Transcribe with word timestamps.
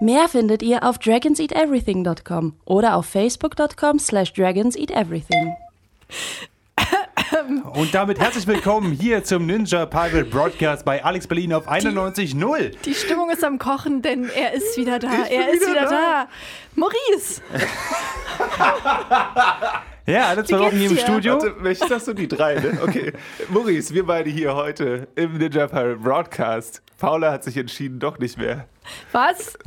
Mehr 0.00 0.28
findet 0.28 0.62
ihr 0.62 0.84
auf 0.84 0.98
dragonseateverything.com 0.98 2.54
oder 2.64 2.94
auf 2.94 3.06
facebook.com 3.06 3.98
slash 3.98 4.32
dragonseateverything. 4.32 5.56
Und 7.74 7.92
damit 7.92 8.20
herzlich 8.20 8.46
willkommen 8.46 8.92
hier 8.92 9.24
zum 9.24 9.46
Ninja 9.46 9.86
Pirate 9.86 10.26
Broadcast 10.26 10.84
bei 10.84 11.04
Alex 11.04 11.26
Berlin 11.26 11.52
auf 11.52 11.68
91.0 11.68 12.76
Die 12.84 12.94
Stimmung 12.94 13.28
ist 13.30 13.42
am 13.42 13.58
Kochen, 13.58 14.00
denn 14.00 14.28
er 14.28 14.52
ist 14.52 14.76
wieder 14.76 15.00
da. 15.00 15.24
Er 15.28 15.52
ist 15.52 15.68
wieder 15.68 15.90
da. 15.90 16.28
Maurice! 16.76 17.42
Ja, 20.08 20.28
alle 20.28 20.42
zwei 20.42 20.60
Wochen 20.60 20.76
hier 20.76 20.90
im? 20.90 20.96
Studio. 20.96 21.34
Warte, 21.34 21.54
welche 21.60 21.86
das 21.86 22.06
so 22.06 22.14
die 22.14 22.28
drei, 22.28 22.54
ne? 22.54 22.78
Okay. 22.82 23.12
Maurice, 23.50 23.92
wir 23.92 24.06
beide 24.06 24.30
hier 24.30 24.54
heute 24.54 25.06
im 25.16 25.36
Ninja 25.36 25.66
Pirate 25.66 25.96
Broadcast. 25.96 26.82
Paula 26.96 27.30
hat 27.30 27.44
sich 27.44 27.58
entschieden, 27.58 28.00
doch 28.00 28.18
nicht 28.18 28.38
mehr. 28.38 28.66
Was? 29.12 29.58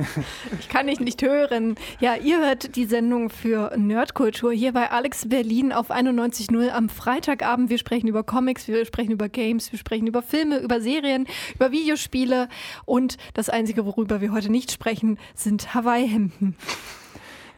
Ich 0.58 0.68
kann 0.68 0.88
dich 0.88 0.98
nicht 0.98 1.22
hören. 1.22 1.76
Ja, 2.00 2.16
ihr 2.16 2.40
hört 2.40 2.74
die 2.74 2.86
Sendung 2.86 3.30
für 3.30 3.72
Nerdkultur 3.76 4.52
hier 4.52 4.72
bei 4.72 4.90
Alex 4.90 5.28
Berlin 5.28 5.72
auf 5.72 5.92
91.0 5.92 6.70
am 6.70 6.88
Freitagabend. 6.88 7.70
Wir 7.70 7.78
sprechen 7.78 8.08
über 8.08 8.24
Comics, 8.24 8.66
wir 8.66 8.84
sprechen 8.84 9.12
über 9.12 9.28
Games, 9.28 9.70
wir 9.70 9.78
sprechen 9.78 10.08
über 10.08 10.22
Filme, 10.22 10.58
über 10.58 10.80
Serien, 10.80 11.28
über 11.54 11.70
Videospiele 11.70 12.48
und 12.84 13.16
das 13.34 13.48
Einzige, 13.48 13.86
worüber 13.86 14.20
wir 14.20 14.32
heute 14.32 14.50
nicht 14.50 14.72
sprechen, 14.72 15.18
sind 15.36 15.72
Hawaii-Hemden. 15.72 16.56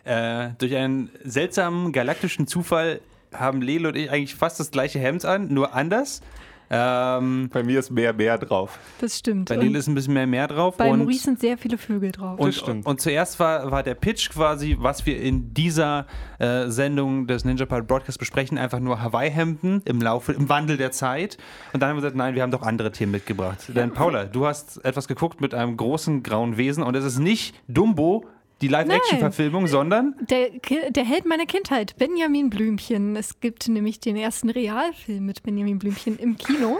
Äh, 0.04 0.50
durch 0.58 0.76
einen 0.76 1.10
seltsamen 1.22 1.92
galaktischen 1.92 2.46
Zufall 2.46 3.00
haben 3.32 3.62
Lele 3.62 3.88
und 3.88 3.96
ich 3.96 4.10
eigentlich 4.10 4.34
fast 4.34 4.60
das 4.60 4.70
gleiche 4.70 4.98
Hemd 4.98 5.24
an, 5.24 5.48
nur 5.52 5.74
anders. 5.74 6.20
Ähm, 6.70 7.50
Bei 7.52 7.62
mir 7.62 7.78
ist 7.78 7.90
mehr 7.90 8.12
mehr 8.12 8.38
drauf. 8.38 8.78
Das 9.00 9.18
stimmt. 9.18 9.48
bei 9.48 9.56
Lele 9.56 9.78
ist 9.78 9.86
ein 9.86 9.94
bisschen 9.94 10.14
mehr 10.14 10.26
mehr 10.26 10.48
drauf. 10.48 10.76
bei 10.76 10.90
und 10.90 11.00
Maurice 11.00 11.24
sind 11.24 11.38
sehr 11.38 11.58
viele 11.58 11.76
Vögel 11.76 12.10
drauf. 12.10 12.40
Und, 12.40 12.54
stimmt. 12.54 12.86
und 12.86 13.00
zuerst 13.00 13.38
war, 13.38 13.70
war 13.70 13.82
der 13.82 13.94
Pitch 13.94 14.30
quasi, 14.30 14.76
was 14.80 15.04
wir 15.04 15.20
in 15.20 15.52
dieser 15.52 16.06
äh, 16.38 16.68
Sendung 16.68 17.26
des 17.26 17.44
Ninja 17.44 17.66
Pirate 17.66 17.86
Broadcast 17.86 18.18
besprechen, 18.18 18.56
einfach 18.56 18.80
nur 18.80 19.02
Hawaii-Hemden 19.02 19.82
im 19.84 20.00
Laufe, 20.00 20.32
im 20.32 20.48
Wandel 20.48 20.76
der 20.76 20.90
Zeit. 20.90 21.36
Und 21.72 21.82
dann 21.82 21.90
haben 21.90 21.96
wir 21.96 22.00
gesagt, 22.00 22.16
nein, 22.16 22.34
wir 22.34 22.42
haben 22.42 22.50
doch 22.50 22.62
andere 22.62 22.92
Themen 22.92 23.12
mitgebracht. 23.12 23.58
Denn 23.68 23.92
Paula, 23.92 24.24
du 24.24 24.46
hast 24.46 24.84
etwas 24.84 25.06
geguckt 25.06 25.40
mit 25.40 25.54
einem 25.54 25.76
großen 25.76 26.22
grauen 26.22 26.56
Wesen 26.56 26.82
und 26.82 26.96
es 26.96 27.04
ist 27.04 27.18
nicht 27.18 27.54
Dumbo, 27.68 28.24
die 28.64 28.68
Live-Action-Verfilmung, 28.68 29.66
sondern 29.66 30.14
Der, 30.30 30.50
der 30.90 31.04
Held 31.04 31.26
meiner 31.26 31.46
Kindheit, 31.46 31.96
Benjamin 31.98 32.50
Blümchen. 32.50 33.14
Es 33.16 33.40
gibt 33.40 33.68
nämlich 33.68 34.00
den 34.00 34.16
ersten 34.16 34.48
Realfilm 34.50 35.26
mit 35.26 35.42
Benjamin 35.42 35.78
Blümchen 35.78 36.18
im 36.18 36.36
Kino. 36.36 36.78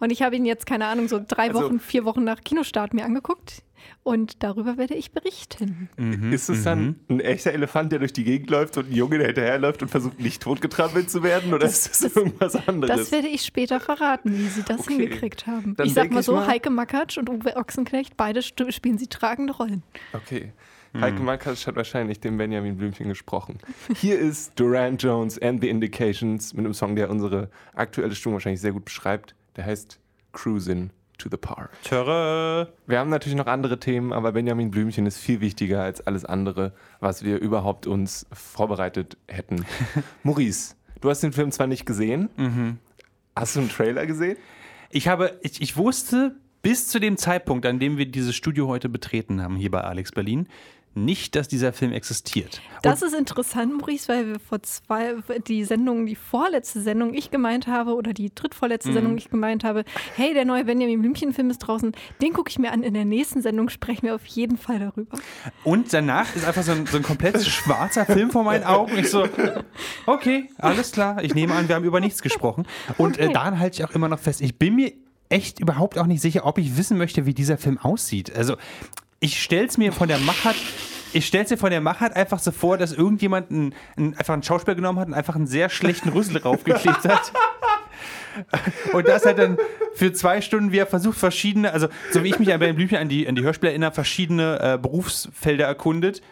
Und 0.00 0.10
ich 0.12 0.22
habe 0.22 0.36
ihn 0.36 0.44
jetzt, 0.44 0.66
keine 0.66 0.86
Ahnung, 0.86 1.08
so 1.08 1.20
drei 1.26 1.48
Also- 1.48 1.62
Wochen, 1.64 1.80
vier 1.80 2.04
Wochen 2.04 2.24
nach 2.24 2.40
Kinostart 2.42 2.92
mir 2.94 3.04
angeguckt. 3.04 3.62
Und 4.04 4.44
darüber 4.44 4.76
werde 4.78 4.94
ich 4.94 5.10
berichten. 5.10 5.88
ist 6.32 6.48
es 6.48 6.62
dann 6.62 7.00
ein 7.08 7.18
echter 7.18 7.52
Elefant, 7.52 7.90
der 7.90 7.98
durch 7.98 8.12
die 8.12 8.22
Gegend 8.22 8.48
läuft 8.48 8.76
und 8.78 8.90
ein 8.90 8.94
Junge, 8.94 9.18
der 9.18 9.26
hinterherläuft 9.28 9.82
und 9.82 9.88
versucht, 9.88 10.20
nicht 10.20 10.40
totgetrampelt 10.40 11.10
zu 11.10 11.24
werden? 11.24 11.52
Oder 11.52 11.66
ist 11.66 11.88
das, 11.90 11.98
das- 12.00 12.14
irgendwas 12.16 12.68
anderes? 12.68 12.96
Das 12.96 13.10
werde 13.12 13.26
ich 13.26 13.42
später 13.42 13.80
verraten, 13.80 14.38
wie 14.38 14.46
sie 14.46 14.62
das 14.62 14.80
Okay. 14.80 14.94
hingekriegt 14.94 15.48
haben. 15.48 15.74
Dann 15.76 15.86
ich 15.88 15.94
sag 15.94 16.12
mal 16.12 16.22
so, 16.22 16.32
mal- 16.34 16.46
Heike 16.46 16.70
Makatsch 16.70 17.18
und 17.18 17.28
Uwe 17.28 17.56
Ochsenknecht, 17.56 18.16
beide 18.16 18.40
spielen 18.42 18.98
sie 18.98 19.08
tragende 19.08 19.52
Rollen. 19.52 19.82
Okay. 20.12 20.52
Heike 21.00 21.22
Markas 21.22 21.66
hat 21.66 21.76
wahrscheinlich 21.76 22.20
dem 22.20 22.36
Benjamin 22.36 22.76
Blümchen 22.76 23.08
gesprochen. 23.08 23.58
Hier 23.96 24.18
ist 24.18 24.52
Duran 24.56 24.98
Jones 24.98 25.40
and 25.40 25.60
the 25.62 25.68
Indications 25.68 26.52
mit 26.52 26.64
einem 26.64 26.74
Song, 26.74 26.96
der 26.96 27.08
unsere 27.08 27.48
aktuelle 27.74 28.14
Stimmung 28.14 28.34
wahrscheinlich 28.34 28.60
sehr 28.60 28.72
gut 28.72 28.84
beschreibt. 28.84 29.34
Der 29.56 29.64
heißt 29.64 29.98
Cruisin' 30.32 30.90
to 31.18 31.28
the 31.30 31.36
Park. 31.36 31.70
Töre. 31.84 32.72
Wir 32.86 32.98
haben 32.98 33.10
natürlich 33.10 33.36
noch 33.36 33.46
andere 33.46 33.78
Themen, 33.78 34.12
aber 34.12 34.32
Benjamin 34.32 34.70
Blümchen 34.70 35.06
ist 35.06 35.18
viel 35.18 35.40
wichtiger 35.40 35.82
als 35.82 36.00
alles 36.06 36.24
andere, 36.24 36.72
was 37.00 37.24
wir 37.24 37.38
überhaupt 37.38 37.86
uns 37.86 38.26
vorbereitet 38.32 39.16
hätten. 39.28 39.64
Maurice, 40.22 40.74
du 41.00 41.08
hast 41.08 41.22
den 41.22 41.32
Film 41.32 41.52
zwar 41.52 41.66
nicht 41.66 41.86
gesehen. 41.86 42.28
Hast 43.34 43.56
du 43.56 43.60
einen 43.60 43.70
Trailer 43.70 44.06
gesehen? 44.06 44.36
Ich 44.90 45.08
habe, 45.08 45.38
ich, 45.42 45.62
ich 45.62 45.76
wusste 45.76 46.36
bis 46.60 46.88
zu 46.88 46.98
dem 47.00 47.16
Zeitpunkt, 47.16 47.66
an 47.66 47.78
dem 47.78 47.98
wir 47.98 48.06
dieses 48.06 48.34
Studio 48.34 48.68
heute 48.68 48.88
betreten 48.88 49.42
haben, 49.42 49.56
hier 49.56 49.70
bei 49.70 49.80
Alex 49.80 50.12
Berlin, 50.12 50.48
nicht, 50.94 51.34
dass 51.36 51.48
dieser 51.48 51.72
Film 51.72 51.92
existiert. 51.92 52.60
Das 52.82 53.00
ist 53.02 53.14
interessant, 53.14 53.76
Maurice, 53.78 54.08
weil 54.08 54.26
wir 54.26 54.40
vor 54.40 54.62
zwei, 54.62 55.14
die 55.48 55.64
Sendung, 55.64 56.06
die 56.06 56.16
vorletzte 56.16 56.80
Sendung 56.82 57.14
ich 57.14 57.30
gemeint 57.30 57.66
habe 57.66 57.94
oder 57.94 58.12
die 58.12 58.34
drittvorletzte 58.34 58.90
Mhm. 58.90 58.94
Sendung 58.94 59.18
ich 59.18 59.30
gemeint 59.30 59.64
habe, 59.64 59.84
hey, 60.16 60.34
der 60.34 60.44
neue 60.44 60.64
Benjamin 60.64 61.00
Blümchen-Film 61.00 61.48
ist 61.50 61.58
draußen, 61.58 61.92
den 62.20 62.32
gucke 62.32 62.50
ich 62.50 62.58
mir 62.58 62.72
an. 62.72 62.82
In 62.82 62.94
der 62.94 63.04
nächsten 63.04 63.40
Sendung 63.42 63.68
sprechen 63.68 64.02
wir 64.02 64.14
auf 64.14 64.26
jeden 64.26 64.58
Fall 64.58 64.78
darüber. 64.80 65.16
Und 65.64 65.92
danach 65.92 66.34
ist 66.36 66.44
einfach 66.44 66.62
so 66.62 66.72
ein, 66.72 66.86
so 66.86 66.96
ein 66.96 67.02
komplett 67.02 67.42
schwarzer 67.46 68.04
Film 68.06 68.30
vor 68.30 68.44
meinen 68.44 68.64
Augen. 68.64 68.98
Ich 68.98 69.10
so, 69.10 69.26
okay, 70.06 70.50
alles 70.58 70.92
klar. 70.92 71.22
Ich 71.22 71.34
nehme 71.34 71.54
an, 71.54 71.68
wir 71.68 71.74
haben 71.76 71.84
über 71.84 72.00
nichts 72.00 72.22
gesprochen. 72.22 72.66
Und 72.98 73.18
äh, 73.18 73.24
Okay. 73.24 73.32
daran 73.32 73.58
halte 73.60 73.80
ich 73.80 73.84
auch 73.88 73.94
immer 73.94 74.08
noch 74.08 74.18
fest. 74.18 74.40
Ich 74.40 74.58
bin 74.58 74.74
mir 74.74 74.92
echt 75.28 75.60
überhaupt 75.60 75.96
auch 75.98 76.06
nicht 76.06 76.20
sicher, 76.20 76.44
ob 76.44 76.58
ich 76.58 76.76
wissen 76.76 76.98
möchte, 76.98 77.24
wie 77.24 77.32
dieser 77.34 77.56
Film 77.56 77.78
aussieht. 77.78 78.34
Also, 78.36 78.56
ich 79.22 79.40
stelle 79.40 79.66
es 79.66 79.78
mir 79.78 79.92
von 79.92 80.08
der 80.08 80.18
Machart. 80.18 80.56
Ich 81.12 81.26
stelle 81.26 81.44
es 81.44 81.50
mir 81.50 81.56
von 81.56 81.70
der 81.70 81.80
Machart 81.80 82.16
einfach 82.16 82.40
so 82.40 82.50
vor, 82.50 82.76
dass 82.76 82.92
irgendjemand 82.92 83.50
einen, 83.50 83.74
einen, 83.96 84.14
einfach 84.14 84.34
einen 84.34 84.42
Schauspieler 84.42 84.74
genommen 84.74 84.98
hat 84.98 85.06
und 85.06 85.14
einfach 85.14 85.36
einen 85.36 85.46
sehr 85.46 85.70
schlechten 85.70 86.08
Rüssel 86.08 86.38
raufgeklebt 86.38 87.04
hat. 87.04 87.32
Und 88.94 89.06
das 89.06 89.26
hat 89.26 89.38
dann 89.38 89.58
für 89.92 90.14
zwei 90.14 90.40
Stunden, 90.40 90.72
wie 90.72 90.78
er 90.78 90.86
versucht, 90.86 91.18
verschiedene, 91.18 91.70
also 91.70 91.88
so 92.12 92.24
wie 92.24 92.30
ich 92.30 92.38
mich 92.38 92.48
bei 92.48 92.56
den 92.56 92.76
Blümchen 92.76 92.96
an 92.96 93.10
die, 93.10 93.28
an 93.28 93.34
die 93.34 93.42
Hörspiele 93.42 93.72
erinnere, 93.72 93.92
verschiedene 93.92 94.58
äh, 94.58 94.78
Berufsfelder 94.78 95.66
erkundet. 95.66 96.22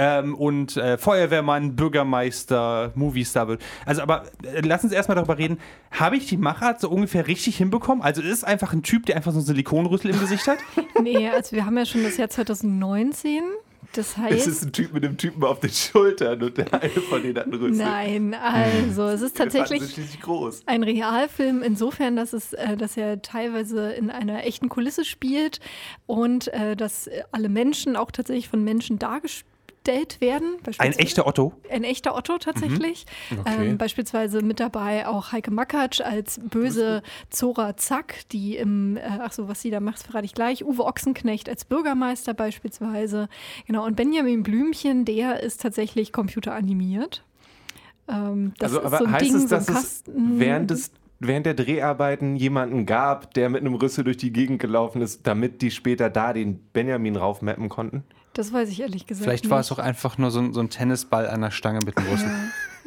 Ähm, 0.00 0.34
und 0.36 0.76
äh, 0.76 0.96
Feuerwehrmann, 0.96 1.74
Bürgermeister, 1.74 2.92
Moviestar 2.94 3.48
wird. 3.48 3.62
Also, 3.84 4.02
aber 4.02 4.26
äh, 4.44 4.60
lass 4.64 4.84
uns 4.84 4.92
erstmal 4.92 5.16
darüber 5.16 5.38
reden. 5.38 5.58
Habe 5.90 6.16
ich 6.16 6.26
die 6.26 6.36
Machart 6.36 6.80
so 6.80 6.88
ungefähr 6.88 7.26
richtig 7.26 7.56
hinbekommen? 7.56 8.02
Also, 8.02 8.22
ist 8.22 8.28
es 8.32 8.44
einfach 8.44 8.72
ein 8.72 8.82
Typ, 8.84 9.06
der 9.06 9.16
einfach 9.16 9.32
so 9.32 9.38
einen 9.38 9.46
Silikonrüssel 9.46 10.10
im 10.10 10.20
Gesicht 10.20 10.46
hat? 10.46 10.58
Nee, 11.02 11.28
also 11.28 11.54
wir 11.54 11.64
haben 11.64 11.76
ja 11.78 11.86
schon 11.86 12.02
das 12.02 12.16
Jahr 12.16 12.28
2019. 12.28 13.42
Das 13.94 14.08
Es 14.10 14.16
heißt. 14.18 14.46
ist 14.46 14.64
ein 14.64 14.72
Typ 14.72 14.92
mit 14.92 15.04
einem 15.04 15.16
Typen 15.16 15.42
auf 15.44 15.60
den 15.60 15.70
Schultern 15.70 16.42
und 16.42 16.58
der 16.58 16.74
eine 16.74 16.90
von 16.90 17.22
denen 17.22 17.36
hat 17.38 17.44
einen 17.44 17.54
Rüssel. 17.54 17.84
Nein, 17.84 18.34
also 18.34 19.04
es 19.06 19.22
ist 19.22 19.36
tatsächlich 19.38 20.20
groß. 20.20 20.62
ein 20.66 20.82
Realfilm 20.82 21.62
insofern, 21.62 22.14
dass 22.16 22.32
es, 22.34 22.52
äh, 22.52 22.76
dass 22.76 22.96
er 22.96 23.22
teilweise 23.22 23.92
in 23.92 24.10
einer 24.10 24.44
echten 24.44 24.68
Kulisse 24.68 25.04
spielt 25.06 25.60
und 26.06 26.48
äh, 26.48 26.76
dass 26.76 27.08
alle 27.32 27.48
Menschen 27.48 27.96
auch 27.96 28.10
tatsächlich 28.10 28.48
von 28.48 28.62
Menschen 28.62 28.98
dargestellt 28.98 29.46
werden. 29.88 30.56
Ein 30.78 30.92
echter 30.92 31.26
Otto. 31.26 31.52
ein 31.70 31.84
echter 31.84 32.14
Otto 32.14 32.38
tatsächlich. 32.38 33.06
Okay. 33.30 33.68
Ähm, 33.68 33.78
beispielsweise 33.78 34.42
mit 34.42 34.60
dabei 34.60 35.06
auch 35.06 35.32
Heike 35.32 35.50
Makatsch 35.50 36.00
als 36.00 36.38
böse 36.42 37.02
Zora 37.30 37.76
Zack, 37.76 38.28
die 38.30 38.56
im, 38.56 38.96
äh, 38.96 39.00
ach 39.20 39.32
so, 39.32 39.48
was 39.48 39.62
sie 39.62 39.70
da 39.70 39.80
macht, 39.80 40.02
verrate 40.02 40.24
ich 40.24 40.34
gleich. 40.34 40.64
Uwe 40.64 40.84
Ochsenknecht 40.84 41.48
als 41.48 41.64
Bürgermeister 41.64 42.34
beispielsweise. 42.34 43.28
Genau, 43.66 43.84
und 43.84 43.96
Benjamin 43.96 44.42
Blümchen, 44.42 45.04
der 45.04 45.42
ist 45.42 45.62
tatsächlich 45.62 46.12
computeranimiert. 46.12 47.24
Ähm, 48.08 48.52
das 48.58 48.74
also, 48.74 48.80
ist 48.80 48.86
aber 48.86 48.98
so 48.98 49.10
heißt 49.10 49.24
Ding, 49.24 49.34
es, 49.36 49.42
so 49.42 49.48
dass 49.48 49.68
es 49.68 49.74
Kasten. 49.74 50.40
während, 50.40 50.70
des, 50.70 50.92
während 51.18 51.46
der 51.46 51.54
Dreharbeiten 51.54 52.36
jemanden 52.36 52.86
gab, 52.86 53.34
der 53.34 53.48
mit 53.48 53.60
einem 53.60 53.74
Rüssel 53.74 54.04
durch 54.04 54.16
die 54.16 54.32
Gegend 54.32 54.60
gelaufen 54.60 55.02
ist, 55.02 55.26
damit 55.26 55.62
die 55.62 55.70
später 55.70 56.10
da 56.10 56.32
den 56.32 56.58
Benjamin 56.72 57.16
raufmappen 57.16 57.68
konnten? 57.68 58.04
Das 58.38 58.52
weiß 58.52 58.68
ich 58.68 58.80
ehrlich 58.80 59.04
gesagt 59.04 59.24
Vielleicht 59.24 59.46
nicht. 59.46 59.50
war 59.50 59.58
es 59.58 59.72
auch 59.72 59.80
einfach 59.80 60.16
nur 60.16 60.30
so 60.30 60.38
ein, 60.38 60.52
so 60.52 60.60
ein 60.60 60.70
Tennisball 60.70 61.28
an 61.28 61.40
der 61.40 61.50
Stange 61.50 61.80
mit 61.84 61.98
dem 61.98 62.06
Rüssel. 62.06 62.30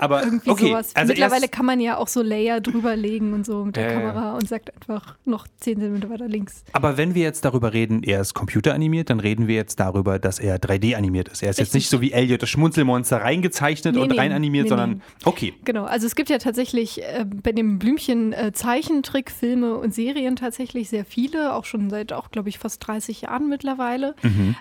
Aber 0.01 0.23
Irgendwie 0.23 0.49
okay, 0.49 0.67
sowas. 0.69 0.95
also 0.95 1.09
Mittlerweile 1.09 1.47
kann 1.47 1.65
man 1.65 1.79
ja 1.79 1.97
auch 1.97 2.07
so 2.07 2.21
Layer 2.21 2.59
drüberlegen 2.59 3.33
und 3.33 3.45
so 3.45 3.63
mit 3.65 3.75
der 3.75 3.91
ja. 3.91 3.99
Kamera 3.99 4.33
und 4.35 4.47
sagt 4.47 4.73
einfach 4.73 5.15
noch 5.25 5.45
10 5.59 5.79
cm 5.79 6.09
weiter 6.09 6.27
links. 6.27 6.63
aber 6.73 6.97
wenn 6.97 7.13
wir 7.15 7.21
jetzt 7.23 7.45
darüber 7.45 7.71
reden, 7.73 8.01
er 8.03 8.19
ist 8.21 8.33
computeranimiert, 8.33 9.09
dann 9.11 9.19
reden 9.19 9.47
wir 9.47 9.55
jetzt 9.55 9.79
darüber, 9.79 10.17
dass 10.17 10.39
er 10.39 10.57
3D 10.59 10.95
animiert 10.95 11.29
ist. 11.29 11.43
Er 11.43 11.51
ist 11.51 11.59
jetzt 11.59 11.67
Richtig. 11.75 11.81
nicht 11.83 11.89
so 11.89 12.01
wie 12.01 12.11
Elliot 12.11 12.41
das 12.41 12.49
Schmunzelmonster 12.49 13.17
reingezeichnet 13.21 13.93
Nee, 13.95 14.01
und 14.01 14.09
nee, 14.11 14.17
rein 14.17 14.31
animiert, 14.31 14.63
nee, 14.65 14.69
sondern 14.69 15.01
okay. 15.23 15.53
Genau, 15.65 15.85
also 15.85 16.07
es 16.07 16.15
gibt 16.15 16.29
ja 16.29 16.39
tatsächlich 16.39 17.03
äh, 17.03 17.23
bei 17.25 17.51
dem 17.51 17.77
Blümchen 17.77 18.33
äh, 18.33 18.51
Zeichentrickfilme 18.53 19.75
und 19.75 19.93
Serien 19.93 20.35
tatsächlich 20.35 20.89
sehr 20.89 21.05
viele, 21.05 21.53
auch 21.53 21.65
schon 21.65 21.89
seit 21.89 22.11
auch, 22.13 22.31
glaube 22.31 22.49
ich, 22.49 22.57
fast 22.57 22.85
30 22.87 23.21
Jahren 23.21 23.49
mittlerweile. 23.49 24.15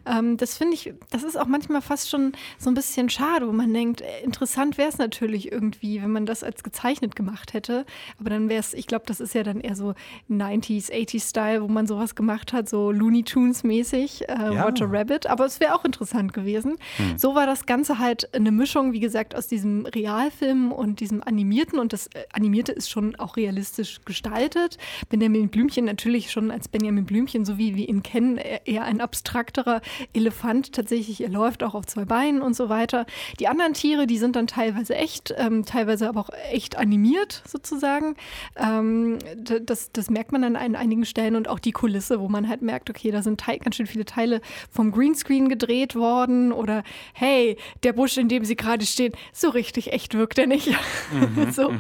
Ähm, 0.07 0.37
das 0.37 0.57
finde 0.57 0.75
ich, 0.75 0.93
das 1.11 1.23
ist 1.23 1.39
auch 1.39 1.47
manchmal 1.47 1.81
fast 1.81 2.11
schon 2.11 2.33
so 2.59 2.71
ein 2.71 2.75
bisschen 2.75 3.09
schade, 3.09 3.47
wo 3.49 3.53
man 3.53 3.73
denkt, 3.73 4.01
äh, 4.03 4.07
interessant 4.25 4.77
wäre 4.79 4.89
es 4.89 4.99
natürlich, 4.99 5.30
natürlich 5.31 5.53
irgendwie, 5.53 6.03
wenn 6.03 6.11
man 6.11 6.27
das 6.27 6.43
als 6.43 6.63
gezeichnet 6.65 7.15
gemacht 7.15 7.53
hätte. 7.55 7.85
Aber 8.19 8.31
dann 8.31 8.49
wäre 8.49 8.59
es, 8.61 8.75
ich 8.75 8.87
glaube, 8.89 9.05
das 9.07 9.21
ist 9.21 9.33
ja 9.35 9.43
dann 9.45 9.61
eher 9.61 9.77
so 9.77 9.95
90s, 10.29 10.91
80s-Style, 10.91 11.63
wo 11.63 11.69
man 11.69 11.87
sowas 11.87 12.15
gemacht 12.17 12.53
hat, 12.53 12.69
so 12.69 12.91
Looney 12.91 13.23
Tunes-mäßig, 13.23 14.29
äh, 14.29 14.55
Ja. 14.55 14.65
Roger 14.65 14.87
Rabbit. 14.91 15.29
Aber 15.29 15.47
es 15.47 15.61
wäre 15.61 15.75
auch 15.77 15.85
interessant 15.85 16.33
gewesen. 16.35 16.77
So 17.17 17.35
war 17.37 17.47
das 17.47 17.65
Ganze 17.67 17.99
halt 18.01 18.35
eine 18.35 18.51
Mischung, 18.51 18.93
wie 18.93 18.99
gesagt, 19.01 19.37
aus 19.37 19.47
diesem 19.47 19.87
Realfilm 19.87 20.73
und 20.73 20.99
diesem 21.01 21.23
Animierten. 21.23 21.79
Und 21.79 21.93
das 21.93 22.09
äh, 22.09 22.25
Animierte 22.33 22.73
ist 22.73 22.91
schon 22.91 23.15
auch 23.17 23.37
realistisch 23.37 24.01
gestaltet. 24.05 24.79
Benjamin 25.11 25.49
Blümchen 25.49 25.85
natürlich 25.85 26.33
schon 26.33 26.51
als 26.51 26.67
Benjamin 26.69 27.05
Blümchen, 27.05 27.45
so 27.45 27.57
wie 27.57 27.77
wir 27.77 27.89
ihn 27.89 28.03
kennen, 28.03 28.37
eher- 28.37 28.67
eher 28.67 28.85
ein 28.85 29.01
abstrakterer 29.01 29.81
Elefant. 30.13 30.73
Tatsächlich, 30.73 31.21
er 31.23 31.29
läuft 31.31 31.63
auch 31.63 31.75
auf 31.75 31.87
zwei 31.87 32.05
Beinen 32.05 32.43
und 32.43 32.55
so 32.57 32.69
weiter. 32.69 33.07
Die 33.39 33.47
anderen 33.47 33.75
Tiere, 33.75 34.07
die 34.09 34.19
sind 34.19 34.35
dann 34.35 34.47
teilweise 34.49 34.97
echt, 34.97 35.20
ähm, 35.37 35.65
teilweise 35.65 36.09
aber 36.09 36.21
auch 36.21 36.31
echt 36.51 36.77
animiert 36.77 37.43
sozusagen. 37.47 38.17
Ähm, 38.57 39.19
das, 39.37 39.93
das 39.93 40.11
merkt 40.11 40.33
man 40.33 40.45
an 40.45 40.57
ein, 40.57 40.77
einigen 40.77 41.05
Stellen 41.05 41.37
und 41.37 41.49
auch 41.49 41.59
die 41.59 41.73
Kulisse, 41.73 42.21
wo 42.21 42.29
man 42.29 42.49
halt 42.49 42.63
merkt, 42.63 42.91
okay, 42.91 43.11
da 43.11 43.23
sind 43.23 43.45
ganz 43.45 43.77
schön 43.77 43.87
viele 43.87 44.05
Teile 44.05 44.41
vom 44.71 44.93
Greenscreen 44.93 45.49
gedreht 45.49 45.95
worden 45.95 46.53
oder 46.53 46.83
hey, 47.13 47.57
der 47.83 47.93
Busch, 47.93 48.17
in 48.17 48.29
dem 48.29 48.45
sie 48.45 48.57
gerade 48.57 48.85
stehen, 48.87 49.13
so 49.33 49.49
richtig 49.49 49.93
echt 49.93 50.15
wirkt 50.15 50.39
er 50.39 50.47
nicht. 50.47 50.69
so. 51.53 51.73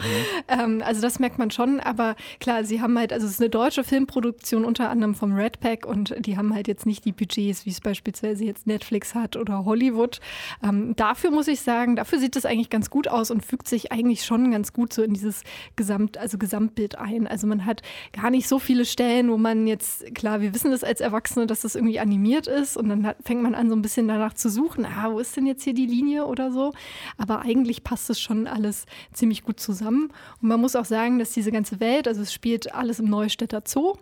Ähm, 0.48 0.82
also 0.84 1.00
das 1.00 1.18
merkt 1.18 1.38
man 1.38 1.50
schon, 1.50 1.80
aber 1.80 2.16
klar, 2.40 2.64
sie 2.64 2.80
haben 2.80 2.98
halt, 2.98 3.12
also 3.12 3.26
es 3.26 3.34
ist 3.34 3.40
eine 3.40 3.50
deutsche 3.50 3.84
Filmproduktion 3.84 4.64
unter 4.64 4.90
anderem 4.90 5.14
vom 5.14 5.34
Red 5.34 5.60
Pack 5.60 5.86
und 5.86 6.14
die 6.18 6.36
haben 6.36 6.54
halt 6.54 6.68
jetzt 6.68 6.86
nicht 6.86 7.04
die 7.04 7.12
Budgets, 7.12 7.66
wie 7.66 7.70
es 7.70 7.80
beispielsweise 7.80 8.44
jetzt 8.44 8.66
Netflix 8.66 9.14
hat 9.14 9.36
oder 9.36 9.64
Hollywood. 9.64 10.20
Ähm, 10.62 10.94
dafür 10.96 11.30
muss 11.30 11.48
ich 11.48 11.60
sagen, 11.60 11.96
dafür 11.96 12.18
sieht 12.18 12.36
es 12.36 12.44
eigentlich 12.44 12.70
ganz 12.70 12.90
gut 12.90 13.08
aus 13.08 13.29
und 13.30 13.44
fügt 13.44 13.68
sich 13.68 13.92
eigentlich 13.92 14.24
schon 14.24 14.50
ganz 14.50 14.72
gut 14.72 14.92
so 14.92 15.02
in 15.02 15.14
dieses 15.14 15.42
Gesamt, 15.76 16.18
also 16.18 16.38
Gesamtbild 16.38 16.98
ein. 16.98 17.26
Also 17.26 17.46
man 17.46 17.64
hat 17.64 17.82
gar 18.12 18.30
nicht 18.30 18.48
so 18.48 18.58
viele 18.58 18.84
Stellen, 18.84 19.30
wo 19.30 19.36
man 19.36 19.66
jetzt, 19.66 20.14
klar, 20.14 20.40
wir 20.40 20.54
wissen 20.54 20.70
das 20.70 20.84
als 20.84 21.00
Erwachsene, 21.00 21.46
dass 21.46 21.60
das 21.60 21.74
irgendwie 21.74 22.00
animiert 22.00 22.46
ist 22.46 22.76
und 22.76 22.88
dann 22.88 23.06
hat, 23.06 23.16
fängt 23.24 23.42
man 23.42 23.54
an, 23.54 23.68
so 23.68 23.76
ein 23.76 23.82
bisschen 23.82 24.08
danach 24.08 24.34
zu 24.34 24.48
suchen, 24.48 24.84
ah, 24.84 25.10
wo 25.12 25.18
ist 25.18 25.36
denn 25.36 25.46
jetzt 25.46 25.64
hier 25.64 25.74
die 25.74 25.86
Linie 25.86 26.26
oder 26.26 26.50
so. 26.52 26.72
Aber 27.16 27.40
eigentlich 27.40 27.84
passt 27.84 28.10
es 28.10 28.20
schon 28.20 28.46
alles 28.46 28.86
ziemlich 29.12 29.42
gut 29.42 29.60
zusammen. 29.60 30.12
Und 30.40 30.48
man 30.48 30.60
muss 30.60 30.76
auch 30.76 30.84
sagen, 30.84 31.18
dass 31.18 31.32
diese 31.32 31.52
ganze 31.52 31.80
Welt, 31.80 32.08
also 32.08 32.22
es 32.22 32.32
spielt 32.32 32.74
alles 32.74 33.00
im 33.00 33.06
Neustädter 33.06 33.62
Zoo, 33.66 33.94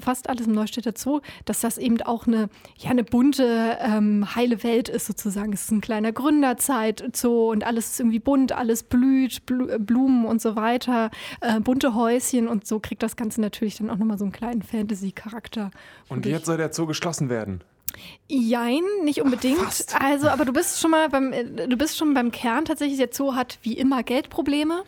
fast 0.00 0.28
alles 0.28 0.46
im 0.46 0.52
Neustädter 0.52 0.92
Zoo, 0.96 1.20
dass 1.44 1.60
das 1.60 1.78
eben 1.78 2.00
auch 2.02 2.26
eine, 2.26 2.48
ja, 2.78 2.90
eine 2.90 3.04
bunte, 3.04 3.78
ähm, 3.80 4.34
heile 4.34 4.62
Welt 4.62 4.88
ist 4.88 5.06
sozusagen. 5.06 5.52
Es 5.52 5.62
ist 5.62 5.70
ein 5.70 5.80
kleiner 5.80 6.12
Gründerzeit-Zoo 6.12 7.50
und 7.50 7.64
alles 7.64 7.90
ist 7.90 8.00
irgendwie 8.00 8.18
bunt, 8.18 8.52
alles 8.62 8.84
blüht, 8.84 9.42
äh, 9.50 9.78
Blumen 9.78 10.24
und 10.24 10.40
so 10.40 10.56
weiter, 10.56 11.10
äh, 11.40 11.60
bunte 11.60 11.94
Häuschen 11.94 12.48
und 12.48 12.66
so 12.66 12.78
kriegt 12.78 13.02
das 13.02 13.16
Ganze 13.16 13.40
natürlich 13.40 13.76
dann 13.76 13.90
auch 13.90 13.98
nochmal 13.98 14.18
so 14.18 14.24
einen 14.24 14.32
kleinen 14.32 14.62
Fantasy-Charakter. 14.62 15.70
Und 16.08 16.24
jetzt 16.24 16.46
soll 16.46 16.56
der 16.56 16.72
Zoo 16.72 16.86
geschlossen 16.86 17.28
werden. 17.28 17.62
Jein, 18.34 18.80
nicht 19.04 19.20
unbedingt. 19.20 19.60
Also, 20.00 20.28
aber 20.28 20.46
du 20.46 20.54
bist 20.54 20.80
schon 20.80 20.90
mal 20.90 21.10
beim, 21.10 21.34
äh, 21.34 21.44
du 21.44 21.76
bist 21.76 21.98
schon 21.98 22.14
beim 22.14 22.30
Kern 22.30 22.64
tatsächlich. 22.64 22.96
Der 22.96 23.10
Zoo 23.12 23.34
hat 23.34 23.58
wie 23.62 23.74
immer 23.74 24.02
Geldprobleme. 24.02 24.84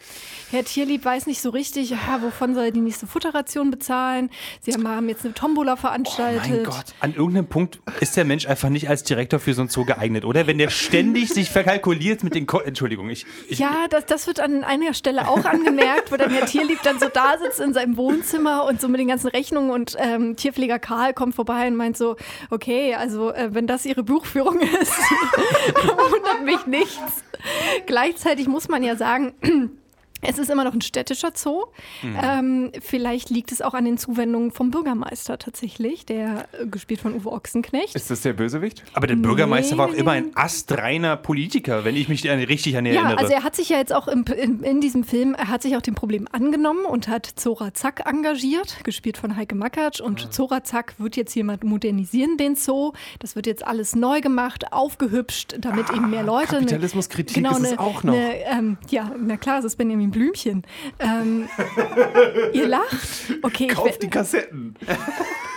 Herr 0.51 0.65
Tierlieb 0.65 1.05
weiß 1.05 1.27
nicht 1.27 1.43
so 1.43 1.51
richtig, 1.51 1.91
ja, 1.91 2.23
wovon 2.23 2.55
soll 2.55 2.67
er 2.67 2.71
die 2.71 2.81
nächste 2.81 3.07
Futterration 3.07 3.71
bezahlen. 3.71 4.31
Sie 4.63 4.73
haben, 4.73 5.09
jetzt 5.11 5.27
eine 5.27 5.35
Tombola 5.35 5.77
veranstaltet. 5.77 6.49
Mein 6.49 6.65
Gott, 6.65 6.85
an 7.01 7.15
irgendeinem 7.15 7.47
Punkt 7.47 7.81
ist 8.01 8.17
der 8.17 8.25
Mensch 8.25 8.47
einfach 8.47 8.71
nicht 8.71 8.89
als 8.89 9.03
Direktor 9.03 9.39
für 9.39 9.53
so 9.53 9.61
ein 9.61 9.69
Zoo 9.69 9.85
geeignet, 9.85 10.25
oder? 10.25 10.47
Wenn 10.47 10.57
der 10.57 10.71
ständig 10.71 11.29
sich 11.29 11.51
verkalkuliert 11.51 12.25
mit 12.25 12.35
den 12.35 12.47
Ko 12.47 12.61
Entschuldigung, 12.61 13.11
ich, 13.11 13.27
ich 13.49 13.59
Ja, 13.59 13.89
das, 13.91 14.07
das 14.07 14.27
wird 14.27 14.41
an 14.41 14.65
einer 14.65 14.95
Stelle 14.95 15.29
auch 15.29 15.45
angemerkt, 15.45 16.11
wo 16.11 16.17
dann 16.17 16.31
Herr 16.31 16.47
Tierlieb 16.47 16.81
dann 16.83 16.99
so 16.99 17.09
da 17.13 17.37
sitzt 17.37 17.61
in 17.61 17.75
seinem 17.75 17.99
Wohnzimmer 17.99 18.65
und 18.65 18.81
so 18.81 18.89
mit 18.89 19.01
den 19.01 19.09
ganzen 19.09 19.29
Rechnungen 19.29 19.71
und 19.71 19.97
ähm, 19.99 20.37
Tierpfleger 20.37 20.79
Karl 20.79 21.13
kommt 21.13 21.35
vorbei 21.35 21.67
und 21.67 21.77
meint 21.77 21.99
so, 21.99 22.17
okay, 22.51 22.84
also 22.93 23.33
äh, 23.33 23.55
wenn 23.55 23.67
das 23.67 23.87
Ihre 23.87 24.03
Buchführung 24.03 24.61
ist, 24.81 24.93
wundert 25.75 26.45
mich 26.45 26.67
nichts. 26.67 27.25
Gleichzeitig 27.87 28.49
muss 28.49 28.69
man 28.69 28.83
ja 28.83 28.97
sagen, 28.97 29.35
es 30.27 30.39
ist 30.39 30.51
immer 30.51 30.65
noch 30.65 30.75
ein 30.75 30.81
städtischer 30.81 31.31
Zoo. 31.35 31.65
Ähm, 32.03 32.71
vielleicht 32.81 33.31
liegt 33.31 33.53
es 33.53 33.63
auch 33.63 33.75
an 33.75 33.85
den 33.85 33.99
Zuwendungen 33.99 34.51
vom 34.51 34.71
Bürgermeister 34.71 35.39
tatsächlich, 35.39 36.07
der 36.07 36.47
äh, 36.61 36.67
gespielt 36.67 37.01
von 37.01 37.15
Uwe 37.15 37.33
Ochsenknecht. 37.33 37.95
Ist 37.95 38.11
das 38.11 38.21
der 38.23 38.33
Bösewicht? 38.33 38.83
aber 38.95 39.07
der 39.07 39.17
Bürgermeister 39.17 39.77
war 39.79 39.87
auch 39.89 39.93
Nee, 39.93 39.99
immer 39.99 40.13
nee. 40.13 40.19
ein 40.29 40.31
astreiner 40.37 41.17
Politiker, 41.17 41.85
wenn 41.85 41.97
ich 41.97 42.09
mich 42.09 42.25
richtig 42.29 42.77
an 42.77 42.87
ihn 42.87 42.95
Ja, 42.95 43.01
erinnere. 43.03 43.19
also 43.19 43.33
er 43.33 43.43
hat 43.45 43.55
sich 43.57 43.69
ja 43.69 43.79
jetzt 43.79 43.93
auch 43.93 44.09
im, 44.09 44.25
in, 44.25 44.63
in 44.63 44.81
diesem 44.81 45.05
Film, 45.05 45.35
er 45.35 45.49
hat 45.49 45.63
sich 45.63 45.77
auch 45.77 45.83
dem 45.83 45.95
Problem 45.95 46.27
angenommen 46.33 46.85
und 46.85 47.09
hat 47.09 47.27
Zora 47.27 47.75
Zack 47.75 48.03
engagiert, 48.07 48.79
gespielt 48.85 49.17
von 49.19 49.37
Heike 49.37 49.55
Makatsch. 49.55 50.01
Und 50.01 50.33
Zora 50.33 50.65
Zack 50.65 50.95
wird 50.99 51.17
jetzt 51.17 51.35
jemand 51.35 51.65
modernisieren, 51.65 52.37
den 52.37 52.57
Zoo. 52.57 52.93
Das 53.19 53.37
wird 53.37 53.47
jetzt 53.47 53.67
alles 53.67 53.95
neu 53.95 54.21
gemacht, 54.21 54.73
aufgehübscht, 54.73 55.57
damit 55.61 55.91
eben 55.91 56.11
mehr 56.11 56.23
Leute... 56.23 56.47
Kapitalismuskritik 56.57 57.35
genau, 57.37 57.53
ist 57.53 57.61
es 57.61 57.69
eine- 57.73 57.81
auch 57.81 58.03
noch. 58.03 58.15
Eine, 58.15 58.35
ähm, 58.47 58.79
ja, 58.91 59.11
na 59.19 59.37
klar, 59.37 59.59
es 59.59 59.65
ist 59.65 59.77
Benjamin 59.77 60.11
Blümchen. 60.15 60.63
Ähm, 60.99 61.49
ihr 62.53 62.67
lacht? 62.69 62.95
Okay, 63.43 63.67
ich, 63.69 63.75
Kauf 63.75 63.87
wer- 63.87 63.99
die 63.99 64.09
Kassetten. 64.09 64.77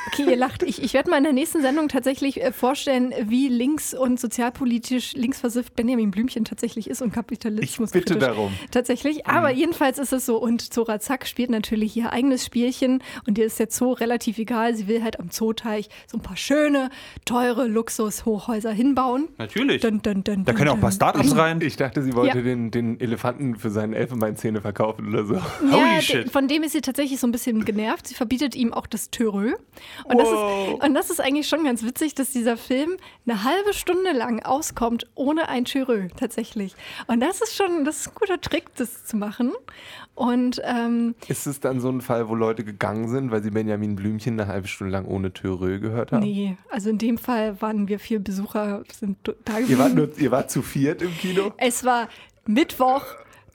Okay, 0.08 0.26
ihr 0.30 0.36
lacht. 0.38 0.64
Ich, 0.64 0.82
ich 0.82 0.94
werde 0.94 1.10
mal 1.10 1.18
in 1.18 1.24
der 1.24 1.34
nächsten 1.34 1.62
Sendung 1.62 1.90
tatsächlich 1.90 2.42
äh, 2.42 2.52
vorstellen, 2.52 3.14
wie 3.26 3.48
links- 3.50 3.94
und 3.94 4.20
sozialpolitisch 4.20 5.14
linksversifft 5.14 5.76
Benjamin 5.76 6.12
Blümchen 6.12 6.46
tatsächlich 6.46 6.90
ist 6.90 7.02
und 7.02 7.12
Kapitalismus. 7.14 7.90
Ich 7.90 7.94
bitte 7.94 8.14
kritisch. 8.14 8.28
darum. 8.28 8.54
Tatsächlich. 8.72 9.28
Aber 9.28 9.52
jedenfalls 9.52 10.00
ist 10.00 10.14
es 10.14 10.26
so. 10.26 10.38
Und 10.38 10.74
Zora 10.74 11.00
Zack 11.00 11.28
spielt 11.28 11.50
natürlich 11.50 11.96
ihr 11.98 12.12
eigenes 12.14 12.46
Spielchen 12.46 13.04
und 13.28 13.38
ihr 13.38 13.46
ist 13.46 13.60
der 13.60 13.68
Zoo 13.70 13.92
relativ 13.94 14.38
egal. 14.38 14.76
Sie 14.76 14.88
will 14.88 15.04
halt 15.04 15.20
am 15.20 15.30
Zooteich 15.32 15.90
so 16.08 16.18
ein 16.18 16.22
paar 16.22 16.38
schöne, 16.38 16.90
teure 17.26 17.68
Luxus-Hochhäuser 17.68 18.72
hinbauen. 18.72 19.28
Natürlich. 19.38 19.82
Dun, 19.82 20.02
dun, 20.02 20.24
dun, 20.24 20.46
da 20.46 20.54
können 20.54 20.70
auch 20.70 20.76
ein 20.76 20.82
paar. 20.82 20.92
Startups 20.92 21.36
rein. 21.36 21.62
Ich 21.62 21.76
dachte, 21.76 22.02
sie 22.02 22.14
wollte 22.14 22.38
Ja. 22.38 22.44
den, 22.44 22.72
den 22.72 23.00
Elefanten 23.00 23.56
für 23.56 23.70
seine 23.70 23.96
Elfenbeinzähne 23.98 24.62
verkaufen 24.62 25.10
oder 25.10 25.26
so. 25.26 25.34
Ja, 25.36 25.44
Holy 25.72 26.02
shit. 26.02 26.32
von 26.32 26.48
dem 26.48 26.64
ist 26.64 26.72
sie 26.72 26.82
tatsächlich 26.82 27.20
so 27.20 27.28
ein 27.28 27.32
bisschen 27.32 27.66
genervt. 27.66 28.08
Sie 28.08 28.16
verbietet 28.16 28.56
ihm 28.56 28.74
auch 28.74 28.88
das 28.88 29.12
Törö. 29.12 29.54
Und, 30.06 30.18
das 30.18 30.28
ist, 30.28 30.84
und 30.84 30.94
das 30.94 31.10
ist 31.10 31.20
eigentlich 31.20 31.48
schon 31.48 31.64
ganz 31.64 31.84
witzig, 31.84 32.16
dass 32.16 32.32
dieser 32.32 32.58
Film 32.58 32.98
eine 33.26 33.44
halbe 33.44 33.74
Stunde 33.74 34.12
lang 34.12 34.44
auskommt 34.44 35.08
ohne 35.16 35.50
ein 35.50 35.66
Törö 35.66 36.08
tatsächlich. 36.18 36.76
Und 37.08 37.20
das 37.20 37.42
ist 37.42 37.56
schon, 37.56 37.86
das 37.86 38.02
ist 38.02 38.08
ein 38.10 38.16
guter 38.16 38.40
Trick, 38.40 38.74
das 38.76 39.06
zu 39.06 39.18
machen. 39.18 39.54
Und 40.16 40.62
ähm, 40.66 41.14
Ist 41.28 41.46
es 41.46 41.60
dann 41.60 41.80
so 41.80 41.90
ein 41.90 42.02
Fall, 42.02 42.28
wo 42.28 42.34
Leute 42.36 42.64
gegangen 42.64 43.08
sind, 43.08 43.30
weil 43.32 43.44
sie 43.44 43.52
Benjamin 43.52 43.96
Blümchen 43.96 44.40
eine 44.40 44.52
halbe 44.52 44.68
Stunde 44.68 44.92
lang 44.92 45.06
ohne 45.06 45.32
Törö 45.32 45.80
gehört 45.80 46.12
haben? 46.12 46.22
nee, 46.22 46.58
also 46.70 46.90
in 46.90 46.98
dem 46.98 47.18
Fall 47.18 47.62
waren 47.62 47.88
wir 47.88 48.00
vier 48.00 48.20
Besucher, 48.20 48.84
sind 48.92 49.18
da 49.46 49.54
gewesen. 49.54 49.72
Ihr 49.72 49.78
wart, 49.78 49.94
nur, 49.94 50.10
ihr 50.18 50.32
wart 50.32 50.50
zu 50.50 50.62
viert 50.64 51.02
im 51.02 51.16
Kino? 51.18 51.54
es 51.58 51.84
war 51.84 52.08
Mittwoch, 52.48 53.04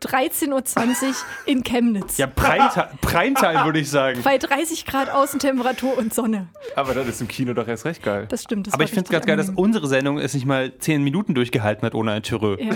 13.20 0.03 0.51
Uhr 0.51 1.15
in 1.47 1.63
Chemnitz. 1.63 2.19
Ja, 2.19 2.27
Primetime, 2.27 2.89
Primetime 3.01 3.65
würde 3.65 3.81
ich 3.81 3.91
sagen. 3.91 4.21
Bei 4.23 4.39
30 4.39 4.85
Grad 4.87 5.11
Außentemperatur 5.11 5.97
und 5.97 6.13
Sonne. 6.13 6.49
Aber 6.77 6.95
dann 6.95 7.09
ist 7.09 7.21
im 7.21 7.29
Kino 7.29 7.55
doch 7.55 7.69
erst 7.69 7.85
recht 7.85 8.03
geil. 8.03 8.27
Das 8.29 8.43
stimmt. 8.43 8.67
Das 8.67 8.75
Aber 8.75 8.85
ich 8.85 8.91
finde 8.91 9.05
es 9.05 9.11
ganz 9.11 9.27
geil, 9.27 9.37
dass 9.37 9.51
unsere 9.51 9.89
Sendung 9.89 10.19
es 10.19 10.35
nicht 10.35 10.47
mal 10.47 10.77
zehn 10.79 11.03
Minuten 11.03 11.35
durchgehalten 11.35 11.87
hat 11.87 11.95
ohne 11.95 12.13
ein 12.13 12.23
Türö. 12.23 12.57
Ja, 12.59 12.75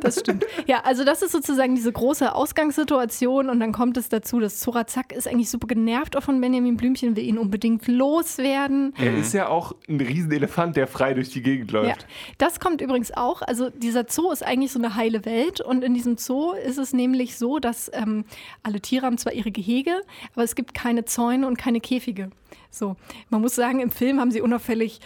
das 0.00 0.20
stimmt. 0.20 0.44
Ja, 0.66 0.80
also 0.84 1.04
das 1.04 1.22
ist 1.22 1.32
sozusagen 1.32 1.74
diese 1.74 1.92
große 1.92 2.34
Ausgangssituation 2.34 3.48
und 3.48 3.60
dann 3.60 3.72
kommt 3.72 3.96
es 3.96 4.08
dazu, 4.08 4.40
dass 4.40 4.60
Zora 4.60 4.86
Zack 4.86 5.12
ist 5.12 5.28
eigentlich 5.28 5.50
super 5.50 5.66
genervt 5.66 6.16
auch 6.16 6.22
von 6.22 6.40
Benjamin 6.40 6.76
Blümchen, 6.76 7.16
will 7.16 7.24
ihn 7.24 7.38
unbedingt 7.38 7.86
loswerden. 7.86 8.94
Er 8.98 9.16
ist 9.16 9.32
ja 9.32 9.48
auch 9.48 9.74
ein 9.88 10.00
Riesenelefant, 10.00 10.76
der 10.76 10.86
frei 10.86 11.14
durch 11.14 11.30
die 11.30 11.42
Gegend 11.42 11.70
läuft. 11.72 12.02
Ja, 12.02 12.06
das 12.38 12.60
kommt 12.60 12.80
übrigens 12.80 13.12
auch. 13.12 13.42
Also 13.42 13.70
dieser 13.70 14.04
Zoo 14.08 14.30
ist 14.30 14.44
eigentlich 14.44 14.72
so 14.72 14.78
eine 14.78 14.94
heile 14.94 15.24
Welt 15.24 15.60
und 15.60 15.82
in 15.84 15.94
diesem 15.94 16.16
Zoo 16.16 16.52
ist 16.64 16.78
es 16.78 16.92
nämlich 16.92 17.36
so, 17.38 17.58
dass 17.58 17.90
ähm, 17.94 18.24
alle 18.62 18.80
Tiere 18.80 19.06
haben 19.06 19.18
zwar 19.18 19.32
ihre 19.32 19.50
Gehege, 19.50 19.92
aber 20.34 20.42
es 20.44 20.54
gibt 20.54 20.74
keine 20.74 21.04
Zäune 21.04 21.46
und 21.46 21.56
keine 21.58 21.80
Käfige. 21.80 22.30
So, 22.70 22.96
man 23.30 23.40
muss 23.40 23.54
sagen, 23.54 23.80
im 23.80 23.90
Film 23.90 24.18
haben 24.20 24.30
sie 24.30 24.40
unauffällig 24.40 25.00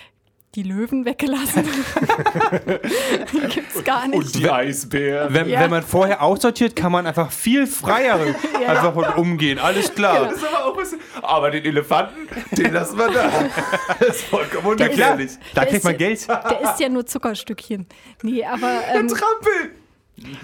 die 0.54 0.62
Löwen 0.62 1.04
weggelassen. 1.04 1.62
die 3.32 3.48
gibt's 3.48 3.84
gar 3.84 4.08
nicht. 4.08 4.16
Und 4.18 4.34
die 4.34 4.48
Eisbär. 4.50 5.28
Wenn, 5.32 5.48
Ja. 5.48 5.60
wenn 5.60 5.70
man 5.70 5.82
vorher 5.82 6.22
aussortiert, 6.22 6.74
kann 6.74 6.90
man 6.92 7.06
einfach 7.06 7.30
viel 7.30 7.66
freier 7.66 8.18
einfach 8.66 8.94
mit 8.94 9.16
umgehen. 9.16 9.58
Alles 9.58 9.94
klar. 9.94 10.24
Das 10.24 10.36
ist 10.38 10.44
aber 10.48 10.64
auch 10.66 10.72
ein 10.76 10.80
bisschen. 10.82 11.00
Aber 11.22 11.50
den 11.50 11.64
Elefanten, 11.64 12.28
den 12.52 12.72
lassen 12.72 12.96
wir 12.98 13.08
da. 13.10 13.30
Das 14.00 14.08
ist 14.16 14.24
vollkommen 14.24 14.78
Ja 14.78 14.88
klar, 14.88 15.12
ungefährlich. 15.12 15.32
da 15.54 15.62
kriegt 15.64 15.76
ist 15.78 15.84
man 15.84 15.92
ja- 15.94 15.98
Geld. 15.98 16.28
Der 16.28 16.60
isst 16.62 16.80
ja 16.80 16.88
nur 16.88 17.04
Zuckerstückchen. 17.06 17.86
Nee, 18.22 18.44
aber 18.44 18.80
ähm, 18.94 19.08
Trampel! 19.08 19.74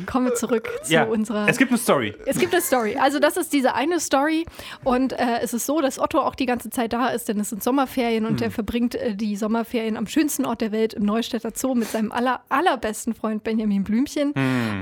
Kommen 0.06 0.26
wir 0.26 0.34
zurück 0.34 0.68
zu 0.82 0.92
ja, 0.92 1.04
unserer. 1.04 1.48
es 1.48 1.58
gibt 1.58 1.70
eine 1.70 1.78
Story. 1.78 2.14
Es 2.26 2.38
gibt 2.38 2.52
eine 2.52 2.62
Story. 2.62 2.96
Also 2.96 3.18
das 3.18 3.36
ist 3.36 3.52
diese 3.52 3.74
eine 3.74 4.00
Story 4.00 4.46
und 4.82 5.12
äh, 5.12 5.40
es 5.42 5.54
ist 5.54 5.66
so, 5.66 5.80
dass 5.80 5.98
Otto 5.98 6.20
auch 6.20 6.34
die 6.34 6.46
ganze 6.46 6.70
Zeit 6.70 6.92
da 6.92 7.08
ist, 7.08 7.28
denn 7.28 7.40
es 7.40 7.50
sind 7.50 7.62
Sommerferien 7.62 8.26
und 8.26 8.40
er 8.40 8.50
verbringt 8.50 8.94
äh, 8.94 9.14
die 9.14 9.36
Sommerferien 9.36 9.96
am 9.96 10.06
schönsten 10.06 10.44
Ort 10.44 10.60
der 10.60 10.72
Welt 10.72 10.94
im 10.94 11.04
Neustädter 11.04 11.52
Zoo 11.54 11.74
mit 11.74 11.88
seinem 11.88 12.12
aller, 12.12 12.42
allerbesten 12.48 13.14
Freund 13.14 13.44
Benjamin 13.44 13.84
Blümchen. 13.84 14.32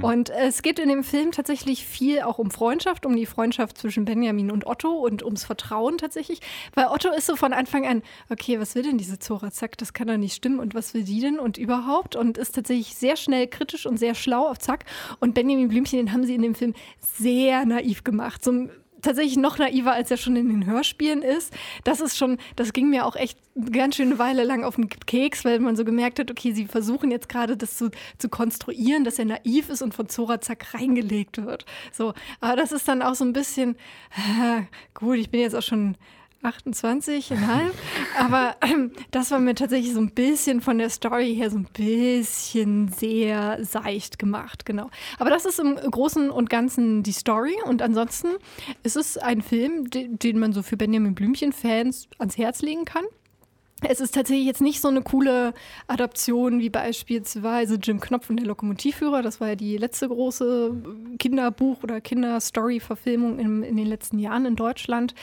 Und 0.02 0.30
äh, 0.30 0.46
es 0.46 0.62
geht 0.62 0.78
in 0.78 0.88
dem 0.88 1.04
Film 1.04 1.32
tatsächlich 1.32 1.86
viel 1.86 2.22
auch 2.22 2.38
um 2.38 2.50
Freundschaft, 2.50 3.06
um 3.06 3.16
die 3.16 3.26
Freundschaft 3.26 3.78
zwischen 3.78 4.04
Benjamin 4.04 4.50
und 4.50 4.66
Otto 4.66 4.90
und 4.90 5.22
ums 5.22 5.44
Vertrauen 5.44 5.98
tatsächlich, 5.98 6.40
weil 6.74 6.86
Otto 6.86 7.10
ist 7.10 7.26
so 7.26 7.36
von 7.36 7.52
Anfang 7.52 7.86
an, 7.86 8.02
okay, 8.30 8.60
was 8.60 8.74
will 8.74 8.82
denn 8.82 8.98
diese 8.98 9.18
Zora 9.18 9.50
Zack, 9.50 9.78
das 9.78 9.92
kann 9.92 10.08
doch 10.08 10.16
nicht 10.16 10.34
stimmen 10.34 10.58
und 10.58 10.74
was 10.74 10.94
will 10.94 11.04
die 11.04 11.20
denn 11.20 11.38
und 11.38 11.58
überhaupt 11.58 12.16
und 12.16 12.38
ist 12.38 12.54
tatsächlich 12.54 12.94
sehr 12.94 13.16
schnell 13.16 13.46
kritisch 13.46 13.86
und 13.86 13.98
sehr 13.98 14.14
schlau 14.14 14.48
auf 14.48 14.58
Zack 14.58 14.81
und 15.20 15.34
Benjamin 15.34 15.68
Blümchen, 15.68 15.98
den 15.98 16.12
haben 16.12 16.24
sie 16.24 16.34
in 16.34 16.42
dem 16.42 16.54
Film 16.54 16.74
sehr 17.00 17.64
naiv 17.64 18.04
gemacht. 18.04 18.44
So 18.44 18.68
tatsächlich 19.02 19.36
noch 19.36 19.58
naiver, 19.58 19.92
als 19.92 20.10
er 20.10 20.16
schon 20.16 20.36
in 20.36 20.48
den 20.48 20.64
Hörspielen 20.64 21.22
ist. 21.22 21.52
Das 21.84 22.00
ist 22.00 22.16
schon, 22.16 22.38
das 22.56 22.72
ging 22.72 22.88
mir 22.88 23.04
auch 23.04 23.16
echt 23.16 23.38
ganz 23.72 23.96
schöne 23.96 24.18
Weile 24.18 24.44
lang 24.44 24.64
auf 24.64 24.76
den 24.76 24.88
Keks, 24.88 25.44
weil 25.44 25.58
man 25.58 25.76
so 25.76 25.84
gemerkt 25.84 26.18
hat, 26.18 26.30
okay, 26.30 26.52
sie 26.52 26.66
versuchen 26.66 27.10
jetzt 27.10 27.28
gerade 27.28 27.56
das 27.56 27.76
zu, 27.76 27.90
zu 28.18 28.28
konstruieren, 28.28 29.04
dass 29.04 29.18
er 29.18 29.26
naiv 29.26 29.68
ist 29.68 29.82
und 29.82 29.92
von 29.92 30.08
Zora 30.08 30.40
Zack 30.40 30.72
reingelegt 30.72 31.44
wird. 31.44 31.66
So, 31.92 32.14
aber 32.40 32.56
das 32.56 32.72
ist 32.72 32.88
dann 32.88 33.02
auch 33.02 33.14
so 33.14 33.24
ein 33.24 33.32
bisschen, 33.32 33.76
äh, 34.16 34.62
gut, 34.94 35.16
ich 35.16 35.30
bin 35.30 35.40
jetzt 35.40 35.56
auch 35.56 35.62
schon 35.62 35.96
28,5. 36.42 37.36
Aber 38.18 38.56
ähm, 38.62 38.92
das 39.10 39.30
war 39.30 39.38
mir 39.38 39.54
tatsächlich 39.54 39.94
so 39.94 40.00
ein 40.00 40.10
bisschen 40.10 40.60
von 40.60 40.78
der 40.78 40.90
Story 40.90 41.34
her 41.34 41.50
so 41.50 41.58
ein 41.58 41.68
bisschen 41.72 42.88
sehr 42.88 43.64
seicht 43.64 44.18
gemacht, 44.18 44.66
genau. 44.66 44.90
Aber 45.18 45.30
das 45.30 45.44
ist 45.44 45.58
im 45.58 45.76
Großen 45.76 46.30
und 46.30 46.50
Ganzen 46.50 47.02
die 47.02 47.12
Story. 47.12 47.56
Und 47.64 47.82
ansonsten 47.82 48.28
ist 48.82 48.96
es 48.96 49.18
ein 49.18 49.42
Film, 49.42 49.90
den, 49.90 50.18
den 50.18 50.38
man 50.38 50.52
so 50.52 50.62
für 50.62 50.76
Benjamin 50.76 51.14
Blümchen-Fans 51.14 52.08
ans 52.18 52.38
Herz 52.38 52.62
legen 52.62 52.84
kann. 52.84 53.04
Es 53.88 54.00
ist 54.00 54.14
tatsächlich 54.14 54.46
jetzt 54.46 54.60
nicht 54.60 54.80
so 54.80 54.88
eine 54.88 55.02
coole 55.02 55.54
Adaption 55.88 56.60
wie 56.60 56.70
beispielsweise 56.70 57.74
Jim 57.82 57.98
Knopf 57.98 58.30
und 58.30 58.36
der 58.36 58.46
Lokomotivführer. 58.46 59.22
Das 59.22 59.40
war 59.40 59.48
ja 59.48 59.56
die 59.56 59.76
letzte 59.76 60.08
große 60.08 60.82
Kinderbuch- 61.18 61.82
oder 61.82 62.00
Kinderstory-Verfilmung 62.00 63.40
in, 63.40 63.62
in 63.64 63.76
den 63.76 63.86
letzten 63.86 64.20
Jahren 64.20 64.46
in 64.46 64.56
Deutschland. 64.56 65.14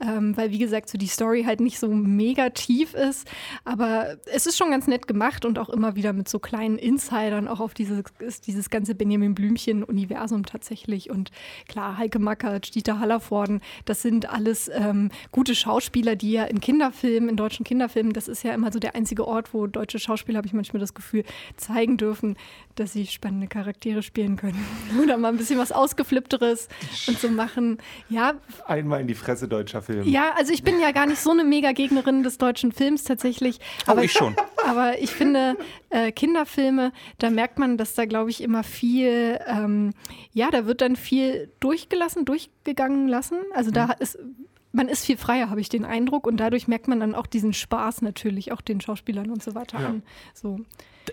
Ähm, 0.00 0.36
weil, 0.36 0.52
wie 0.52 0.58
gesagt, 0.58 0.88
so 0.88 0.96
die 0.96 1.08
Story 1.08 1.42
halt 1.42 1.60
nicht 1.60 1.80
so 1.80 1.88
mega 1.88 2.50
tief 2.50 2.94
ist. 2.94 3.28
Aber 3.64 4.16
es 4.32 4.46
ist 4.46 4.56
schon 4.56 4.70
ganz 4.70 4.86
nett 4.86 5.08
gemacht 5.08 5.44
und 5.44 5.58
auch 5.58 5.68
immer 5.68 5.96
wieder 5.96 6.12
mit 6.12 6.28
so 6.28 6.38
kleinen 6.38 6.78
Insidern 6.78 7.48
auch 7.48 7.58
auf 7.58 7.74
dieses, 7.74 8.04
dieses 8.46 8.70
ganze 8.70 8.94
Benjamin 8.94 9.34
Blümchen-Universum 9.34 10.46
tatsächlich. 10.46 11.10
Und 11.10 11.32
klar, 11.68 11.98
Heike 11.98 12.20
Mackert, 12.20 12.76
Dieter 12.76 13.00
Hallervorden, 13.00 13.60
das 13.86 14.02
sind 14.02 14.30
alles 14.30 14.70
ähm, 14.72 15.10
gute 15.32 15.56
Schauspieler, 15.56 16.14
die 16.14 16.32
ja 16.32 16.44
in 16.44 16.60
Kinderfilmen, 16.60 17.28
in 17.28 17.36
deutschen 17.36 17.64
Kinderfilmen, 17.64 18.03
das 18.12 18.28
ist 18.28 18.42
ja 18.44 18.52
immer 18.52 18.72
so 18.72 18.78
der 18.78 18.94
einzige 18.94 19.26
Ort, 19.26 19.54
wo 19.54 19.66
deutsche 19.66 19.98
Schauspieler, 19.98 20.38
habe 20.38 20.46
ich 20.46 20.52
manchmal 20.52 20.80
das 20.80 20.94
Gefühl, 20.94 21.24
zeigen 21.56 21.96
dürfen, 21.96 22.36
dass 22.74 22.92
sie 22.92 23.06
spannende 23.06 23.46
Charaktere 23.46 24.02
spielen 24.02 24.36
können. 24.36 24.64
Oder 25.02 25.16
mal 25.16 25.28
ein 25.28 25.36
bisschen 25.36 25.58
was 25.58 25.72
Ausgeflippteres 25.72 26.68
und 27.08 27.18
so 27.18 27.28
machen. 27.28 27.78
Ja, 28.08 28.34
Einmal 28.66 29.00
in 29.00 29.06
die 29.06 29.14
Fresse 29.14 29.48
deutscher 29.48 29.82
Film. 29.82 30.06
ja, 30.06 30.32
also 30.36 30.52
ich 30.52 30.62
bin 30.62 30.80
ja 30.80 30.92
gar 30.92 31.06
nicht 31.06 31.20
so 31.20 31.30
eine 31.30 31.44
Mega-Gegnerin 31.44 32.22
des 32.22 32.38
deutschen 32.38 32.72
Films 32.72 33.04
tatsächlich. 33.04 33.60
Oh, 33.88 33.98
ich 33.98 34.12
schon. 34.12 34.34
Aber 34.66 34.98
ich 34.98 35.10
finde, 35.10 35.56
äh, 35.90 36.10
Kinderfilme, 36.12 36.92
da 37.18 37.30
merkt 37.30 37.58
man, 37.58 37.76
dass 37.76 37.94
da, 37.94 38.04
glaube 38.04 38.30
ich, 38.30 38.42
immer 38.42 38.64
viel, 38.64 39.38
ähm, 39.46 39.92
ja, 40.32 40.50
da 40.50 40.66
wird 40.66 40.80
dann 40.80 40.96
viel 40.96 41.50
durchgelassen, 41.60 42.24
durchgegangen 42.24 43.08
lassen. 43.08 43.38
Also 43.54 43.70
da 43.70 43.92
ist, 43.92 44.18
man 44.74 44.88
ist 44.88 45.04
viel 45.06 45.16
freier, 45.16 45.48
habe 45.50 45.60
ich 45.60 45.68
den 45.68 45.84
Eindruck. 45.84 46.26
Und 46.26 46.36
dadurch 46.38 46.68
merkt 46.68 46.88
man 46.88 47.00
dann 47.00 47.14
auch 47.14 47.26
diesen 47.26 47.52
Spaß 47.54 48.02
natürlich, 48.02 48.52
auch 48.52 48.60
den 48.60 48.80
Schauspielern 48.80 49.30
und 49.30 49.42
so 49.42 49.54
weiter 49.54 49.78
an. 49.78 50.02
So. 50.34 50.58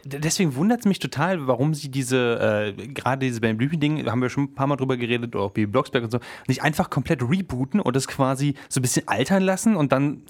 D- 0.06 0.20
Deswegen 0.20 0.56
wundert 0.56 0.80
es 0.82 0.86
mich 0.86 1.00
total, 1.00 1.48
warum 1.48 1.74
sie 1.74 1.89
diese, 1.89 2.74
äh, 2.77 2.88
gerade 2.88 3.25
diese 3.25 3.41
Ben 3.41 3.58
Blümchen-Ding, 3.58 4.06
haben 4.10 4.22
wir 4.22 4.30
schon 4.30 4.46
ein 4.46 4.53
paar 4.56 4.68
Mal 4.68 4.75
drüber 4.77 4.98
geredet, 4.98 5.36
oder 5.36 5.46
auch 5.46 5.51
Baby 5.51 5.68
Blocksberg 5.72 6.03
und 6.06 6.12
so, 6.12 6.20
nicht 6.48 6.62
einfach 6.63 6.89
komplett 6.89 7.22
rebooten 7.22 7.80
und 7.80 7.96
das 7.96 8.08
quasi 8.08 8.56
so 8.70 8.80
ein 8.80 8.84
bisschen 8.84 9.08
altern 9.08 9.44
lassen 9.44 9.75
und 9.75 9.91
dann 9.91 10.24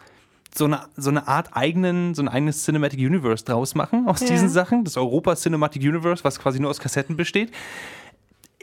so 0.54 0.66
eine, 0.66 0.82
so 0.98 1.10
eine 1.12 1.28
Art 1.30 1.56
eigenen, 1.56 2.14
so 2.14 2.22
ein 2.22 2.28
eigenes 2.28 2.66
Cinematic 2.66 3.00
Universe 3.00 3.46
draus 3.46 3.74
machen 3.76 4.08
aus 4.08 4.20
Ja. 4.22 4.28
diesen 4.28 4.50
Sachen. 4.50 4.84
Das 4.84 4.98
Europa 4.98 5.36
Cinematic 5.36 5.82
Universe, 5.84 6.24
was 6.26 6.40
quasi 6.40 6.60
nur 6.60 6.70
aus 6.70 6.80
Kassetten 6.80 7.16
besteht. 7.16 7.52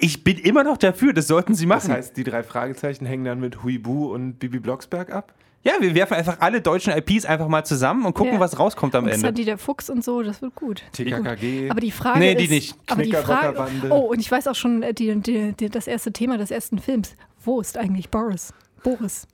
Ich 0.01 0.23
bin 0.25 0.39
immer 0.39 0.65
noch 0.65 0.77
dafür, 0.77 1.13
das 1.13 1.27
sollten 1.27 1.55
sie 1.55 1.67
machen. 1.67 1.89
Das 1.89 1.97
heißt, 1.99 2.17
die 2.17 2.25
drei 2.25 2.43
Fragezeichen 2.43 3.05
hängen 3.07 3.25
dann 3.25 3.41
mit 3.41 3.63
Huibu 3.63 4.13
und 4.15 4.39
Bibi 4.39 4.59
Blocksberg 4.61 5.11
ab? 5.13 5.35
ja, 5.65 5.73
wir 5.81 5.95
werfen 5.95 6.15
einfach 6.15 6.37
alle 6.41 6.61
deutschen 6.63 6.93
IPs 6.97 7.27
einfach 7.27 7.49
mal 7.49 7.65
zusammen 7.65 8.07
und 8.07 8.15
gucken, 8.15 8.35
Ja. 8.35 8.41
was 8.41 8.59
rauskommt 8.59 8.95
am 8.95 9.05
Und 9.05 9.11
Ende. 9.11 9.21
Sandy 9.27 9.45
der 9.45 9.59
Fuchs 9.59 9.91
und 9.91 10.03
so, 10.05 10.23
das 10.23 10.41
wird 10.41 10.55
gut. 10.55 10.83
TKKG. 10.93 11.69
Aber 11.69 11.81
die 11.81 11.91
Frage 11.91 12.21
Nee, 12.21 12.37
die 12.37 12.45
ist, 12.45 12.51
nicht. 12.51 12.77
Aber 12.87 13.03
die 13.03 13.13
Frage, 13.13 13.67
oh, 13.91 13.97
und 14.13 14.21
ich 14.21 14.31
weiß 14.31 14.47
auch 14.47 14.55
schon 14.55 14.83
äh, 14.83 14.95
die, 14.95 15.17
die, 15.21 15.53
die, 15.53 15.69
das 15.69 15.87
erste 15.89 16.13
Thema 16.13 16.39
des 16.39 16.51
ersten 16.53 16.79
Films. 16.79 17.15
Wo 17.45 17.61
ist 17.61 17.77
eigentlich 17.77 18.09
Boris? 18.09 18.55
Boris. 18.83 19.27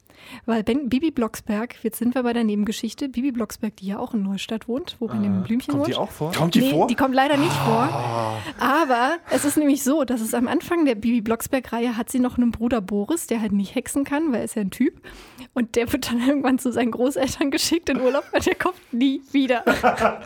Weil 0.46 0.62
ben, 0.62 0.88
Bibi 0.88 1.10
Blocksberg, 1.10 1.76
jetzt 1.82 1.98
sind 1.98 2.14
wir 2.14 2.22
bei 2.22 2.32
der 2.32 2.44
Nebengeschichte, 2.44 3.08
Bibi 3.08 3.32
Blocksberg, 3.32 3.76
die 3.76 3.86
ja 3.86 3.98
auch 3.98 4.14
in 4.14 4.22
Neustadt 4.22 4.68
wohnt, 4.68 4.96
wo 5.00 5.06
Benjamin 5.06 5.42
Blümchen 5.42 5.72
Kommt 5.72 5.84
wohnt. 5.84 5.94
die 5.94 5.98
auch 5.98 6.10
vor? 6.10 6.32
Kommt 6.32 6.54
die 6.54 6.60
nee, 6.60 6.70
vor? 6.70 6.86
die 6.86 6.94
kommt 6.94 7.14
leider 7.14 7.36
nicht 7.36 7.52
vor. 7.52 7.88
Aber 8.58 9.18
es 9.30 9.44
ist 9.44 9.56
nämlich 9.56 9.82
so, 9.82 10.04
dass 10.04 10.20
es 10.20 10.34
am 10.34 10.48
Anfang 10.48 10.84
der 10.84 10.94
Bibi 10.94 11.20
Blocksberg-Reihe 11.20 11.96
hat 11.96 12.10
sie 12.10 12.18
noch 12.18 12.36
einen 12.36 12.50
Bruder 12.50 12.80
Boris, 12.80 13.26
der 13.26 13.40
halt 13.40 13.52
nicht 13.52 13.74
hexen 13.74 14.04
kann, 14.04 14.32
weil 14.32 14.40
er 14.40 14.44
ist 14.44 14.56
ja 14.56 14.62
ein 14.62 14.70
Typ. 14.70 15.00
Und 15.52 15.76
der 15.76 15.92
wird 15.92 16.10
dann 16.10 16.20
irgendwann 16.26 16.58
zu 16.58 16.72
seinen 16.72 16.90
Großeltern 16.90 17.50
geschickt 17.50 17.88
in 17.88 18.00
Urlaub, 18.00 18.24
weil 18.32 18.40
der 18.40 18.54
kommt 18.54 18.76
nie 18.92 19.22
wieder. 19.32 19.64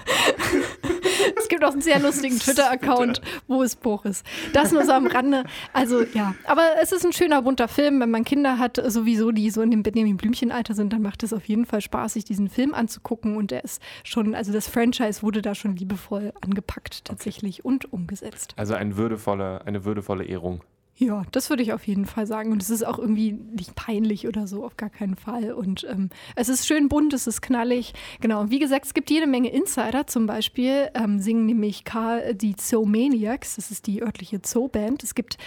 es 1.37 1.49
gibt 1.49 1.65
auch 1.65 1.73
einen 1.73 1.81
sehr 1.81 1.99
lustigen 1.99 2.39
Twitter-Account, 2.41 3.21
wo 3.47 3.63
ist 3.63 3.81
Boris. 3.81 4.23
Das 4.53 4.73
nur 4.73 4.85
so 4.85 4.93
am 4.93 5.07
Rande. 5.07 5.45
Also 5.73 6.03
ja, 6.15 6.35
aber 6.45 6.63
es 6.81 6.93
ist 6.93 7.05
ein 7.05 7.13
schöner, 7.13 7.43
bunter 7.43 7.69
Film. 7.69 8.01
Wenn 8.01 8.11
man 8.11 8.25
Kinder 8.25 8.59
hat, 8.59 8.81
sowieso, 8.87 9.33
die 9.33 9.51
so 9.51 9.63
in 9.63 9.71
dem 9.71 9.83
Benjamin 9.83 10.17
Blümchen-Alter 10.17 10.75
sind, 10.75 10.93
dann 10.93 11.03
macht 11.03 11.23
es 11.23 11.33
auf 11.33 11.45
jeden 11.47 11.67
Fall 11.67 11.81
Spaß, 11.81 12.15
sich 12.15 12.25
diesen 12.25 12.49
Film 12.49 12.75
anzugucken. 12.75 13.37
Und 13.37 13.51
der 13.51 13.65
ist 13.65 13.83
schon, 14.05 14.35
also 14.35 14.53
das 14.53 14.69
Franchise 14.69 15.23
wurde 15.23 15.43
da 15.43 15.55
schon 15.55 15.77
liebevoll 15.77 16.33
angepackt 16.41 17.05
tatsächlich 17.05 17.65
und 17.65 17.93
umgesetzt. 17.93 18.55
Also 18.57 18.75
ein 18.75 18.97
würdevoller, 18.97 19.63
eine 19.67 19.85
würdevolle 19.85 20.25
Ehrung. 20.25 20.63
Ja, 21.00 21.23
das 21.31 21.49
würde 21.49 21.62
ich 21.62 21.73
auf 21.73 21.87
jeden 21.87 22.07
Fall 22.07 22.26
sagen. 22.26 22.50
Und 22.50 22.61
es 22.61 22.71
ist 22.71 22.85
auch 22.85 22.99
irgendwie 22.99 23.33
nicht 23.33 23.76
peinlich 23.76 24.26
oder 24.26 24.49
so, 24.49 24.64
auf 24.64 24.76
gar 24.76 24.90
keinen 24.90 25.14
Fall. 25.14 25.52
Und 25.52 25.87
ähm, 25.88 26.11
es 26.35 26.49
ist 26.49 26.67
schön 26.67 26.88
bunt, 26.88 27.12
es 27.12 27.28
ist 27.28 27.40
knallig. 27.40 27.95
Genau. 28.21 28.40
Und 28.40 28.50
wie 28.50 28.59
gesagt, 28.59 28.85
es 28.87 28.95
gibt 28.95 29.09
jede 29.09 29.28
Menge 29.28 29.50
Insider. 29.50 30.09
Zum 30.09 30.26
Beispiel 30.26 30.88
ähm, 30.95 31.21
singen 31.21 31.47
nämlich 31.47 31.85
Karl 31.85 32.35
die 32.35 32.57
Zoomaniacs. 32.57 33.55
Das 33.55 33.71
ist 33.71 33.87
die 33.87 34.02
örtliche 34.02 34.43
Zooband. 34.43 35.05
Es 35.05 35.14
gibt, 35.14 35.38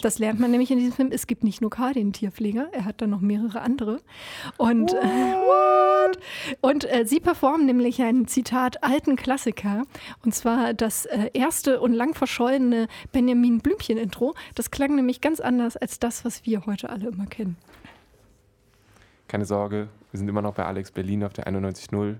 das 0.00 0.18
lernt 0.18 0.40
man 0.40 0.50
nämlich 0.50 0.70
in 0.70 0.78
diesem 0.78 0.94
Film, 0.94 1.10
es 1.12 1.26
gibt 1.26 1.44
nicht 1.44 1.60
nur 1.60 1.68
Karl, 1.68 1.92
den 1.92 2.14
Tierpfleger. 2.14 2.68
Er 2.72 2.86
hat 2.86 3.02
dann 3.02 3.10
noch 3.10 3.20
mehrere 3.20 3.60
andere. 3.60 4.00
Und, 4.56 4.94
äh, 4.94 4.96
what? 4.96 6.18
Und 6.62 6.90
äh, 6.90 7.04
sie 7.06 7.20
performen 7.20 7.66
nämlich 7.66 8.00
einen, 8.00 8.26
Zitat, 8.26 8.82
alten 8.82 9.16
Klassiker. 9.16 9.82
Und 10.24 10.34
zwar 10.34 10.72
das 10.72 11.04
äh, 11.06 11.30
erste 11.34 11.80
und 11.80 11.92
lang 11.92 12.14
verschollene 12.14 12.88
Benjamin 13.12 13.58
Blümchen-Intro. 13.58 14.34
Das 14.54 14.70
klang 14.70 14.93
nämlich 14.96 15.20
ganz 15.20 15.40
anders 15.40 15.76
als 15.76 15.98
das, 15.98 16.24
was 16.24 16.44
wir 16.46 16.66
heute 16.66 16.90
alle 16.90 17.08
immer 17.08 17.26
kennen. 17.26 17.56
Keine 19.28 19.44
Sorge, 19.46 19.88
wir 20.10 20.18
sind 20.18 20.28
immer 20.28 20.42
noch 20.42 20.54
bei 20.54 20.64
Alex 20.64 20.90
Berlin 20.90 21.24
auf 21.24 21.32
der 21.32 21.46
91.0. 21.46 22.16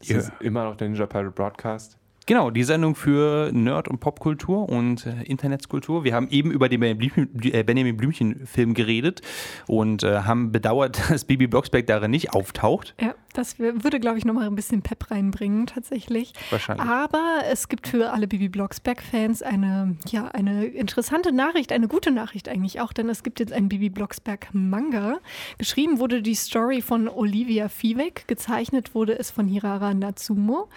Es 0.00 0.08
Ja. 0.08 0.18
ist 0.18 0.32
immer 0.40 0.64
noch 0.64 0.76
der 0.76 0.88
Ninja 0.88 1.06
Pirate 1.06 1.30
Broadcast. 1.30 1.96
Genau, 2.26 2.50
die 2.50 2.62
Sendung 2.62 2.94
für 2.94 3.50
Nerd- 3.52 3.88
und 3.88 3.98
Popkultur 3.98 4.68
und 4.68 5.06
äh, 5.06 5.22
Internetskultur. 5.24 6.04
Wir 6.04 6.14
haben 6.14 6.28
eben 6.30 6.52
über 6.52 6.68
den 6.68 6.80
Benjamin 6.80 7.86
äh, 7.86 7.92
Blümchen-Film 7.92 8.74
geredet 8.74 9.22
und 9.66 10.04
äh, 10.04 10.20
haben 10.20 10.52
bedauert, 10.52 11.00
dass 11.10 11.24
Bibi 11.24 11.48
Blocksberg 11.48 11.86
darin 11.86 12.12
nicht 12.12 12.32
auftaucht. 12.32 12.94
Ja, 13.00 13.14
das 13.32 13.58
würde, 13.58 13.98
glaube 13.98 14.18
ich, 14.18 14.24
nochmal 14.24 14.46
ein 14.46 14.54
bisschen 14.54 14.82
Pep 14.82 15.10
reinbringen, 15.10 15.66
tatsächlich. 15.66 16.32
Wahrscheinlich. 16.50 16.86
Aber 16.86 17.40
es 17.50 17.68
gibt 17.68 17.88
für 17.88 18.12
alle 18.12 18.28
Bibi 18.28 18.48
Blocksberg-Fans 18.48 19.42
eine, 19.42 19.96
ja, 20.08 20.28
eine 20.28 20.66
interessante 20.66 21.32
Nachricht, 21.32 21.72
eine 21.72 21.88
gute 21.88 22.12
Nachricht 22.12 22.48
eigentlich 22.48 22.80
auch, 22.80 22.92
denn 22.92 23.08
es 23.08 23.22
gibt 23.22 23.40
jetzt 23.40 23.52
einen 23.52 23.68
Bibi 23.68 23.90
Blocksberg-Manga. 23.90 25.18
Geschrieben 25.58 25.98
wurde 25.98 26.22
die 26.22 26.34
Story 26.34 26.82
von 26.82 27.08
Olivia 27.08 27.68
Vivek, 27.68 28.28
gezeichnet 28.28 28.94
wurde 28.94 29.18
es 29.18 29.30
von 29.30 29.48
Hirara 29.48 29.92
Natsumo. 29.94 30.68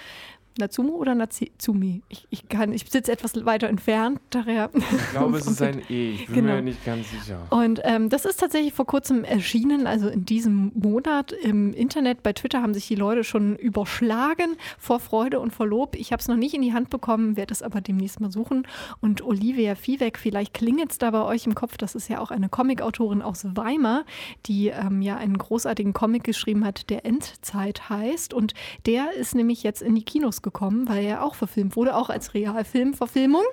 Natsumo 0.57 0.93
oder 0.93 1.15
Natsumi? 1.15 2.01
Ich, 2.09 2.27
ich, 2.29 2.43
ich 2.71 2.89
sitze 2.89 3.11
etwas 3.11 3.45
weiter 3.45 3.67
entfernt, 3.67 4.19
daher. 4.29 4.69
Ich 4.73 5.09
glaube, 5.11 5.37
es 5.37 5.47
ist 5.47 5.61
ein 5.61 5.81
E. 5.89 6.11
Ich 6.11 6.25
bin 6.27 6.35
Genau. 6.35 6.55
mir 6.55 6.61
nicht 6.61 6.83
ganz 6.85 7.09
sicher. 7.11 7.39
Und 7.49 7.81
ähm, 7.83 8.09
das 8.09 8.25
ist 8.25 8.39
tatsächlich 8.39 8.73
vor 8.73 8.85
kurzem 8.85 9.23
erschienen, 9.23 9.87
also 9.87 10.07
in 10.07 10.25
diesem 10.25 10.71
Monat 10.75 11.31
im 11.33 11.73
Internet. 11.73 12.23
Bei 12.23 12.33
Twitter 12.33 12.61
haben 12.61 12.73
sich 12.73 12.87
die 12.87 12.95
Leute 12.95 13.23
schon 13.23 13.55
überschlagen 13.55 14.55
vor 14.77 14.99
Freude 14.99 15.39
und 15.39 15.51
vor 15.51 15.67
Lob. 15.67 15.95
Ich 15.95 16.11
habe 16.11 16.21
es 16.21 16.27
noch 16.27 16.37
nicht 16.37 16.53
in 16.53 16.61
die 16.61 16.73
Hand 16.73 16.89
bekommen, 16.89 17.35
werde 17.37 17.53
es 17.53 17.61
aber 17.61 17.81
demnächst 17.81 18.19
mal 18.21 18.31
suchen. 18.31 18.67
Und 19.01 19.21
Olivia 19.23 19.75
Viehweg, 19.75 20.17
vielleicht 20.17 20.53
klingelt 20.53 20.91
es 20.91 20.97
da 20.97 21.11
bei 21.11 21.23
euch 21.23 21.45
im 21.45 21.55
Kopf. 21.55 21.77
Das 21.77 21.95
ist 21.95 22.07
ja 22.09 22.19
auch 22.19 22.31
eine 22.31 22.49
Comicautorin 22.49 23.21
aus 23.21 23.45
Weimar, 23.55 24.05
die 24.45 24.67
ähm, 24.69 25.01
ja 25.01 25.17
einen 25.17 25.37
großartigen 25.37 25.93
Comic 25.93 26.23
geschrieben 26.23 26.63
hat, 26.65 26.89
der 26.89 27.05
Endzeit 27.05 27.89
heißt. 27.89 28.33
Und 28.33 28.53
der 28.85 29.11
ist 29.13 29.35
nämlich 29.35 29.63
jetzt 29.63 29.81
in 29.81 29.95
die 29.95 30.03
Kinos 30.03 30.41
gekommen, 30.45 30.87
weil 30.87 31.03
er 31.03 31.25
auch 31.25 31.35
verfilmt 31.35 31.75
wurde, 31.75 31.97
auch 31.97 32.09
als 32.09 32.33
Realfilmverfilmung. 32.33 33.43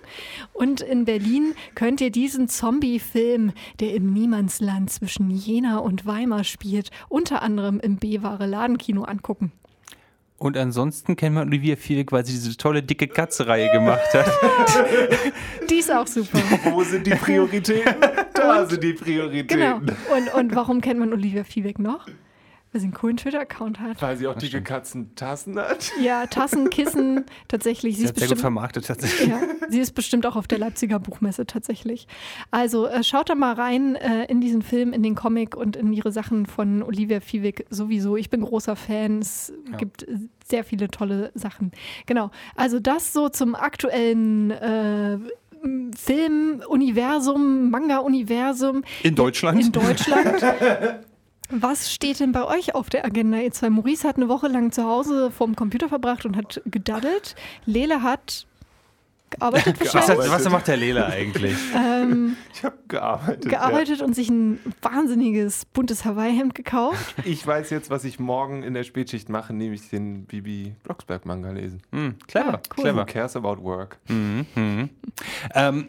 Und 0.52 0.80
in 0.80 1.04
Berlin 1.04 1.54
könnt 1.74 2.00
ihr 2.00 2.10
diesen 2.10 2.46
Zombie-Film, 2.48 3.52
der 3.80 3.94
im 3.94 4.12
Niemandsland 4.12 4.90
zwischen 4.90 5.30
Jena 5.30 5.78
und 5.78 6.06
Weimar 6.06 6.44
spielt, 6.44 6.92
unter 7.08 7.42
anderem 7.42 7.80
im 7.80 7.96
B-Ware 7.96 8.46
Ladenkino 8.46 9.02
angucken. 9.02 9.50
Und 10.42 10.56
ansonsten 10.56 11.14
kennt 11.14 11.36
man 11.36 11.46
Olivia 11.46 11.76
Viehweg, 11.76 12.10
weil 12.10 12.26
sie 12.26 12.32
diese 12.32 12.56
tolle 12.56 12.82
dicke 12.82 13.06
Katze-Reihe 13.06 13.70
gemacht 13.70 14.12
hat. 14.12 14.26
Die 15.70 15.76
ist 15.76 15.92
auch 15.92 16.06
super. 16.06 16.40
Wo 16.64 16.82
sind 16.82 17.06
die 17.06 17.14
Prioritäten? 17.14 17.94
Da 18.34 18.66
sind 18.66 18.82
die 18.82 18.92
Prioritäten. 18.92 19.56
Genau. 19.56 19.76
Und, 20.16 20.34
und 20.34 20.56
warum 20.56 20.80
kennt 20.80 20.98
man 20.98 21.12
Olivia 21.12 21.44
Viehweg 21.44 21.78
noch? 21.78 22.08
Weil 22.72 22.80
sie 22.80 22.86
einen 22.86 22.94
coolen 22.94 23.18
Twitter-Account 23.18 23.80
hat. 23.80 24.00
Weil 24.00 24.16
sie 24.16 24.26
auch 24.26 24.34
dicke 24.34 24.62
Katzentassen 24.62 25.58
hat. 25.58 25.92
Ja, 26.00 26.24
Tassen, 26.26 26.70
Kissen, 26.70 27.26
tatsächlich. 27.48 27.96
Sie 27.96 28.00
Sie 28.00 28.04
ist 28.06 28.08
hat 28.12 28.16
sehr 28.18 28.28
gut 28.28 28.30
bestimmt 28.36 28.40
vermarktet 28.40 28.86
tatsächlich. 28.86 29.28
Ja, 29.28 29.40
sie 29.68 29.78
ist 29.80 29.92
bestimmt 29.92 30.24
auch 30.24 30.36
auf 30.36 30.48
der 30.48 30.58
Leipziger 30.58 30.98
Buchmesse 30.98 31.44
tatsächlich. 31.46 32.06
Also 32.50 32.86
äh, 32.86 33.04
schaut 33.04 33.28
da 33.28 33.34
mal 33.34 33.52
rein 33.54 33.94
äh, 33.96 34.24
in 34.24 34.40
diesen 34.40 34.62
Film, 34.62 34.94
in 34.94 35.02
den 35.02 35.14
Comic 35.14 35.54
und 35.54 35.76
in 35.76 35.92
ihre 35.92 36.12
Sachen 36.12 36.46
von 36.46 36.82
Olivia 36.82 37.20
Viehweg 37.20 37.66
sowieso. 37.68 38.16
Ich 38.16 38.30
bin 38.30 38.40
großer 38.40 38.74
Fan. 38.74 39.18
Es 39.18 39.52
Ja. 39.70 39.76
gibt 39.76 40.04
äh, 40.04 40.16
sehr 40.48 40.64
viele 40.64 40.88
tolle 40.88 41.30
Sachen. 41.34 41.72
Genau. 42.06 42.30
Also 42.56 42.80
das 42.80 43.12
so 43.12 43.28
zum 43.28 43.54
aktuellen 43.54 44.50
äh, 44.50 45.18
m, 45.62 45.90
Film-Universum, 45.94 47.70
Manga-Universum 47.70 48.82
In 49.02 49.14
Deutschland. 49.14 49.60
in 49.60 49.72
Deutschland. 49.72 50.42
Was 51.54 51.92
steht 51.92 52.18
denn 52.18 52.32
bei 52.32 52.46
euch 52.46 52.74
auf 52.74 52.88
der 52.88 53.04
Agenda? 53.04 53.36
Ihr 53.36 53.52
zwei, 53.52 53.68
Maurice 53.68 54.08
hat 54.08 54.16
eine 54.16 54.30
Woche 54.30 54.48
lang 54.48 54.72
zu 54.72 54.84
Hause 54.84 55.30
vorm 55.30 55.54
Computer 55.54 55.90
verbracht 55.90 56.24
und 56.24 56.34
hat 56.34 56.62
gedaddelt. 56.64 57.36
Lele 57.66 58.02
hat 58.02 58.46
gearbeitet 59.32 59.80
was, 59.80 59.94
wahrscheinlich. 59.94 60.26
hat, 60.30 60.32
was 60.44 60.48
macht 60.50 60.68
der 60.68 60.76
Lela 60.76 61.06
eigentlich? 61.06 61.56
Ähm, 61.74 62.36
Ich 62.54 62.64
habe 62.64 62.76
gearbeitet. 62.88 63.48
gearbeitet 63.48 64.02
und 64.02 64.14
sich 64.14 64.28
ein 64.30 64.58
wahnsinniges 64.82 65.64
buntes 65.66 66.04
Hawaii-Hemd 66.04 66.54
gekauft. 66.54 67.14
Ja. 67.18 67.24
Ich 67.26 67.46
weiß 67.46 67.70
jetzt, 67.70 67.90
was 67.90 68.04
ich 68.04 68.18
morgen 68.20 68.62
in 68.62 68.74
der 68.74 68.82
Spätschicht 68.84 69.28
mache, 69.28 69.52
nämlich 69.52 69.88
den 69.90 70.24
Bibi 70.26 70.74
Blocksberg-Manga 70.84 71.50
lesen. 71.50 71.82
Hm, 71.92 72.14
clever, 72.28 72.54
Ah, 72.54 72.60
cool. 72.76 72.82
clever. 72.84 73.00
Who 73.02 73.06
cares 73.06 73.36
about 73.36 73.62
work? 73.62 73.98
Mhm, 74.08 74.46
mhm. 74.54 74.90
Ähm, 75.54 75.88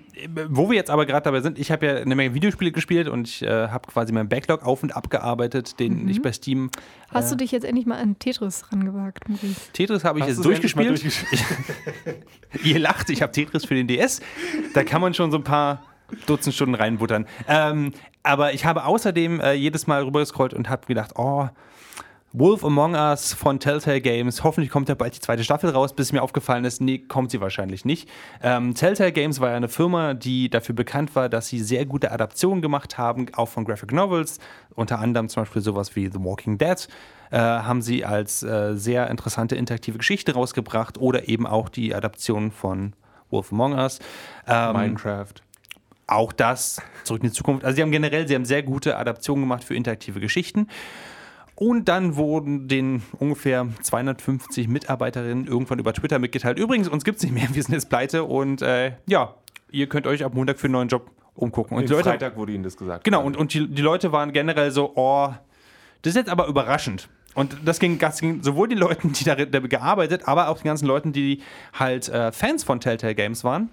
wo 0.50 0.70
wir 0.70 0.76
jetzt 0.76 0.90
aber 0.90 1.06
gerade 1.06 1.24
dabei 1.26 1.42
sind, 1.42 1.60
ich 1.60 1.72
habe 1.72 1.86
ja 1.86 1.96
eine 1.98 2.16
Menge 2.16 2.34
Videospiele 2.34 2.72
gespielt 2.72 3.08
und 3.10 3.28
ich 3.28 3.42
äh, 3.44 3.68
habe 3.68 3.88
quasi 3.92 4.14
meinen 4.14 4.30
Backlog 4.30 4.64
auf 4.66 4.84
und 4.84 4.96
abgearbeitet, 4.96 5.80
den 5.80 6.04
Mhm. 6.04 6.08
ich 6.10 6.22
bei 6.22 6.32
Steam. 6.32 6.70
Hast 7.10 7.28
äh, 7.28 7.30
du 7.32 7.38
dich 7.38 7.52
jetzt 7.52 7.64
endlich 7.66 7.86
mal 7.86 7.98
an 8.00 8.18
Tetris 8.20 8.72
rangewagt, 8.72 9.28
Maurice? 9.30 9.72
Tetris 9.74 10.04
habe 10.04 10.20
ich 10.20 10.24
Hast 10.26 10.32
jetzt 10.38 10.46
durchgespielt. 10.46 11.04
Ihr 12.64 12.80
lacht, 12.80 13.10
ich 13.10 13.22
habe 13.22 13.32
Tetris 13.34 13.66
für 13.66 13.76
den 13.76 13.88
DS. 13.88 14.22
Da 14.74 14.84
kann 14.84 15.02
man 15.02 15.14
schon 15.14 15.32
so 15.32 15.38
ein 15.38 15.44
paar 15.44 15.84
Dutzend 16.26 16.56
Stunden 16.56 16.76
reinbuttern. 16.76 17.26
Ähm, 17.48 17.92
aber 18.24 18.54
ich 18.54 18.66
habe 18.66 18.86
außerdem 18.86 19.40
äh, 19.40 19.54
jedes 19.54 19.88
Mal 19.88 20.04
rübergescrollt 20.04 20.54
und 20.54 20.70
habe 20.70 20.86
gedacht, 20.86 21.12
oh, 21.16 21.50
Wolf 22.36 22.66
Among 22.66 22.96
Us 22.96 23.32
von 23.34 23.60
Telltale 23.60 24.02
Games, 24.02 24.44
hoffentlich 24.44 24.72
kommt 24.72 24.90
da 24.90 24.96
bald 24.96 25.16
die 25.16 25.20
zweite 25.20 25.44
Staffel 25.44 25.70
raus, 25.70 25.94
bis 25.94 26.12
mir 26.12 26.24
aufgefallen 26.24 26.66
ist, 26.66 26.82
nee, 26.82 26.98
kommt 26.98 27.30
sie 27.30 27.40
wahrscheinlich 27.42 27.86
nicht. 27.86 28.10
Ähm, 28.42 28.74
Telltale 28.74 29.12
Games 29.12 29.40
war 29.40 29.52
ja 29.52 29.56
eine 29.56 29.70
Firma, 29.70 30.16
die 30.16 30.50
dafür 30.50 30.74
bekannt 30.74 31.16
war, 31.16 31.30
dass 31.30 31.50
sie 31.50 31.60
sehr 31.60 31.86
gute 31.86 32.12
Adaptionen 32.12 32.64
gemacht 32.64 32.98
haben, 32.98 33.28
auch 33.34 33.50
von 33.50 33.66
Graphic 33.66 33.92
Novels, 33.92 34.40
unter 34.74 34.98
anderem 34.98 35.30
zum 35.30 35.44
Beispiel 35.44 35.62
sowas 35.62 35.96
wie 35.96 36.08
The 36.08 36.24
Walking 36.24 36.58
Dead, 36.58 36.88
äh, 37.30 37.38
haben 37.38 37.84
sie 37.84 38.04
als 38.04 38.42
äh, 38.42 38.74
sehr 38.74 39.12
interessante 39.12 39.56
interaktive 39.56 40.00
Geschichte 40.00 40.34
rausgebracht 40.34 40.98
oder 40.98 41.28
eben 41.28 41.46
auch 41.46 41.70
die 41.70 41.94
Adaption 41.94 42.50
von 42.50 42.94
Wolf 43.34 43.52
Among 43.52 43.74
Us. 43.74 44.00
Ähm, 44.48 44.74
Minecraft. 44.74 45.34
auch 46.08 46.32
das, 46.32 46.82
zurück 47.04 47.24
in 47.24 47.30
die 47.30 47.34
Zukunft. 47.34 47.66
Also 47.66 47.76
sie 47.76 47.82
haben 47.82 47.92
generell, 47.92 48.28
sie 48.28 48.36
haben 48.36 48.46
sehr 48.46 48.64
gute 48.64 48.98
Adaptionen 48.98 49.44
gemacht 49.44 49.64
für 49.64 49.76
interaktive 49.76 50.22
Geschichten. 50.22 50.68
Und 51.56 51.88
dann 51.88 52.16
wurden 52.16 52.68
den 52.68 53.04
ungefähr 53.20 53.68
250 53.82 54.68
Mitarbeiterinnen 54.68 55.46
irgendwann 55.46 55.80
über 55.80 55.94
Twitter 55.94 56.18
mitgeteilt. 56.18 56.58
Übrigens, 56.58 56.88
uns 56.88 57.04
gibt 57.04 57.18
es 57.18 57.24
nicht 57.24 57.34
mehr, 57.34 57.48
wir 57.52 57.62
sind 57.62 57.74
jetzt 57.74 57.90
pleite 57.90 58.24
und 58.24 58.62
äh, 58.62 58.94
ja, 59.06 59.36
ihr 59.70 59.88
könnt 59.88 60.08
euch 60.08 60.24
ab 60.24 60.34
Montag 60.34 60.60
für 60.60 60.66
einen 60.66 60.74
neuen 60.74 60.88
Job 60.88 61.12
umgucken. 61.36 61.78
Und 61.78 61.90
Leute, 61.90 62.10
Freitag 62.10 62.38
wurde 62.38 62.54
ihnen 62.54 62.64
das 62.64 62.78
gesagt. 62.78 63.04
Genau, 63.04 63.24
und, 63.24 63.38
und 63.38 63.54
die, 63.54 63.68
die 63.68 63.82
Leute 63.82 64.12
waren 64.12 64.32
generell 64.34 64.72
so, 64.72 64.94
oh, 64.96 65.30
das 66.02 66.12
ist 66.12 66.16
jetzt 66.16 66.30
aber 66.30 66.48
überraschend. 66.48 67.10
Und 67.34 67.58
das 67.66 67.80
ging, 67.80 68.00
das 68.00 68.20
ging 68.20 68.44
sowohl 68.44 68.68
den 68.68 68.78
Leuten, 68.78 69.14
die 69.14 69.24
da, 69.24 69.36
da 69.36 69.60
gearbeitet, 69.60 70.28
aber 70.28 70.50
auch 70.50 70.58
den 70.58 70.66
ganzen 70.66 70.86
Leuten, 70.86 71.14
die 71.14 71.42
halt 71.74 72.10
äh, 72.10 72.32
Fans 72.32 72.64
von 72.64 72.80
Telltale 72.80 73.16
Games 73.16 73.44
waren. 73.44 73.70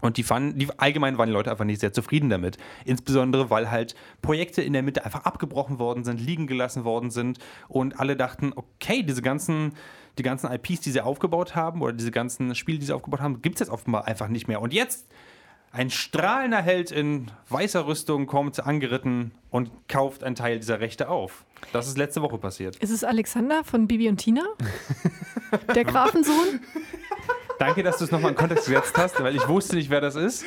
Und 0.00 0.16
die 0.16 0.22
fanden, 0.22 0.58
die, 0.58 0.68
allgemein 0.78 1.18
waren 1.18 1.26
die 1.26 1.32
Leute 1.32 1.50
einfach 1.50 1.64
nicht 1.64 1.80
sehr 1.80 1.92
zufrieden 1.92 2.30
damit. 2.30 2.56
Insbesondere, 2.84 3.50
weil 3.50 3.70
halt 3.70 3.96
Projekte 4.22 4.62
in 4.62 4.72
der 4.72 4.82
Mitte 4.82 5.04
einfach 5.04 5.24
abgebrochen 5.24 5.78
worden 5.78 6.04
sind, 6.04 6.20
liegen 6.20 6.46
gelassen 6.46 6.84
worden 6.84 7.10
sind 7.10 7.38
und 7.68 7.98
alle 7.98 8.16
dachten, 8.16 8.52
okay, 8.54 9.02
diese 9.02 9.22
ganzen, 9.22 9.72
die 10.16 10.22
ganzen 10.22 10.52
IPs, 10.52 10.80
die 10.82 10.92
sie 10.92 11.00
aufgebaut 11.00 11.56
haben 11.56 11.82
oder 11.82 11.92
diese 11.92 12.12
ganzen 12.12 12.54
Spiele, 12.54 12.78
die 12.78 12.86
sie 12.86 12.92
aufgebaut 12.92 13.20
haben, 13.20 13.42
gibt 13.42 13.56
es 13.56 13.60
jetzt 13.60 13.70
offenbar 13.70 14.06
einfach 14.06 14.28
nicht 14.28 14.46
mehr. 14.46 14.62
Und 14.62 14.72
jetzt 14.72 15.08
ein 15.72 15.90
strahlender 15.90 16.62
Held 16.62 16.90
in 16.90 17.30
weißer 17.48 17.86
Rüstung 17.86 18.26
kommt 18.26 18.64
angeritten 18.64 19.32
und 19.50 19.70
kauft 19.88 20.24
einen 20.24 20.34
Teil 20.34 20.58
dieser 20.58 20.80
Rechte 20.80 21.08
auf. 21.08 21.44
Das 21.72 21.88
ist 21.88 21.98
letzte 21.98 22.22
Woche 22.22 22.38
passiert. 22.38 22.76
Ist 22.76 22.90
es 22.90 23.04
Alexander 23.04 23.64
von 23.64 23.86
Bibi 23.86 24.08
und 24.08 24.18
Tina? 24.18 24.44
Der 25.74 25.84
Grafensohn? 25.84 26.60
Danke, 27.58 27.82
dass 27.82 27.98
du 27.98 28.04
es 28.04 28.10
nochmal 28.10 28.30
in 28.30 28.36
Kontext 28.36 28.66
gesetzt 28.66 28.96
hast, 28.96 29.22
weil 29.22 29.34
ich 29.34 29.46
wusste 29.48 29.76
nicht, 29.76 29.90
wer 29.90 30.00
das 30.00 30.14
ist. 30.14 30.44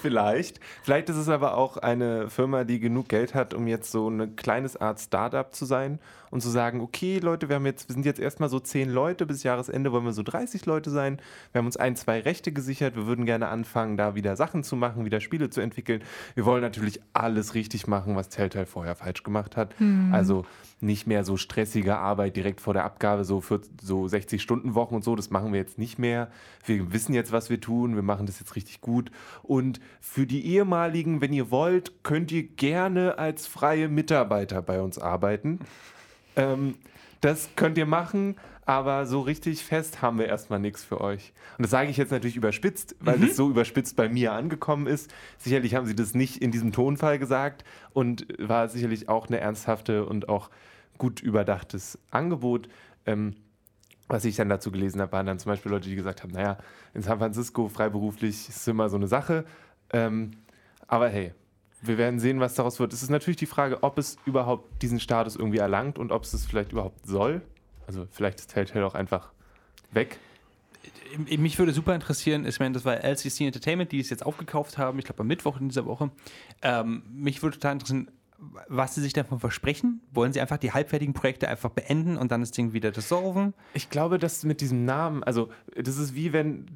Vielleicht. 0.00 0.60
Vielleicht 0.82 1.08
ist 1.08 1.16
es 1.16 1.28
aber 1.28 1.56
auch 1.56 1.76
eine 1.78 2.28
Firma, 2.28 2.64
die 2.64 2.78
genug 2.80 3.08
Geld 3.08 3.34
hat, 3.34 3.54
um 3.54 3.66
jetzt 3.66 3.90
so 3.90 4.08
eine 4.08 4.28
kleines 4.28 4.76
Art 4.76 5.00
Startup 5.00 5.54
zu 5.54 5.64
sein 5.64 5.98
und 6.34 6.40
zu 6.40 6.50
sagen, 6.50 6.80
okay, 6.80 7.20
Leute, 7.20 7.48
wir 7.48 7.54
haben 7.54 7.64
jetzt, 7.64 7.88
wir 7.88 7.94
sind 7.94 8.04
jetzt 8.04 8.18
erstmal 8.18 8.48
so 8.48 8.58
zehn 8.58 8.90
Leute, 8.90 9.24
bis 9.24 9.44
Jahresende 9.44 9.92
wollen 9.92 10.04
wir 10.04 10.12
so 10.12 10.24
30 10.24 10.66
Leute 10.66 10.90
sein. 10.90 11.20
Wir 11.52 11.60
haben 11.60 11.66
uns 11.66 11.76
ein, 11.76 11.94
zwei 11.94 12.18
Rechte 12.18 12.50
gesichert. 12.50 12.96
Wir 12.96 13.06
würden 13.06 13.24
gerne 13.24 13.46
anfangen, 13.46 13.96
da 13.96 14.16
wieder 14.16 14.34
Sachen 14.34 14.64
zu 14.64 14.74
machen, 14.74 15.04
wieder 15.04 15.20
Spiele 15.20 15.48
zu 15.48 15.60
entwickeln. 15.60 16.02
Wir 16.34 16.44
wollen 16.44 16.62
natürlich 16.62 17.00
alles 17.12 17.54
richtig 17.54 17.86
machen, 17.86 18.16
was 18.16 18.30
Telltale 18.30 18.66
vorher 18.66 18.96
falsch 18.96 19.22
gemacht 19.22 19.56
hat. 19.56 19.76
Also 20.10 20.44
nicht 20.80 21.06
mehr 21.06 21.22
so 21.22 21.36
stressige 21.36 21.98
Arbeit 21.98 22.34
direkt 22.34 22.60
vor 22.60 22.74
der 22.74 22.84
Abgabe, 22.84 23.24
so 23.24 23.40
für 23.40 23.60
so 23.80 24.02
60-Stunden-Wochen 24.06 24.96
und 24.96 25.04
so. 25.04 25.14
Das 25.14 25.30
machen 25.30 25.52
wir 25.52 25.60
jetzt 25.60 25.78
nicht 25.78 26.00
mehr. 26.00 26.32
Wir 26.66 26.92
wissen 26.92 27.14
jetzt, 27.14 27.30
was 27.30 27.48
wir 27.48 27.60
tun. 27.60 27.94
Wir 27.94 28.02
machen 28.02 28.26
das 28.26 28.40
jetzt 28.40 28.56
richtig 28.56 28.80
gut. 28.80 29.12
Und 29.44 29.78
für 30.00 30.26
die 30.26 30.44
ehemaligen, 30.46 31.20
wenn 31.20 31.32
ihr 31.32 31.52
wollt, 31.52 32.02
könnt 32.02 32.32
ihr 32.32 32.42
gerne 32.42 33.18
als 33.18 33.46
freie 33.46 33.88
Mitarbeiter 33.88 34.62
bei 34.62 34.82
uns 34.82 34.98
arbeiten. 34.98 35.60
Ähm, 36.36 36.76
das 37.20 37.50
könnt 37.56 37.78
ihr 37.78 37.86
machen, 37.86 38.36
aber 38.66 39.06
so 39.06 39.20
richtig 39.20 39.64
fest 39.64 40.02
haben 40.02 40.18
wir 40.18 40.26
erstmal 40.26 40.58
nichts 40.58 40.84
für 40.84 41.00
euch. 41.00 41.32
Und 41.58 41.62
das 41.62 41.70
sage 41.70 41.90
ich 41.90 41.96
jetzt 41.96 42.12
natürlich 42.12 42.36
überspitzt, 42.36 42.96
weil 43.00 43.18
das 43.18 43.36
so 43.36 43.50
überspitzt 43.50 43.96
bei 43.96 44.08
mir 44.08 44.32
angekommen 44.32 44.86
ist. 44.86 45.12
Sicherlich 45.38 45.74
haben 45.74 45.86
sie 45.86 45.94
das 45.94 46.14
nicht 46.14 46.42
in 46.42 46.50
diesem 46.50 46.72
Tonfall 46.72 47.18
gesagt 47.18 47.64
und 47.92 48.26
war 48.38 48.68
sicherlich 48.68 49.08
auch 49.08 49.28
eine 49.28 49.38
ernsthafte 49.38 50.06
und 50.06 50.28
auch 50.28 50.50
gut 50.98 51.20
überdachtes 51.20 51.98
Angebot. 52.10 52.68
Ähm, 53.06 53.34
was 54.08 54.24
ich 54.24 54.36
dann 54.36 54.48
dazu 54.48 54.70
gelesen 54.70 55.00
habe, 55.00 55.12
waren 55.12 55.26
dann 55.26 55.38
zum 55.38 55.50
Beispiel 55.50 55.72
Leute, 55.72 55.88
die 55.88 55.96
gesagt 55.96 56.22
haben, 56.22 56.32
naja, 56.32 56.58
in 56.92 57.02
San 57.02 57.18
Francisco 57.18 57.68
freiberuflich 57.68 58.48
ist 58.48 58.68
immer 58.68 58.88
so 58.88 58.96
eine 58.96 59.08
Sache. 59.08 59.44
Ähm, 59.92 60.32
aber 60.86 61.08
hey, 61.08 61.32
wir 61.86 61.98
werden 61.98 62.20
sehen, 62.20 62.40
was 62.40 62.54
daraus 62.54 62.80
wird. 62.80 62.92
Es 62.92 63.02
ist 63.02 63.10
natürlich 63.10 63.36
die 63.36 63.46
Frage, 63.46 63.82
ob 63.82 63.98
es 63.98 64.16
überhaupt 64.26 64.82
diesen 64.82 65.00
Status 65.00 65.36
irgendwie 65.36 65.58
erlangt 65.58 65.98
und 65.98 66.12
ob 66.12 66.24
es 66.24 66.32
es 66.32 66.46
vielleicht 66.46 66.72
überhaupt 66.72 67.06
soll. 67.06 67.42
Also 67.86 68.06
vielleicht 68.10 68.40
ist 68.40 68.50
Telltale 68.50 68.86
auch 68.86 68.94
einfach 68.94 69.32
weg. 69.92 70.18
Mich 71.28 71.58
würde 71.58 71.72
super 71.72 71.94
interessieren, 71.94 72.44
ich 72.46 72.58
meine, 72.58 72.72
das 72.72 72.84
war 72.84 72.96
LCC 72.96 73.42
Entertainment, 73.42 73.92
die 73.92 74.00
es 74.00 74.10
jetzt 74.10 74.26
aufgekauft 74.26 74.78
haben, 74.78 74.98
ich 74.98 75.04
glaube 75.04 75.20
am 75.20 75.28
Mittwoch 75.28 75.60
in 75.60 75.68
dieser 75.68 75.86
Woche. 75.86 76.10
Ähm, 76.62 77.02
mich 77.12 77.42
würde 77.42 77.56
total 77.56 77.74
interessieren, 77.74 78.10
was 78.68 78.94
sie 78.94 79.00
sich 79.00 79.12
davon 79.12 79.40
versprechen? 79.40 80.00
Wollen 80.12 80.32
sie 80.32 80.40
einfach 80.40 80.58
die 80.58 80.72
halbfertigen 80.72 81.14
Projekte 81.14 81.48
einfach 81.48 81.70
beenden 81.70 82.16
und 82.16 82.30
dann 82.32 82.40
das 82.40 82.50
Ding 82.50 82.72
wieder 82.72 82.90
dissolven? 82.90 83.54
Ich 83.74 83.90
glaube, 83.90 84.18
dass 84.18 84.44
mit 84.44 84.60
diesem 84.60 84.84
Namen, 84.84 85.22
also 85.22 85.48
das 85.76 85.96
ist 85.96 86.14
wie 86.14 86.32
wenn, 86.32 86.66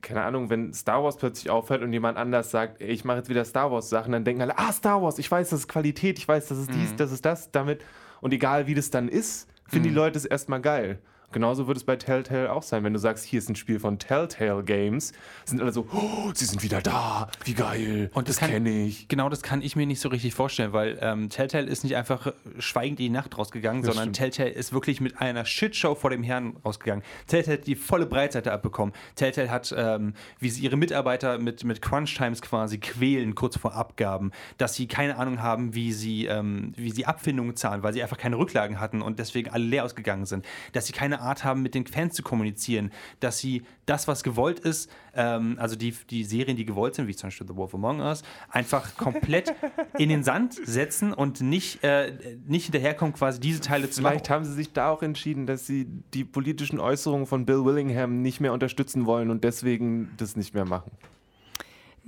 keine 0.00 0.22
Ahnung, 0.22 0.50
wenn 0.50 0.72
Star 0.72 1.02
Wars 1.02 1.16
plötzlich 1.16 1.50
aufhört 1.50 1.82
und 1.82 1.92
jemand 1.92 2.18
anders 2.18 2.50
sagt, 2.50 2.80
ich 2.82 3.04
mache 3.04 3.18
jetzt 3.18 3.28
wieder 3.28 3.44
Star 3.44 3.70
Wars 3.70 3.88
Sachen, 3.88 4.12
dann 4.12 4.24
denken 4.24 4.42
alle, 4.42 4.58
ah, 4.58 4.72
Star 4.72 5.02
Wars, 5.02 5.18
ich 5.18 5.30
weiß, 5.30 5.50
das 5.50 5.60
ist 5.60 5.68
Qualität, 5.68 6.18
ich 6.18 6.28
weiß, 6.28 6.48
das 6.48 6.58
ist 6.58 6.70
dies, 6.72 6.94
das 6.96 7.12
ist 7.12 7.24
das, 7.24 7.50
damit. 7.50 7.84
Und 8.20 8.32
egal 8.32 8.66
wie 8.66 8.74
das 8.74 8.90
dann 8.90 9.08
ist, 9.08 9.48
finden 9.66 9.88
die 9.88 9.94
Leute 9.94 10.18
es 10.18 10.24
erstmal 10.24 10.60
geil. 10.60 11.00
Genauso 11.32 11.66
wird 11.66 11.76
es 11.76 11.84
bei 11.84 11.96
Telltale 11.96 12.50
auch 12.50 12.62
sein. 12.62 12.84
Wenn 12.84 12.94
du 12.94 12.98
sagst, 12.98 13.24
hier 13.24 13.38
ist 13.38 13.48
ein 13.50 13.56
Spiel 13.56 13.78
von 13.78 13.98
Telltale 13.98 14.62
Games, 14.64 15.12
sind 15.44 15.60
alle 15.60 15.72
so, 15.72 15.86
oh, 15.92 16.32
sie 16.34 16.46
sind 16.46 16.62
wieder 16.62 16.80
da, 16.80 17.28
wie 17.44 17.54
geil, 17.54 18.10
Und 18.14 18.28
das 18.28 18.38
das 18.38 18.48
kenne 18.48 18.70
ich. 18.70 19.08
Genau, 19.08 19.28
das 19.28 19.42
kann 19.42 19.60
ich 19.62 19.76
mir 19.76 19.86
nicht 19.86 20.00
so 20.00 20.08
richtig 20.08 20.34
vorstellen, 20.34 20.72
weil 20.72 20.98
ähm, 21.02 21.28
Telltale 21.28 21.66
ist 21.66 21.84
nicht 21.84 21.96
einfach 21.96 22.32
schweigend 22.58 23.00
in 23.00 23.06
die 23.06 23.10
Nacht 23.10 23.36
rausgegangen, 23.36 23.82
Das 23.82 23.94
sondern 23.94 24.14
stimmt. 24.14 24.34
Telltale 24.34 24.50
ist 24.50 24.72
wirklich 24.72 25.00
mit 25.00 25.20
einer 25.20 25.44
Shitshow 25.44 25.94
vor 25.94 26.10
dem 26.10 26.22
Herrn 26.22 26.56
rausgegangen. 26.64 27.04
Telltale 27.26 27.58
hat 27.58 27.66
die 27.66 27.74
volle 27.74 28.06
Breitseite 28.06 28.52
abbekommen. 28.52 28.94
Telltale 29.16 29.50
hat, 29.50 29.74
ähm, 29.76 30.14
wie 30.38 30.50
sie 30.50 30.62
ihre 30.62 30.76
Mitarbeiter 30.76 31.38
mit, 31.38 31.64
mit 31.64 31.82
Crunch-Times 31.82 32.42
quasi 32.42 32.78
quälen, 32.78 33.34
kurz 33.34 33.58
vor 33.58 33.74
Abgaben, 33.74 34.32
dass 34.56 34.74
sie 34.74 34.86
keine 34.86 35.18
Ahnung 35.18 35.42
haben, 35.42 35.74
wie 35.74 35.92
sie, 35.92 36.26
ähm, 36.26 36.72
wie 36.76 36.90
sie 36.90 37.06
Abfindungen 37.06 37.56
zahlen, 37.56 37.82
weil 37.82 37.92
sie 37.92 38.02
einfach 38.02 38.18
keine 38.18 38.38
Rücklagen 38.38 38.80
hatten 38.80 39.02
und 39.02 39.18
deswegen 39.18 39.50
alle 39.50 39.64
leer 39.64 39.84
ausgegangen 39.84 40.26
sind. 40.26 40.44
Dass 40.72 40.86
sie 40.86 40.92
keine 40.92 41.17
Art 41.20 41.44
haben, 41.44 41.62
mit 41.62 41.74
den 41.74 41.86
Fans 41.86 42.14
zu 42.14 42.22
kommunizieren, 42.22 42.90
dass 43.20 43.38
sie 43.38 43.62
das, 43.86 44.08
was 44.08 44.22
gewollt 44.22 44.60
ist, 44.60 44.90
ähm, 45.14 45.56
also 45.58 45.76
die, 45.76 45.94
die 46.10 46.24
Serien, 46.24 46.56
die 46.56 46.64
gewollt 46.64 46.94
sind, 46.94 47.06
wie 47.06 47.16
zum 47.16 47.28
Beispiel 47.28 47.46
The 47.46 47.56
Wolf 47.56 47.74
Among 47.74 48.00
Us, 48.00 48.22
einfach 48.50 48.96
komplett 48.96 49.54
in 49.98 50.08
den 50.08 50.24
Sand 50.24 50.54
setzen 50.64 51.12
und 51.12 51.40
nicht, 51.40 51.82
äh, 51.84 52.12
nicht 52.46 52.64
hinterherkommen, 52.64 53.14
quasi 53.14 53.40
diese 53.40 53.60
Teile 53.60 53.90
zu 53.90 54.00
Vielleicht 54.00 54.24
machen. 54.24 54.34
haben 54.34 54.44
sie 54.44 54.54
sich 54.54 54.72
da 54.72 54.90
auch 54.90 55.02
entschieden, 55.02 55.46
dass 55.46 55.66
sie 55.66 55.86
die 56.14 56.24
politischen 56.24 56.80
Äußerungen 56.80 57.26
von 57.26 57.46
Bill 57.46 57.64
Willingham 57.64 58.22
nicht 58.22 58.40
mehr 58.40 58.52
unterstützen 58.52 59.06
wollen 59.06 59.30
und 59.30 59.44
deswegen 59.44 60.10
das 60.16 60.36
nicht 60.36 60.54
mehr 60.54 60.64
machen. 60.64 60.90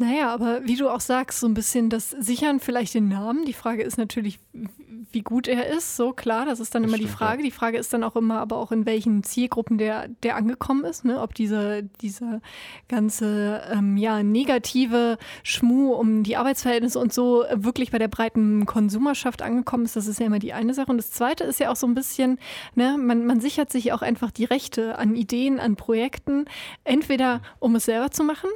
Naja, 0.01 0.33
aber 0.33 0.65
wie 0.65 0.77
du 0.77 0.89
auch 0.89 1.01
sagst, 1.01 1.41
so 1.41 1.47
ein 1.47 1.53
bisschen 1.53 1.91
das 1.91 2.09
Sichern 2.09 2.59
vielleicht 2.59 2.95
den 2.95 3.09
Namen. 3.09 3.45
Die 3.45 3.53
Frage 3.53 3.83
ist 3.83 3.99
natürlich, 3.99 4.41
wie 5.13 5.23
gut 5.23 5.49
er 5.49 5.67
ist. 5.67 5.97
So 5.97 6.13
klar, 6.13 6.47
das 6.47 6.61
ist 6.61 6.75
dann 6.75 6.83
Das 6.83 6.91
immer 6.91 6.99
die 6.99 7.05
stimmt, 7.05 7.19
Frage. 7.19 7.43
Die 7.43 7.51
Frage 7.51 7.79
ist 7.79 7.93
dann 7.93 8.05
auch 8.05 8.17
immer, 8.17 8.41
aber 8.41 8.57
auch 8.57 8.73
in 8.73 8.87
welchen 8.87 9.23
Zielgruppen 9.23 9.79
der, 9.79 10.09
der 10.23 10.37
angekommen 10.37 10.85
ist. 10.85 11.05
Ne? 11.05 11.21
Ob 11.21 11.35
diese, 11.35 11.83
diese 12.01 12.41
ganze 12.89 13.63
ähm, 13.73 13.97
ja, 13.97 14.23
negative 14.23 15.19
Schmuh 15.43 15.93
um 15.93 16.23
die 16.23 16.37
Arbeitsverhältnisse 16.37 16.99
und 16.99 17.13
so 17.13 17.45
wirklich 17.53 17.91
bei 17.91 17.99
der 17.99 18.09
breiten 18.09 18.67
Konsumerschaft 18.67 19.43
angekommen 19.43 19.85
ist. 19.85 19.97
Das 19.97 20.07
ist 20.07 20.21
ja 20.21 20.27
immer 20.27 20.39
die 20.39 20.53
eine 20.53 20.75
Sache. 20.75 20.91
Und 20.91 20.99
das 20.99 21.11
zweite 21.11 21.45
ist 21.45 21.61
ja 21.61 21.71
auch 21.71 21.77
so 21.77 21.87
ein 21.87 21.95
bisschen, 21.95 22.39
ne, 22.75 22.97
man, 22.99 23.27
man 23.27 23.41
sichert 23.41 23.71
sich 23.71 23.93
auch 23.93 24.03
einfach 24.03 24.31
die 24.31 24.45
Rechte 24.45 24.99
an 24.99 25.15
Ideen, 25.15 25.61
an 25.61 25.77
Projekten. 25.77 26.45
Entweder 26.85 27.41
um 27.59 27.75
es 27.75 27.85
selber 27.85 28.11
zu 28.11 28.25
machen, 28.25 28.51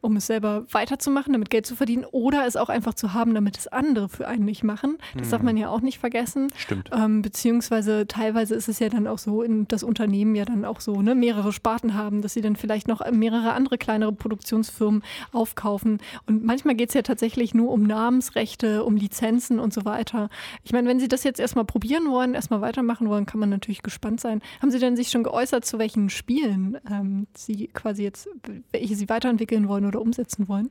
um 0.00 0.16
es 0.16 0.26
selber 0.26 0.64
weiterzumachen, 0.70 1.32
damit 1.32 1.50
Geld 1.50 1.66
zu 1.66 1.76
verdienen, 1.76 2.04
oder 2.10 2.46
es 2.46 2.56
auch 2.56 2.68
einfach 2.68 2.94
zu 2.94 3.12
haben, 3.14 3.34
damit 3.34 3.58
es 3.58 3.68
andere 3.68 4.08
für 4.08 4.26
einen 4.28 4.44
nicht 4.44 4.64
machen. 4.64 4.98
Das 5.16 5.30
darf 5.30 5.42
man 5.42 5.56
ja 5.56 5.68
auch 5.68 5.80
nicht 5.80 5.98
vergessen. 5.98 6.48
Stimmt. 6.56 6.90
Ähm, 6.92 7.22
beziehungsweise 7.22 8.06
teilweise 8.06 8.54
ist 8.54 8.68
es 8.68 8.78
ja 8.78 8.88
dann 8.88 9.06
auch 9.06 9.18
so, 9.18 9.42
in 9.42 9.66
das 9.68 9.82
Unternehmen 9.82 10.34
ja 10.34 10.44
dann 10.44 10.64
auch 10.64 10.80
so, 10.80 11.02
ne, 11.02 11.14
mehrere 11.14 11.52
Sparten 11.52 11.94
haben, 11.94 12.22
dass 12.22 12.34
sie 12.34 12.40
dann 12.40 12.56
vielleicht 12.56 12.88
noch 12.88 13.00
mehrere 13.10 13.52
andere 13.52 13.78
kleinere 13.78 14.12
Produktionsfirmen 14.12 15.02
aufkaufen. 15.32 15.98
Und 16.26 16.44
manchmal 16.44 16.74
geht 16.74 16.90
es 16.90 16.94
ja 16.94 17.02
tatsächlich 17.02 17.54
nur 17.54 17.70
um 17.70 17.82
Namensrechte, 17.82 18.84
um 18.84 18.96
Lizenzen 18.96 19.58
und 19.58 19.72
so 19.72 19.84
weiter. 19.84 20.28
Ich 20.64 20.72
meine, 20.72 20.88
wenn 20.88 21.00
Sie 21.00 21.08
das 21.08 21.24
jetzt 21.24 21.40
erstmal 21.40 21.64
probieren 21.64 22.10
wollen, 22.10 22.34
erstmal 22.34 22.60
weitermachen 22.60 23.08
wollen, 23.08 23.26
kann 23.26 23.40
man 23.40 23.50
natürlich 23.50 23.82
gespannt 23.82 24.20
sein. 24.20 24.42
Haben 24.60 24.70
Sie 24.70 24.78
denn 24.78 24.96
sich 24.96 25.08
schon 25.08 25.22
geäußert, 25.22 25.64
zu 25.64 25.78
welchen 25.78 26.10
Spielen 26.10 26.78
ähm, 26.90 27.26
Sie 27.34 27.68
quasi 27.68 28.02
jetzt, 28.02 28.28
welche 28.72 28.94
Sie 28.94 29.08
weiterentwickeln 29.08 29.55
wollen 29.68 29.84
oder 29.86 30.00
umsetzen 30.00 30.48
wollen? 30.48 30.70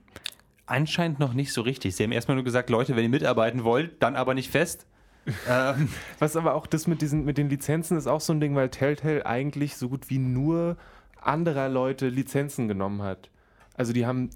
Anscheinend 0.68 1.20
noch 1.20 1.34
nicht 1.34 1.54
so 1.54 1.62
richtig. 1.62 1.96
Sie 1.96 2.04
haben 2.04 2.12
erstmal 2.12 2.36
nur 2.36 2.44
gesagt, 2.44 2.70
Leute, 2.70 2.96
wenn 2.96 3.04
ihr 3.04 3.10
mitarbeiten 3.10 3.64
wollt, 3.64 4.02
dann 4.02 4.16
aber 4.16 4.34
nicht 4.34 4.50
fest. 4.50 4.86
ähm, 5.50 5.90
Was 6.20 6.36
aber 6.36 6.54
auch 6.54 6.68
das 6.68 6.88
mit, 6.88 7.02
diesen, 7.02 7.26
mit 7.26 7.38
den 7.38 7.50
Lizenzen 7.50 7.98
ist 7.98 8.08
auch 8.08 8.22
so 8.22 8.34
ein 8.34 8.40
Ding, 8.40 8.56
weil 8.56 8.70
Telltale 8.70 9.26
eigentlich 9.26 9.76
so 9.76 9.90
gut 9.90 10.10
wie 10.10 10.20
nur 10.20 10.78
anderer 11.20 11.70
Leute 11.70 12.10
Lizenzen 12.10 12.68
genommen 12.68 13.02
hat. 13.02 13.30
Also 13.76 13.92
die 13.92 14.06
haben 14.06 14.30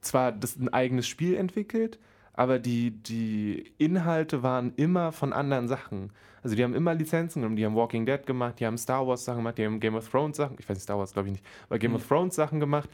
zwar 0.00 0.32
das 0.32 0.56
ein 0.56 0.72
eigenes 0.72 1.06
Spiel 1.08 1.34
entwickelt, 1.36 1.98
aber 2.32 2.58
die, 2.60 2.92
die 2.92 3.72
Inhalte 3.78 4.42
waren 4.42 4.72
immer 4.76 5.10
von 5.10 5.32
anderen 5.32 5.66
Sachen. 5.66 6.10
Also 6.42 6.54
die 6.54 6.62
haben 6.62 6.74
immer 6.74 6.94
Lizenzen 6.94 7.40
genommen, 7.40 7.56
die 7.56 7.66
haben 7.66 7.74
Walking 7.74 8.06
Dead 8.06 8.24
gemacht, 8.24 8.60
die 8.60 8.66
haben 8.66 8.78
Star 8.78 9.06
Wars 9.06 9.24
Sachen 9.24 9.38
gemacht, 9.38 9.58
die 9.58 9.66
haben 9.66 9.80
Game 9.80 9.96
of 9.96 10.08
Thrones 10.08 10.36
Sachen, 10.36 10.56
ich 10.58 10.68
weiß 10.68 10.76
nicht, 10.76 10.84
Star 10.84 10.98
Wars 10.98 11.12
glaube 11.12 11.28
ich 11.28 11.32
nicht, 11.32 11.44
aber 11.68 11.78
Game 11.80 11.94
of 11.94 12.06
Thrones 12.06 12.36
Sachen 12.36 12.60
gemacht, 12.60 12.88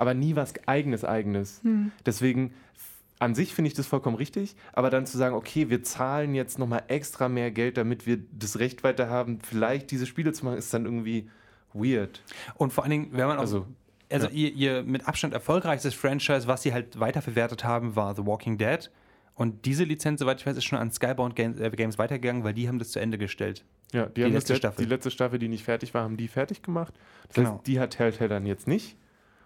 aber 0.00 0.14
nie 0.14 0.34
was 0.34 0.54
eigenes 0.66 1.04
eigenes. 1.04 1.60
Deswegen 2.06 2.54
f- 2.74 3.02
an 3.18 3.34
sich 3.34 3.54
finde 3.54 3.68
ich 3.68 3.74
das 3.74 3.86
vollkommen 3.86 4.16
richtig, 4.16 4.56
aber 4.72 4.88
dann 4.90 5.04
zu 5.06 5.18
sagen, 5.18 5.34
okay, 5.34 5.68
wir 5.68 5.82
zahlen 5.82 6.34
jetzt 6.34 6.58
nochmal 6.58 6.84
extra 6.88 7.28
mehr 7.28 7.50
Geld, 7.50 7.76
damit 7.76 8.06
wir 8.06 8.18
das 8.32 8.58
Recht 8.58 8.82
weiter 8.82 9.10
haben, 9.10 9.38
vielleicht 9.42 9.90
diese 9.90 10.06
Spiele 10.06 10.32
zu 10.32 10.44
machen, 10.46 10.56
ist 10.58 10.72
dann 10.72 10.86
irgendwie 10.86 11.28
weird. 11.74 12.22
Und 12.54 12.72
vor 12.72 12.84
allen 12.84 12.90
Dingen, 12.92 13.08
wenn 13.12 13.26
man 13.28 13.36
auch, 13.36 13.42
also, 13.42 13.66
Also, 14.10 14.26
ja. 14.28 14.32
ihr, 14.32 14.52
ihr 14.54 14.82
mit 14.82 15.06
Abstand 15.06 15.34
erfolgreichstes 15.34 15.94
Franchise, 15.94 16.46
was 16.48 16.62
sie 16.62 16.72
halt 16.72 16.98
weiterverwertet 16.98 17.62
haben, 17.62 17.94
war 17.94 18.14
The 18.16 18.24
Walking 18.26 18.56
Dead. 18.58 18.90
Und 19.34 19.64
diese 19.66 19.84
Lizenz, 19.84 20.20
soweit 20.20 20.40
ich 20.40 20.46
weiß, 20.46 20.56
ist 20.56 20.64
schon 20.64 20.78
an 20.78 20.90
Skybound 20.90 21.36
Games, 21.36 21.60
äh, 21.60 21.70
Games 21.70 21.96
weitergegangen, 21.98 22.42
weil 22.44 22.52
die 22.54 22.68
haben 22.68 22.78
das 22.78 22.90
zu 22.90 23.00
Ende 23.00 23.18
gestellt. 23.18 23.64
Ja, 23.92 24.06
die, 24.06 24.24
haben 24.24 24.32
letzte 24.32 24.56
Staffel. 24.56 24.84
Die 24.84 24.88
letzte 24.90 25.10
Staffel, 25.10 25.38
die 25.38 25.48
nicht 25.48 25.64
fertig 25.64 25.94
war, 25.94 26.02
haben 26.04 26.16
die 26.16 26.26
fertig 26.28 26.62
gemacht. 26.62 26.92
Das 27.28 27.34
Genau. 27.36 27.54
heißt, 27.54 27.66
die 27.66 27.78
hat 27.80 27.90
Telltale 27.90 28.28
dann 28.28 28.46
jetzt 28.46 28.66
nicht. 28.66 28.96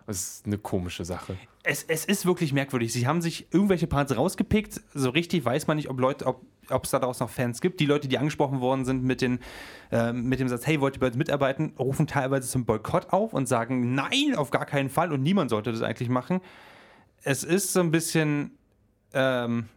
Das 0.06 0.16
ist 0.16 0.46
eine 0.46 0.58
komische 0.58 1.04
Sache. 1.04 1.36
Es, 1.62 1.82
es 1.84 2.04
ist 2.04 2.26
wirklich 2.26 2.52
merkwürdig. 2.52 2.92
Sie 2.92 3.06
haben 3.06 3.22
sich 3.22 3.46
irgendwelche 3.50 3.86
Parts 3.86 4.14
rausgepickt. 4.14 4.82
So 4.92 5.10
richtig 5.10 5.44
weiß 5.44 5.66
man 5.66 5.76
nicht, 5.76 5.88
ob 5.88 5.98
Leute, 5.98 6.26
ob 6.26 6.42
ob 6.70 6.84
es 6.84 6.90
daraus 6.90 7.20
noch 7.20 7.30
Fans 7.30 7.60
gibt. 7.60 7.80
Die 7.80 7.86
Leute, 7.86 8.08
die 8.08 8.18
angesprochen 8.18 8.60
worden 8.60 8.84
sind 8.84 9.02
mit, 9.02 9.20
den, 9.20 9.40
ähm, 9.90 10.24
mit 10.24 10.40
dem 10.40 10.48
Satz, 10.48 10.66
hey, 10.66 10.80
wollt 10.80 10.96
ihr 10.96 11.00
bei 11.00 11.08
uns 11.08 11.16
mitarbeiten, 11.16 11.74
rufen 11.78 12.06
teilweise 12.06 12.48
zum 12.48 12.64
Boykott 12.64 13.12
auf 13.12 13.32
und 13.32 13.46
sagen, 13.46 13.94
nein, 13.94 14.34
auf 14.36 14.50
gar 14.50 14.66
keinen 14.66 14.90
Fall 14.90 15.12
und 15.12 15.22
niemand 15.22 15.50
sollte 15.50 15.72
das 15.72 15.82
eigentlich 15.82 16.08
machen. 16.08 16.40
Es 17.22 17.44
ist 17.44 17.72
so 17.72 17.80
ein 17.80 17.90
bisschen 17.90 18.52
ähm, 19.12 19.68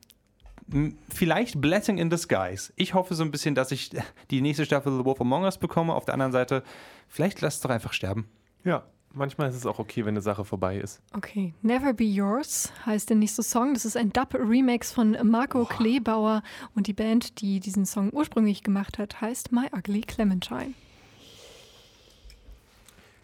vielleicht 1.09 1.61
Blessing 1.61 1.97
in 1.97 2.09
Disguise. 2.09 2.73
Ich 2.75 2.93
hoffe 2.93 3.15
so 3.15 3.23
ein 3.23 3.31
bisschen, 3.31 3.55
dass 3.55 3.71
ich 3.71 3.91
die 4.31 4.41
nächste 4.41 4.65
Staffel 4.65 4.97
The 4.97 5.05
Wolf 5.05 5.21
Among 5.21 5.43
Us 5.43 5.57
bekomme. 5.57 5.93
Auf 5.93 6.05
der 6.05 6.13
anderen 6.13 6.31
Seite, 6.31 6.63
vielleicht 7.07 7.41
lasst 7.41 7.57
es 7.57 7.61
doch 7.61 7.69
einfach 7.69 7.93
sterben. 7.93 8.27
Ja, 8.63 8.83
manchmal 9.17 9.49
ist 9.49 9.55
es 9.55 9.65
auch 9.65 9.79
okay, 9.79 10.05
wenn 10.05 10.13
eine 10.13 10.21
Sache 10.21 10.45
vorbei 10.45 10.77
ist. 10.77 11.01
Okay, 11.13 11.53
Never 11.61 11.93
Be 11.93 12.03
Yours 12.05 12.71
heißt 12.85 13.09
der 13.09 13.17
nächste 13.17 13.43
Song. 13.43 13.73
Das 13.73 13.83
ist 13.85 13.97
ein 13.97 14.11
Dub-Remix 14.13 14.91
von 14.91 15.17
Marco 15.23 15.65
Kleebauer 15.65 16.43
und 16.75 16.87
die 16.87 16.93
Band, 16.93 17.41
die 17.41 17.59
diesen 17.59 17.85
Song 17.85 18.11
ursprünglich 18.13 18.63
gemacht 18.63 18.97
hat, 18.97 19.19
heißt 19.21 19.51
My 19.51 19.67
Ugly 19.75 20.01
Clementine. 20.01 20.73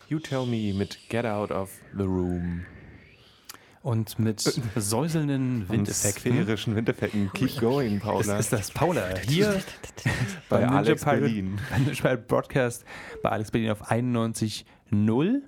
You 0.10 0.19
Tell 0.19 0.45
Me 0.45 0.73
mit 0.73 0.97
Get 1.10 1.25
Out 1.25 1.51
of 1.51 1.69
the 1.95 2.03
Room. 2.03 2.65
Und 3.82 4.17
mit 4.17 4.39
säuselnden 4.75 5.63
Und 5.63 5.69
Windeffekten. 5.69 6.32
sphärischen 6.34 6.75
Windeffekten. 6.75 7.32
Keep 7.34 7.60
going, 7.60 7.99
Das 7.99 8.03
Paula. 8.08 8.38
ist 8.38 8.53
das 8.53 8.71
Paula. 8.71 9.15
Hier 9.27 9.62
bei 10.49 10.60
Ninja 10.62 10.75
Alex 10.77 11.03
Berlin. 11.06 11.60
Pirate 12.01 12.23
Broadcast 12.27 12.86
bei 13.21 13.29
Alex 13.29 13.51
Berlin 13.51 13.71
auf 13.71 13.91
91.0. 13.91 15.41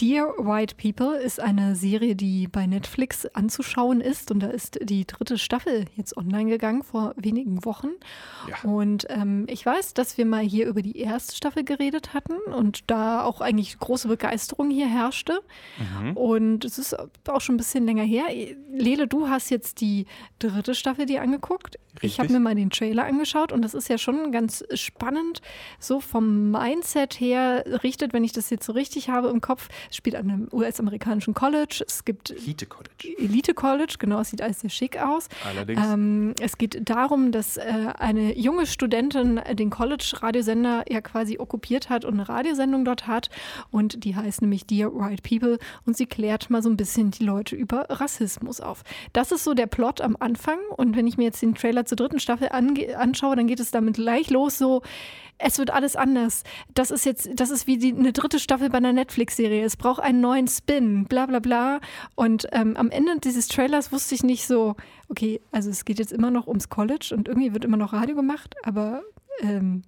Dear 0.00 0.28
White 0.38 0.76
People 0.76 1.18
ist 1.18 1.38
eine 1.38 1.76
Serie, 1.76 2.16
die 2.16 2.48
bei 2.48 2.66
Netflix 2.66 3.26
anzuschauen 3.26 4.00
ist. 4.00 4.30
Und 4.30 4.40
da 4.40 4.48
ist 4.48 4.78
die 4.82 5.06
dritte 5.06 5.36
Staffel 5.36 5.84
jetzt 5.96 6.16
online 6.16 6.48
gegangen 6.48 6.82
vor 6.82 7.12
wenigen 7.16 7.64
Wochen. 7.64 7.90
Ja. 8.48 8.68
Und 8.68 9.06
ähm, 9.10 9.46
ich 9.48 9.66
weiß, 9.66 9.92
dass 9.94 10.16
wir 10.16 10.24
mal 10.24 10.42
hier 10.42 10.66
über 10.66 10.80
die 10.80 10.98
erste 10.98 11.36
Staffel 11.36 11.62
geredet 11.62 12.14
hatten 12.14 12.36
und 12.52 12.90
da 12.90 13.22
auch 13.22 13.42
eigentlich 13.42 13.78
große 13.78 14.08
Begeisterung 14.08 14.70
hier 14.70 14.88
herrschte. 14.88 15.40
Und 16.14 16.64
es 16.64 16.78
ist 16.78 16.96
auch 17.28 17.40
schon 17.40 17.54
ein 17.54 17.58
bisschen 17.58 17.84
länger 17.84 18.04
her. 18.04 18.24
Lele, 18.72 19.06
du 19.06 19.28
hast 19.28 19.50
jetzt 19.50 19.80
die 19.80 20.06
dritte 20.38 20.74
Staffel 20.74 21.06
dir 21.06 21.22
angeguckt. 21.22 21.78
Ich 22.00 22.14
habe 22.14 22.22
Richtig. 22.22 22.30
mir 22.30 22.40
mal 22.40 22.54
den 22.54 22.70
Trailer 22.70 23.04
angeschaut 23.04 23.52
und 23.52 23.62
das 23.62 23.74
ist 23.74 23.88
ja 23.88 23.98
schon 23.98 24.32
ganz 24.32 24.64
spannend. 24.72 25.42
So 25.78 26.00
vom 26.00 26.50
Mindset 26.50 27.20
her 27.20 27.64
richtet, 27.82 28.14
wenn 28.14 28.24
ich 28.24 28.32
das 28.32 28.48
jetzt 28.48 28.64
so 28.64 28.72
richtig 28.72 29.10
habe 29.10 29.28
im 29.28 29.42
Kopf, 29.42 29.68
spielt 29.90 30.16
an 30.16 30.30
einem 30.30 30.48
US-amerikanischen 30.52 31.34
College. 31.34 31.84
Es 31.86 32.04
gibt 32.04 32.30
Elite 32.30 32.66
College. 32.66 33.08
Elite 33.18 33.54
College, 33.54 33.96
genau, 33.98 34.20
es 34.20 34.30
sieht 34.30 34.42
alles 34.42 34.60
sehr 34.60 34.70
schick 34.70 34.98
aus. 34.98 35.28
Allerdings. 35.48 35.80
Ähm, 35.84 36.34
es 36.40 36.58
geht 36.58 36.88
darum, 36.88 37.32
dass 37.32 37.56
äh, 37.56 37.62
eine 37.98 38.38
junge 38.38 38.66
Studentin 38.66 39.40
den 39.52 39.70
College-Radiosender 39.70 40.84
ja 40.88 41.00
quasi 41.00 41.38
okkupiert 41.38 41.90
hat 41.90 42.04
und 42.04 42.14
eine 42.14 42.28
Radiosendung 42.28 42.84
dort 42.84 43.06
hat. 43.06 43.30
Und 43.70 44.04
die 44.04 44.16
heißt 44.16 44.42
nämlich 44.42 44.66
Dear 44.66 44.92
White 44.94 45.22
People. 45.22 45.58
Und 45.86 45.96
sie 45.96 46.06
klärt 46.06 46.50
mal 46.50 46.62
so 46.62 46.70
ein 46.70 46.76
bisschen 46.76 47.10
die 47.10 47.24
Leute 47.24 47.56
über 47.56 47.86
Rassismus 47.88 48.60
auf. 48.60 48.82
Das 49.12 49.32
ist 49.32 49.44
so 49.44 49.54
der 49.54 49.66
Plot 49.66 50.00
am 50.00 50.16
Anfang. 50.18 50.58
Und 50.76 50.96
wenn 50.96 51.06
ich 51.06 51.16
mir 51.16 51.24
jetzt 51.24 51.42
den 51.42 51.54
Trailer 51.54 51.84
zur 51.84 51.96
dritten 51.96 52.20
Staffel 52.20 52.48
anschaue, 52.50 53.36
dann 53.36 53.46
geht 53.46 53.60
es 53.60 53.70
damit 53.70 53.94
gleich 53.94 54.30
los 54.30 54.58
so, 54.58 54.82
es 55.42 55.58
wird 55.58 55.70
alles 55.70 55.96
anders. 55.96 56.44
Das 56.74 56.90
ist 56.90 57.04
jetzt, 57.04 57.28
das 57.34 57.50
ist 57.50 57.66
wie 57.66 57.76
die, 57.76 57.94
eine 57.94 58.12
dritte 58.12 58.38
Staffel 58.38 58.70
bei 58.70 58.78
einer 58.78 58.92
Netflix-Serie. 58.92 59.64
Es 59.64 59.76
braucht 59.76 60.00
einen 60.00 60.20
neuen 60.20 60.48
Spin, 60.48 61.04
bla 61.04 61.26
bla 61.26 61.40
bla. 61.40 61.80
Und 62.14 62.46
ähm, 62.52 62.76
am 62.76 62.90
Ende 62.90 63.18
dieses 63.18 63.48
Trailers 63.48 63.92
wusste 63.92 64.14
ich 64.14 64.22
nicht 64.22 64.46
so, 64.46 64.76
okay, 65.08 65.40
also 65.50 65.70
es 65.70 65.84
geht 65.84 65.98
jetzt 65.98 66.12
immer 66.12 66.30
noch 66.30 66.46
ums 66.46 66.68
College 66.68 67.12
und 67.14 67.28
irgendwie 67.28 67.52
wird 67.52 67.64
immer 67.64 67.76
noch 67.76 67.92
Radio 67.92 68.16
gemacht, 68.16 68.54
aber 68.62 69.02
ähm, 69.40 69.82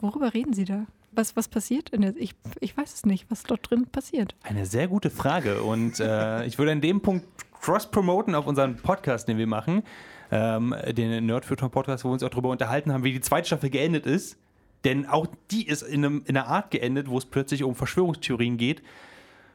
worüber 0.00 0.34
reden 0.34 0.52
Sie 0.52 0.64
da? 0.64 0.86
Was, 1.12 1.36
was 1.36 1.48
passiert? 1.48 1.92
Der, 1.92 2.14
ich, 2.16 2.34
ich 2.60 2.76
weiß 2.76 2.94
es 2.94 3.06
nicht, 3.06 3.30
was 3.30 3.42
dort 3.42 3.70
drin 3.70 3.86
passiert. 3.86 4.34
Eine 4.42 4.66
sehr 4.66 4.88
gute 4.88 5.10
Frage. 5.10 5.62
Und 5.62 6.00
äh, 6.00 6.44
ich 6.44 6.58
würde 6.58 6.72
an 6.72 6.80
dem 6.80 7.00
Punkt 7.00 7.26
cross-promoten 7.60 8.34
auf 8.34 8.46
unseren 8.46 8.76
Podcast, 8.76 9.26
den 9.28 9.38
wir 9.38 9.46
machen. 9.46 9.82
Ähm, 10.30 10.74
den 10.92 11.24
Nerdfilter-Podcast, 11.26 12.04
wo 12.04 12.10
wir 12.10 12.12
uns 12.12 12.22
auch 12.22 12.28
darüber 12.28 12.50
unterhalten 12.50 12.92
haben, 12.92 13.02
wie 13.02 13.12
die 13.12 13.20
zweite 13.20 13.46
Staffel 13.46 13.70
geendet 13.70 14.06
ist. 14.06 14.36
Denn 14.84 15.06
auch 15.06 15.26
die 15.50 15.66
ist 15.66 15.82
in, 15.82 16.04
einem, 16.04 16.22
in 16.26 16.36
einer 16.36 16.46
Art 16.46 16.70
geendet, 16.70 17.08
wo 17.08 17.18
es 17.18 17.26
plötzlich 17.26 17.64
um 17.64 17.74
Verschwörungstheorien 17.74 18.56
geht. 18.56 18.82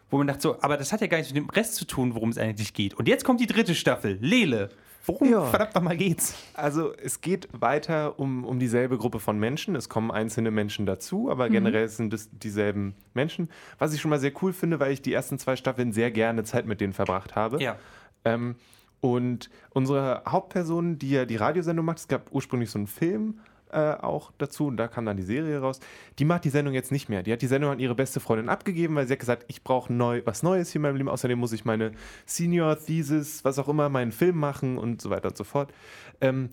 Wo 0.09 0.17
man 0.17 0.27
dachte 0.27 0.41
so, 0.41 0.61
aber 0.61 0.77
das 0.77 0.93
hat 0.93 1.01
ja 1.01 1.07
gar 1.07 1.17
nichts 1.17 1.33
mit 1.33 1.41
dem 1.43 1.49
Rest 1.49 1.75
zu 1.75 1.85
tun, 1.85 2.13
worum 2.13 2.29
es 2.29 2.37
eigentlich 2.37 2.73
geht. 2.73 2.93
Und 2.93 3.07
jetzt 3.07 3.23
kommt 3.23 3.39
die 3.39 3.47
dritte 3.47 3.73
Staffel. 3.73 4.17
Lele. 4.21 4.69
Worum 5.05 5.31
Ja. 5.31 5.43
verdammt 5.45 5.75
nochmal 5.75 5.97
geht's? 5.97 6.35
Also 6.53 6.93
es 6.93 7.19
geht 7.19 7.49
weiter 7.51 8.19
um, 8.19 8.45
um 8.45 8.57
dieselbe 8.59 8.97
Gruppe 8.97 9.19
von 9.19 9.37
Menschen. 9.37 9.75
Es 9.75 9.89
kommen 9.89 10.11
einzelne 10.11 10.49
Menschen 10.51 10.85
dazu, 10.85 11.29
aber 11.29 11.49
generell 11.49 11.87
sind 11.89 12.13
es 12.13 12.29
dieselben 12.31 12.95
Menschen. 13.13 13.49
Was 13.79 13.93
ich 13.93 13.99
schon 14.01 14.09
mal 14.09 14.19
sehr 14.19 14.31
cool 14.41 14.53
finde, 14.53 14.79
weil 14.79 14.93
ich 14.93 15.01
die 15.01 15.11
ersten 15.11 15.39
zwei 15.39 15.55
Staffeln 15.57 15.91
sehr 15.91 16.11
gerne 16.11 16.43
Zeit 16.43 16.67
mit 16.67 16.79
denen 16.79 16.93
verbracht 16.93 17.35
habe. 17.35 17.61
Ja. 17.61 17.77
Ähm, 18.23 18.55
und 19.01 19.49
unsere 19.71 20.23
Hauptperson, 20.25 20.99
die 20.99 21.09
ja 21.09 21.25
die 21.25 21.35
Radiosendung 21.35 21.85
macht, 21.85 21.97
es 21.97 22.07
gab 22.07 22.31
ursprünglich 22.31 22.69
so 22.69 22.79
einen 22.79 22.87
Film 22.87 23.39
äh, 23.73 23.97
auch 24.01 24.31
dazu 24.37 24.67
und 24.67 24.77
da 24.77 24.87
kam 24.87 25.05
dann 25.05 25.17
die 25.17 25.23
Serie 25.23 25.59
raus. 25.59 25.79
Die 26.19 26.25
macht 26.25 26.45
die 26.45 26.49
Sendung 26.49 26.73
jetzt 26.73 26.91
nicht 26.91 27.09
mehr. 27.09 27.23
Die 27.23 27.33
hat 27.33 27.41
die 27.41 27.47
Sendung 27.47 27.71
an 27.71 27.79
ihre 27.79 27.95
beste 27.95 28.19
Freundin 28.19 28.49
abgegeben, 28.49 28.95
weil 28.95 29.07
sie 29.07 29.13
hat 29.13 29.19
gesagt, 29.19 29.45
ich 29.47 29.63
brauche 29.63 29.91
neu, 29.91 30.21
was 30.25 30.43
Neues 30.43 30.71
hier 30.71 30.79
in 30.79 30.83
meinem 30.83 30.97
Leben. 30.97 31.09
Außerdem 31.09 31.37
muss 31.39 31.51
ich 31.53 31.65
meine 31.65 31.91
Senior 32.25 32.77
Thesis, 32.77 33.43
was 33.43 33.59
auch 33.59 33.67
immer, 33.67 33.89
meinen 33.89 34.11
Film 34.11 34.37
machen 34.37 34.77
und 34.77 35.01
so 35.01 35.09
weiter 35.09 35.29
und 35.29 35.37
so 35.37 35.43
fort. 35.43 35.73
Ähm, 36.21 36.49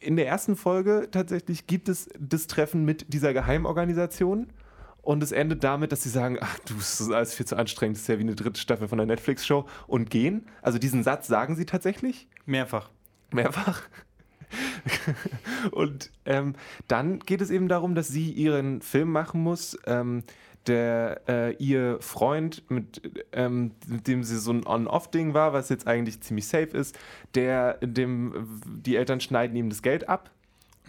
in 0.00 0.16
der 0.16 0.26
ersten 0.26 0.56
Folge 0.56 1.08
tatsächlich 1.10 1.66
gibt 1.66 1.88
es 1.88 2.08
das 2.18 2.46
Treffen 2.46 2.84
mit 2.84 3.12
dieser 3.12 3.32
Geheimorganisation. 3.32 4.48
Und 5.02 5.22
es 5.22 5.32
endet 5.32 5.62
damit, 5.62 5.92
dass 5.92 6.02
sie 6.02 6.08
sagen, 6.08 6.38
ach 6.40 6.58
du, 6.60 6.74
das 6.74 6.98
ist 6.98 7.12
alles 7.12 7.34
viel 7.34 7.44
zu 7.44 7.56
anstrengend, 7.56 7.96
das 7.96 8.02
ist 8.02 8.08
ja 8.08 8.18
wie 8.18 8.22
eine 8.22 8.34
dritte 8.34 8.58
Staffel 8.58 8.88
von 8.88 8.96
der 8.96 9.06
Netflix-Show 9.06 9.66
und 9.86 10.08
gehen. 10.08 10.46
Also 10.62 10.78
diesen 10.78 11.02
Satz 11.02 11.26
sagen 11.26 11.56
sie 11.56 11.66
tatsächlich, 11.66 12.26
Mehrfach. 12.46 12.88
mehrfach. 13.30 13.82
und 15.70 16.10
ähm, 16.24 16.54
dann 16.88 17.18
geht 17.20 17.40
es 17.40 17.50
eben 17.50 17.68
darum, 17.68 17.94
dass 17.94 18.08
sie 18.08 18.30
ihren 18.30 18.80
Film 18.82 19.10
machen 19.12 19.42
muss. 19.42 19.78
Ähm, 19.86 20.24
der 20.66 21.20
äh, 21.28 21.54
ihr 21.56 21.98
Freund, 22.00 22.62
mit, 22.70 23.02
ähm, 23.32 23.72
mit 23.86 24.06
dem 24.06 24.24
sie 24.24 24.38
so 24.38 24.50
ein 24.50 24.66
On-Off-Ding 24.66 25.34
war, 25.34 25.52
was 25.52 25.68
jetzt 25.68 25.86
eigentlich 25.86 26.22
ziemlich 26.22 26.46
safe 26.46 26.76
ist, 26.76 26.98
der 27.34 27.74
dem 27.82 28.62
die 28.64 28.96
Eltern 28.96 29.20
schneiden 29.20 29.56
ihm 29.56 29.68
das 29.68 29.82
Geld 29.82 30.08
ab. 30.08 30.30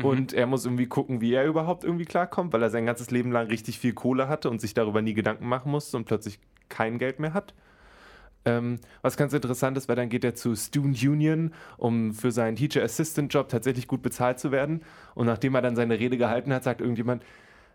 Und 0.04 0.34
er 0.34 0.46
muss 0.46 0.66
irgendwie 0.66 0.88
gucken, 0.88 1.22
wie 1.22 1.34
er 1.34 1.46
überhaupt 1.46 1.86
irgendwie 1.86 2.04
klarkommt, 2.04 2.52
weil 2.52 2.62
er 2.62 2.70
sein 2.70 2.86
ganzes 2.86 3.12
Leben 3.12 3.32
lang 3.32 3.48
richtig 3.48 3.80
viel 3.80 3.94
Kohle 3.94 4.28
hatte 4.28 4.50
und 4.50 4.60
sich 4.60 4.74
darüber 4.74 5.02
nie 5.02 5.14
Gedanken 5.14 5.48
machen 5.48 5.72
musste 5.72 5.96
und 5.96 6.04
plötzlich 6.04 6.40
kein 6.68 6.98
Geld 6.98 7.20
mehr 7.20 7.34
hat. 7.34 7.54
Ähm, 8.46 8.80
was 9.02 9.18
ganz 9.18 9.34
interessant 9.34 9.76
ist, 9.78 9.90
weil 9.90 9.96
dann 9.96 10.10
geht 10.10 10.24
er 10.24 10.36
zu 10.36 10.56
Student 10.56 11.02
Union, 11.04 11.54
um 11.78 12.14
für 12.14 12.32
seinen 12.32 12.56
Teacher 12.56 12.84
Assistant 12.84 13.34
Job 13.34 13.50
tatsächlich 13.50 13.88
gut 13.88 14.04
bezahlt 14.04 14.40
zu 14.40 14.52
werden. 14.52 14.84
Und 15.16 15.26
nachdem 15.26 15.56
er 15.56 15.62
dann 15.62 15.76
seine 15.76 16.00
Rede 16.00 16.18
gehalten 16.18 16.54
hat, 16.54 16.64
sagt 16.64 16.80
irgendjemand, 16.80 17.24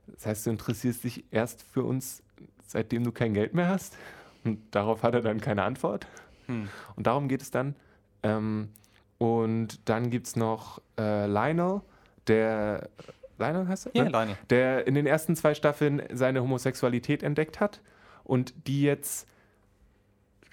das 0.06 0.26
heißt, 0.26 0.46
du 0.46 0.50
interessierst 0.50 1.04
dich 1.04 1.24
erst 1.30 1.62
für 1.62 1.82
uns, 1.82 2.22
seitdem 2.66 3.04
du 3.04 3.12
kein 3.12 3.34
Geld 3.34 3.54
mehr 3.54 3.68
hast? 3.68 3.96
Und 4.44 4.60
darauf 4.70 5.02
hat 5.02 5.14
er 5.14 5.20
dann 5.20 5.40
keine 5.40 5.64
Antwort. 5.64 6.06
Und 6.96 7.06
darum 7.06 7.28
geht 7.28 7.42
es 7.42 7.50
dann. 7.50 7.74
Ähm, 8.22 8.68
und 9.18 9.88
dann 9.88 10.10
gibt 10.10 10.26
es 10.26 10.36
noch 10.36 10.80
äh, 10.98 11.26
Lionel, 11.26 11.82
der. 12.26 12.88
Lionel 13.38 13.68
heißt 13.68 13.86
er? 13.86 13.92
Ja, 13.94 14.04
ne? 14.04 14.10
Lionel. 14.10 14.36
Der 14.50 14.86
in 14.86 14.94
den 14.94 15.06
ersten 15.06 15.36
zwei 15.36 15.54
Staffeln 15.54 16.02
seine 16.12 16.42
Homosexualität 16.42 17.22
entdeckt 17.22 17.60
hat 17.60 17.80
und 18.24 18.54
die 18.66 18.82
jetzt 18.82 19.28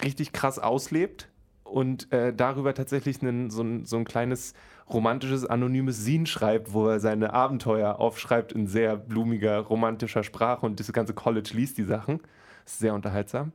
richtig 0.03 0.33
krass 0.33 0.59
auslebt 0.59 1.29
und 1.63 2.11
äh, 2.11 2.33
darüber 2.33 2.73
tatsächlich 2.73 3.21
einen, 3.21 3.49
so, 3.49 3.61
ein, 3.61 3.85
so 3.85 3.97
ein 3.97 4.05
kleines 4.05 4.53
romantisches, 4.89 5.45
anonymes 5.45 6.03
Sin 6.03 6.25
schreibt, 6.25 6.73
wo 6.73 6.87
er 6.87 6.99
seine 6.99 7.33
Abenteuer 7.33 7.99
aufschreibt 7.99 8.53
in 8.53 8.67
sehr 8.67 8.95
blumiger, 8.95 9.59
romantischer 9.59 10.23
Sprache 10.23 10.65
und 10.65 10.79
das 10.79 10.91
ganze 10.93 11.13
College 11.13 11.51
liest 11.53 11.77
die 11.77 11.83
Sachen. 11.83 12.21
Ist 12.65 12.79
sehr 12.79 12.93
unterhaltsam. 12.93 13.51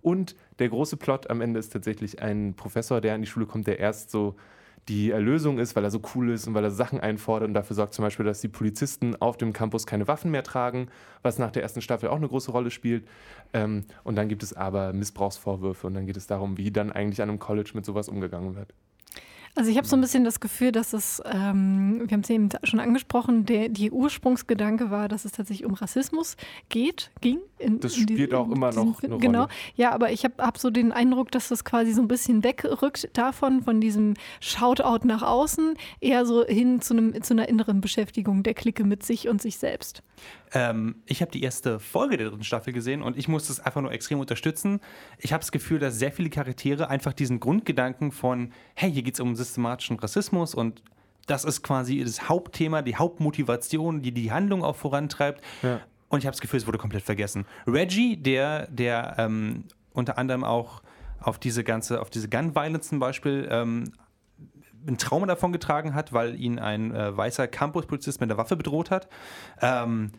Und 0.00 0.36
der 0.58 0.68
große 0.68 0.96
Plot 0.96 1.30
am 1.30 1.40
Ende 1.40 1.60
ist 1.60 1.72
tatsächlich 1.72 2.22
ein 2.22 2.54
Professor, 2.54 3.00
der 3.00 3.14
an 3.14 3.20
die 3.20 3.26
Schule 3.26 3.46
kommt, 3.46 3.66
der 3.66 3.78
erst 3.78 4.10
so 4.10 4.36
die 4.88 5.10
Erlösung 5.10 5.58
ist, 5.58 5.74
weil 5.74 5.84
er 5.84 5.90
so 5.90 6.00
cool 6.14 6.30
ist 6.30 6.46
und 6.46 6.54
weil 6.54 6.64
er 6.64 6.70
Sachen 6.70 7.00
einfordert 7.00 7.48
und 7.48 7.54
dafür 7.54 7.74
sorgt 7.74 7.94
zum 7.94 8.04
Beispiel, 8.04 8.24
dass 8.24 8.40
die 8.40 8.48
Polizisten 8.48 9.16
auf 9.16 9.36
dem 9.36 9.52
Campus 9.52 9.86
keine 9.86 10.06
Waffen 10.06 10.30
mehr 10.30 10.44
tragen, 10.44 10.88
was 11.22 11.38
nach 11.38 11.50
der 11.50 11.62
ersten 11.62 11.80
Staffel 11.80 12.08
auch 12.08 12.16
eine 12.16 12.28
große 12.28 12.52
Rolle 12.52 12.70
spielt. 12.70 13.06
Ähm, 13.52 13.84
und 14.04 14.16
dann 14.16 14.28
gibt 14.28 14.42
es 14.42 14.52
aber 14.52 14.92
Missbrauchsvorwürfe 14.92 15.86
und 15.86 15.94
dann 15.94 16.06
geht 16.06 16.16
es 16.16 16.26
darum, 16.26 16.56
wie 16.56 16.70
dann 16.70 16.92
eigentlich 16.92 17.20
an 17.20 17.30
einem 17.30 17.38
College 17.40 17.72
mit 17.74 17.84
sowas 17.84 18.08
umgegangen 18.08 18.54
wird. 18.54 18.72
Also 19.56 19.70
ich 19.70 19.78
habe 19.78 19.86
so 19.86 19.96
ein 19.96 20.02
bisschen 20.02 20.22
das 20.24 20.38
Gefühl, 20.40 20.70
dass 20.70 20.92
es, 20.92 21.22
ähm, 21.24 22.02
wir 22.04 22.12
haben 22.12 22.20
es 22.20 22.28
eben 22.30 22.50
schon 22.62 22.78
angesprochen, 22.78 23.46
der, 23.46 23.70
die 23.70 23.90
Ursprungsgedanke 23.90 24.90
war, 24.90 25.08
dass 25.08 25.24
es 25.24 25.32
tatsächlich 25.32 25.66
um 25.66 25.72
Rassismus 25.72 26.36
geht, 26.68 27.10
ging. 27.22 27.38
In, 27.58 27.80
Das 27.80 27.96
in 27.96 28.02
spielt 28.02 28.18
diesem- 28.18 28.34
auch 28.34 28.50
immer 28.50 28.70
noch 28.72 29.00
Film. 29.00 29.12
eine 29.14 29.20
Genau, 29.20 29.40
Rolle. 29.44 29.52
ja, 29.76 29.92
aber 29.92 30.12
ich 30.12 30.24
habe 30.24 30.34
hab 30.44 30.58
so 30.58 30.68
den 30.68 30.92
Eindruck, 30.92 31.30
dass 31.30 31.48
das 31.48 31.64
quasi 31.64 31.92
so 31.94 32.02
ein 32.02 32.08
bisschen 32.08 32.44
wegrückt 32.44 33.08
davon, 33.14 33.62
von 33.62 33.80
diesem 33.80 34.12
Shoutout 34.40 35.06
nach 35.06 35.22
außen, 35.22 35.72
eher 36.00 36.26
so 36.26 36.44
hin 36.44 36.82
zu, 36.82 36.92
einem, 36.92 37.22
zu 37.22 37.32
einer 37.32 37.48
inneren 37.48 37.80
Beschäftigung 37.80 38.42
der 38.42 38.52
Clique 38.52 38.84
mit 38.84 39.04
sich 39.04 39.26
und 39.28 39.40
sich 39.40 39.56
selbst. 39.56 40.02
Ähm, 40.52 40.96
ich 41.06 41.20
habe 41.22 41.30
die 41.30 41.42
erste 41.42 41.80
Folge 41.80 42.16
der 42.16 42.28
dritten 42.30 42.44
Staffel 42.44 42.72
gesehen 42.72 43.02
und 43.02 43.16
ich 43.16 43.28
muss 43.28 43.48
das 43.48 43.60
einfach 43.60 43.80
nur 43.80 43.92
extrem 43.92 44.20
unterstützen. 44.20 44.80
Ich 45.18 45.32
habe 45.32 45.40
das 45.40 45.52
Gefühl, 45.52 45.78
dass 45.78 45.98
sehr 45.98 46.12
viele 46.12 46.30
Charaktere 46.30 46.88
einfach 46.88 47.12
diesen 47.12 47.40
Grundgedanken 47.40 48.12
von, 48.12 48.52
hey, 48.74 48.92
hier 48.92 49.02
geht 49.02 49.14
es 49.14 49.20
um 49.20 49.34
systematischen 49.34 49.98
Rassismus 49.98 50.54
und 50.54 50.82
das 51.26 51.44
ist 51.44 51.62
quasi 51.62 52.02
das 52.02 52.28
Hauptthema, 52.28 52.82
die 52.82 52.96
Hauptmotivation, 52.96 54.02
die 54.02 54.12
die 54.12 54.30
Handlung 54.30 54.62
auch 54.62 54.76
vorantreibt. 54.76 55.42
Ja. 55.62 55.80
Und 56.08 56.20
ich 56.20 56.26
habe 56.26 56.32
das 56.32 56.40
Gefühl, 56.40 56.58
es 56.58 56.66
wurde 56.66 56.78
komplett 56.78 57.02
vergessen. 57.02 57.46
Reggie, 57.66 58.16
der, 58.16 58.68
der 58.68 59.16
ähm, 59.18 59.64
unter 59.92 60.18
anderem 60.18 60.44
auch 60.44 60.82
auf 61.20 61.38
diese 61.38 61.64
ganze, 61.64 62.00
auf 62.00 62.10
diese 62.10 62.28
Gun 62.28 62.54
Violence 62.54 62.88
zum 62.88 63.00
Beispiel 63.00 63.48
ähm, 63.50 63.92
ein 64.86 64.98
Trauma 64.98 65.26
davon 65.26 65.52
getragen 65.52 65.94
hat, 65.94 66.12
weil 66.12 66.40
ihn 66.40 66.58
ein 66.60 66.94
äh, 66.94 67.16
weißer 67.16 67.48
Campuspolizist 67.48 68.20
mit 68.20 68.30
einer 68.30 68.38
Waffe 68.38 68.56
bedroht 68.56 68.90
hat. 68.92 69.08
Ähm, 69.60 70.12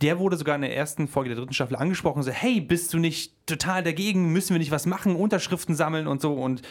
der 0.00 0.18
wurde 0.18 0.36
sogar 0.36 0.54
in 0.56 0.62
der 0.62 0.74
ersten 0.74 1.08
Folge 1.08 1.30
der 1.30 1.38
dritten 1.38 1.52
Staffel 1.52 1.76
angesprochen, 1.76 2.22
so, 2.22 2.30
hey, 2.30 2.60
bist 2.60 2.92
du 2.94 2.98
nicht 2.98 3.34
total 3.46 3.82
dagegen, 3.82 4.32
müssen 4.32 4.54
wir 4.54 4.58
nicht 4.58 4.70
was 4.70 4.86
machen, 4.86 5.16
Unterschriften 5.16 5.74
sammeln 5.74 6.06
und 6.06 6.22
so 6.22 6.34
und 6.34 6.62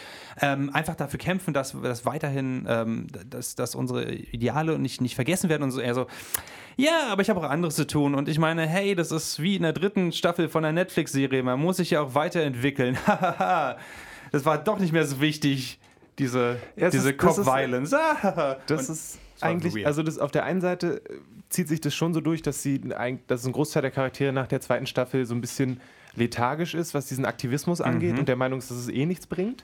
ähm, 0.41 0.69
einfach 0.73 0.95
dafür 0.95 1.19
kämpfen, 1.19 1.53
dass, 1.53 1.75
dass 1.81 2.05
weiterhin, 2.05 2.65
ähm, 2.67 3.07
dass, 3.29 3.55
dass 3.55 3.75
unsere 3.75 4.11
Ideale 4.11 4.79
nicht, 4.79 5.01
nicht 5.01 5.15
vergessen 5.15 5.49
werden 5.49 5.63
und 5.63 5.71
so. 5.71 5.79
Er 5.79 5.93
so, 5.93 6.07
ja, 6.77 7.07
aber 7.09 7.21
ich 7.21 7.29
habe 7.29 7.39
auch 7.39 7.49
anderes 7.49 7.75
zu 7.75 7.85
tun 7.85 8.15
und 8.15 8.29
ich 8.29 8.39
meine, 8.39 8.65
hey, 8.65 8.95
das 8.95 9.11
ist 9.11 9.41
wie 9.41 9.55
in 9.55 9.63
der 9.63 9.73
dritten 9.73 10.11
Staffel 10.11 10.49
von 10.49 10.65
einer 10.65 10.73
Netflix-Serie, 10.73 11.43
man 11.43 11.59
muss 11.59 11.77
sich 11.77 11.91
ja 11.91 12.01
auch 12.01 12.15
weiterentwickeln. 12.15 12.97
Das 14.31 14.45
war 14.45 14.59
doch 14.59 14.77
nicht 14.77 14.93
mehr 14.93 15.07
so 15.07 15.21
wichtig, 15.21 15.79
diese, 16.19 16.57
Ja, 16.75 16.87
es 16.87 16.91
diese 16.91 17.15
Cop-Violence. 17.15 17.95
Das 18.67 18.89
ist 18.89 19.17
eigentlich, 19.43 19.75
weird. 19.75 19.85
also 19.85 20.03
das 20.03 20.17
auf 20.19 20.31
der 20.31 20.43
einen 20.43 20.61
Seite 20.61 21.01
äh, 21.09 21.19
zieht 21.49 21.67
sich 21.67 21.81
das 21.81 21.93
schon 21.95 22.13
so 22.13 22.21
durch, 22.21 22.41
dass 22.41 22.61
sie, 22.63 22.79
dass 23.27 23.45
ein 23.45 23.51
Großteil 23.51 23.81
der 23.81 23.91
Charaktere 23.91 24.31
nach 24.33 24.47
der 24.47 24.61
zweiten 24.61 24.85
Staffel 24.85 25.25
so 25.25 25.33
ein 25.35 25.41
bisschen 25.41 25.79
lethargisch 26.15 26.73
ist, 26.75 26.93
was 26.93 27.05
diesen 27.07 27.25
Aktivismus 27.25 27.81
angeht 27.81 28.13
Mhm. 28.13 28.19
und 28.19 28.27
der 28.27 28.35
Meinung 28.35 28.59
ist, 28.59 28.69
dass 28.71 28.77
es 28.77 28.89
eh 28.89 29.05
nichts 29.05 29.27
bringt. 29.27 29.63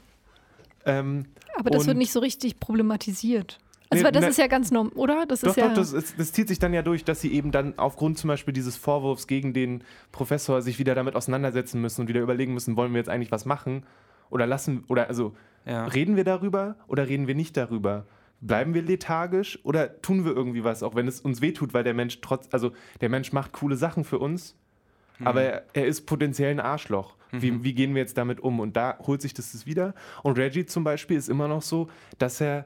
Ähm, 0.86 1.26
Aber 1.56 1.70
das 1.72 1.88
wird 1.88 1.98
nicht 1.98 2.12
so 2.12 2.20
richtig 2.20 2.60
problematisiert. 2.60 3.60
Also, 3.90 4.02
Nee, 4.02 4.06
weil 4.06 4.12
das 4.14 4.24
ne- 4.24 4.30
ist 4.30 4.38
ja 4.38 4.48
ganz 4.48 4.72
normal, 4.72 4.94
oder? 4.96 5.26
Das 5.28 5.42
Doch, 5.42 5.50
ist 5.52 5.58
ja. 5.58 5.68
doch, 5.68 5.76
das, 5.76 5.94
ist, 5.94 6.20
das 6.20 6.32
zieht 6.34 6.48
sich 6.48 6.58
dann 6.60 6.74
ja 6.74 6.82
durch, 6.82 7.04
dass 7.04 7.22
sie 7.22 7.32
eben 7.34 7.52
dann 7.52 7.78
aufgrund 7.78 8.18
zum 8.18 8.28
Beispiel 8.30 8.54
dieses 8.54 8.76
Vorwurfs 8.78 9.28
gegen 9.28 9.54
den 9.54 9.84
Professor 10.12 10.62
sich 10.62 10.80
wieder 10.80 10.96
damit 10.96 11.16
auseinandersetzen 11.16 11.82
müssen 11.82 12.02
und 12.02 12.08
wieder 12.08 12.22
überlegen 12.22 12.54
müssen, 12.54 12.76
wollen 12.78 12.94
wir 12.94 12.98
jetzt 13.00 13.10
eigentlich 13.10 13.32
was 13.32 13.46
machen? 13.46 13.84
Oder 14.32 14.48
lassen, 14.48 14.84
oder 14.88 15.08
also 15.08 15.36
Ja. 15.68 15.86
reden 15.86 16.16
wir 16.16 16.24
darüber 16.24 16.76
oder 16.88 17.08
reden 17.08 17.28
wir 17.28 17.36
nicht 17.36 17.58
darüber? 17.58 18.06
Bleiben 18.42 18.74
wir 18.74 18.82
lethargisch 18.82 19.60
oder 19.64 20.02
tun 20.02 20.26
wir 20.26 20.36
irgendwie 20.36 20.64
was, 20.64 20.84
auch 20.84 20.96
wenn 20.96 21.08
es 21.08 21.20
uns 21.20 21.42
wehtut, 21.42 21.74
weil 21.74 21.84
der 21.84 21.94
Mensch 21.94 22.22
trotz, 22.22 22.48
also 22.52 22.72
der 23.02 23.10
Mensch 23.10 23.34
macht 23.34 23.54
coole 23.54 23.76
Sachen 23.76 24.04
für 24.04 24.20
uns, 24.20 24.56
aber 25.24 25.42
er, 25.42 25.66
er 25.74 25.88
ist 25.88 26.06
potenziell 26.06 26.52
ein 26.52 26.60
Arschloch. 26.60 27.16
Wie, 27.32 27.64
wie 27.64 27.74
gehen 27.74 27.96
wir 27.96 28.02
jetzt 28.02 28.18
damit 28.18 28.40
um? 28.40 28.60
Und 28.62 28.78
da 28.78 28.98
holt 29.06 29.22
sich 29.22 29.34
das, 29.34 29.52
das 29.52 29.66
wieder. 29.66 29.94
Und 30.24 30.38
Reggie 30.38 30.66
zum 30.66 30.86
Beispiel 30.86 31.18
ist 31.18 31.28
immer 31.28 31.50
noch 31.50 31.62
so, 31.62 31.90
dass 32.18 32.40
er 32.40 32.66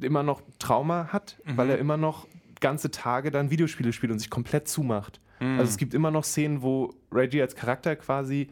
immer 0.00 0.22
noch 0.24 0.42
Trauma 0.58 1.08
hat, 1.12 1.40
weil 1.44 1.70
er 1.70 1.78
immer 1.78 1.96
noch 1.96 2.26
ganze 2.60 2.90
Tage 2.90 3.30
dann 3.30 3.50
Videospiele 3.50 3.92
spielt 3.92 4.12
und 4.12 4.18
sich 4.18 4.30
komplett 4.30 4.68
zumacht. 4.68 5.20
Also 5.58 5.70
es 5.70 5.76
gibt 5.78 5.94
immer 5.94 6.10
noch 6.10 6.24
Szenen, 6.24 6.62
wo 6.62 6.92
Reggie 7.12 7.40
als 7.40 7.54
Charakter 7.56 7.96
quasi 7.96 8.50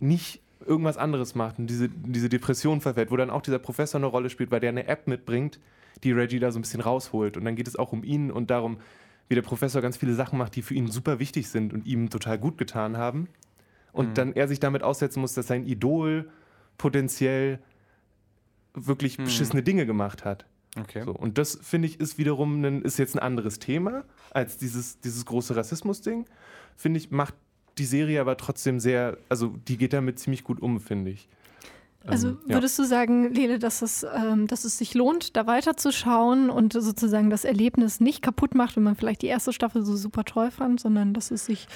nicht 0.00 0.42
irgendwas 0.66 0.96
anderes 0.96 1.34
macht 1.34 1.58
und 1.58 1.68
diese, 1.68 1.88
diese 1.88 2.28
Depression 2.28 2.80
verfällt, 2.80 3.10
wo 3.10 3.16
dann 3.16 3.30
auch 3.30 3.42
dieser 3.42 3.58
Professor 3.58 3.98
eine 3.98 4.06
Rolle 4.06 4.30
spielt, 4.30 4.50
weil 4.50 4.60
der 4.60 4.70
eine 4.70 4.86
App 4.86 5.06
mitbringt, 5.06 5.60
die 6.04 6.12
Reggie 6.12 6.38
da 6.38 6.50
so 6.50 6.58
ein 6.58 6.62
bisschen 6.62 6.80
rausholt. 6.80 7.36
Und 7.36 7.44
dann 7.44 7.56
geht 7.56 7.68
es 7.68 7.76
auch 7.76 7.92
um 7.92 8.04
ihn 8.04 8.30
und 8.30 8.50
darum, 8.50 8.78
wie 9.28 9.34
der 9.34 9.42
Professor 9.42 9.82
ganz 9.82 9.96
viele 9.96 10.14
Sachen 10.14 10.38
macht, 10.38 10.56
die 10.56 10.62
für 10.62 10.74
ihn 10.74 10.88
super 10.88 11.18
wichtig 11.18 11.48
sind 11.48 11.72
und 11.72 11.86
ihm 11.86 12.10
total 12.10 12.38
gut 12.38 12.58
getan 12.58 12.96
haben. 12.96 13.28
Und 13.92 14.16
dann 14.18 14.32
er 14.32 14.48
sich 14.48 14.60
damit 14.60 14.82
aussetzen 14.82 15.20
muss, 15.20 15.34
dass 15.34 15.48
sein 15.48 15.66
Idol 15.66 16.30
potenziell 16.76 17.58
wirklich 18.74 19.16
beschissene 19.16 19.62
Dinge 19.62 19.86
gemacht 19.86 20.24
hat. 20.24 20.46
Okay. 20.78 21.02
So, 21.04 21.12
und 21.12 21.38
das 21.38 21.58
finde 21.60 21.88
ich 21.88 21.98
ist 21.98 22.18
wiederum 22.18 22.62
ein, 22.62 22.82
ist 22.82 22.98
jetzt 22.98 23.16
ein 23.16 23.18
anderes 23.18 23.58
Thema 23.58 24.04
als 24.30 24.58
dieses, 24.58 25.00
dieses 25.00 25.24
große 25.24 25.56
Rassismus-Ding. 25.56 26.26
Finde 26.76 26.98
ich, 26.98 27.10
macht 27.10 27.34
die 27.78 27.84
Serie 27.84 28.20
aber 28.20 28.36
trotzdem 28.36 28.80
sehr, 28.80 29.18
also 29.28 29.54
die 29.68 29.76
geht 29.76 29.92
damit 29.92 30.18
ziemlich 30.18 30.44
gut 30.44 30.60
um, 30.60 30.80
finde 30.80 31.10
ich. 31.10 31.28
Also 32.06 32.28
Ähm, 32.28 32.38
ja. 32.46 32.54
würdest 32.54 32.78
du 32.78 32.84
sagen, 32.84 33.32
Lele, 33.32 33.58
dass 33.58 33.82
es, 33.82 34.04
ähm, 34.14 34.46
dass 34.46 34.64
es 34.64 34.78
sich 34.78 34.94
lohnt, 34.94 35.36
da 35.36 35.46
weiterzuschauen 35.46 36.48
und 36.50 36.72
sozusagen 36.72 37.28
das 37.28 37.44
Erlebnis 37.44 38.00
nicht 38.00 38.22
kaputt 38.22 38.54
macht, 38.54 38.76
wenn 38.76 38.82
man 38.82 38.96
vielleicht 38.96 39.22
die 39.22 39.26
erste 39.26 39.52
Staffel 39.52 39.84
so 39.84 39.96
super 39.96 40.24
toll 40.24 40.50
fand, 40.50 40.80
sondern 40.80 41.12
dass 41.12 41.30
es 41.30 41.46
sich 41.46 41.66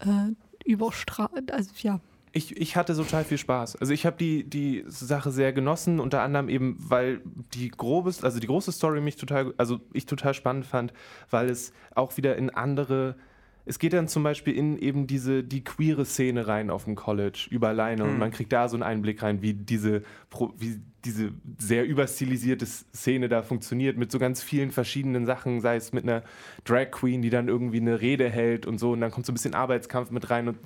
äh, 0.00 0.32
überstrahlt, 0.64 1.52
also 1.52 1.70
ja. 1.82 2.00
Ich, 2.34 2.56
ich 2.56 2.76
hatte 2.76 2.94
total 2.94 3.24
viel 3.24 3.36
Spaß. 3.36 3.76
Also 3.76 3.92
ich 3.92 4.06
habe 4.06 4.16
die, 4.16 4.48
die 4.48 4.84
Sache 4.86 5.30
sehr 5.30 5.52
genossen, 5.52 6.00
unter 6.00 6.22
anderem 6.22 6.48
eben, 6.48 6.76
weil 6.78 7.20
die 7.52 7.68
grobes, 7.68 8.24
also 8.24 8.40
die 8.40 8.46
große 8.46 8.72
Story 8.72 9.02
mich 9.02 9.16
total, 9.16 9.52
also 9.58 9.80
ich 9.92 10.06
total 10.06 10.32
spannend 10.32 10.64
fand, 10.64 10.94
weil 11.28 11.50
es 11.50 11.74
auch 11.94 12.16
wieder 12.16 12.36
in 12.36 12.48
andere, 12.48 13.16
es 13.64 13.78
geht 13.78 13.92
dann 13.92 14.08
zum 14.08 14.22
Beispiel 14.22 14.56
in 14.56 14.76
eben 14.78 15.06
diese, 15.06 15.44
die 15.44 15.62
queere 15.62 16.04
Szene 16.04 16.46
rein 16.48 16.70
auf 16.70 16.84
dem 16.84 16.96
College 16.96 17.46
über 17.50 17.72
Leine 17.72 18.04
und 18.04 18.18
man 18.18 18.32
kriegt 18.32 18.52
da 18.52 18.68
so 18.68 18.76
einen 18.76 18.82
Einblick 18.82 19.22
rein, 19.22 19.40
wie 19.40 19.54
diese, 19.54 20.02
wie 20.58 20.80
diese 21.04 21.32
sehr 21.58 21.86
überstilisierte 21.86 22.66
Szene 22.66 23.28
da 23.28 23.42
funktioniert, 23.42 23.96
mit 23.96 24.10
so 24.10 24.18
ganz 24.18 24.42
vielen 24.42 24.70
verschiedenen 24.72 25.26
Sachen, 25.26 25.60
sei 25.60 25.76
es 25.76 25.92
mit 25.92 26.04
einer 26.04 26.22
Drag 26.64 26.90
Queen, 26.90 27.22
die 27.22 27.30
dann 27.30 27.48
irgendwie 27.48 27.80
eine 27.80 28.00
Rede 28.00 28.28
hält 28.28 28.66
und 28.66 28.78
so. 28.78 28.92
Und 28.92 29.00
dann 29.00 29.10
kommt 29.10 29.26
so 29.26 29.32
ein 29.32 29.34
bisschen 29.34 29.54
Arbeitskampf 29.54 30.10
mit 30.10 30.30
rein 30.30 30.48
und 30.48 30.58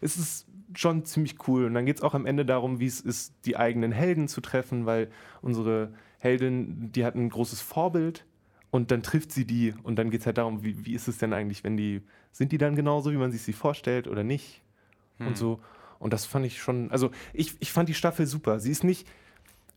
es 0.00 0.16
ist 0.16 0.46
schon 0.74 1.04
ziemlich 1.04 1.36
cool. 1.48 1.64
Und 1.64 1.74
dann 1.74 1.86
geht 1.86 1.96
es 1.96 2.02
auch 2.02 2.14
am 2.14 2.26
Ende 2.26 2.44
darum, 2.44 2.80
wie 2.80 2.86
es 2.86 3.00
ist, 3.00 3.34
die 3.46 3.56
eigenen 3.56 3.92
Helden 3.92 4.28
zu 4.28 4.40
treffen, 4.40 4.86
weil 4.86 5.10
unsere 5.42 5.92
Heldin, 6.18 6.90
die 6.92 7.04
hat 7.04 7.14
ein 7.14 7.28
großes 7.28 7.60
Vorbild 7.60 8.24
und 8.70 8.90
dann 8.90 9.02
trifft 9.02 9.32
sie 9.32 9.44
die. 9.44 9.74
Und 9.82 9.96
dann 9.96 10.10
geht 10.10 10.20
es 10.20 10.26
halt 10.26 10.38
darum, 10.38 10.64
wie, 10.64 10.84
wie 10.84 10.94
ist 10.94 11.08
es 11.08 11.18
denn 11.18 11.32
eigentlich, 11.32 11.62
wenn 11.64 11.76
die, 11.76 12.02
sind 12.34 12.50
die 12.50 12.58
dann 12.58 12.74
genauso, 12.74 13.12
wie 13.12 13.16
man 13.16 13.30
sich 13.30 13.42
sie 13.42 13.52
vorstellt 13.52 14.08
oder 14.08 14.24
nicht? 14.24 14.60
Und 15.20 15.38
so. 15.38 15.60
Und 16.00 16.12
das 16.12 16.26
fand 16.26 16.44
ich 16.44 16.60
schon, 16.60 16.90
also 16.90 17.12
ich, 17.32 17.54
ich 17.60 17.72
fand 17.72 17.88
die 17.88 17.94
Staffel 17.94 18.26
super. 18.26 18.58
Sie 18.58 18.72
ist 18.72 18.82
nicht, 18.82 19.06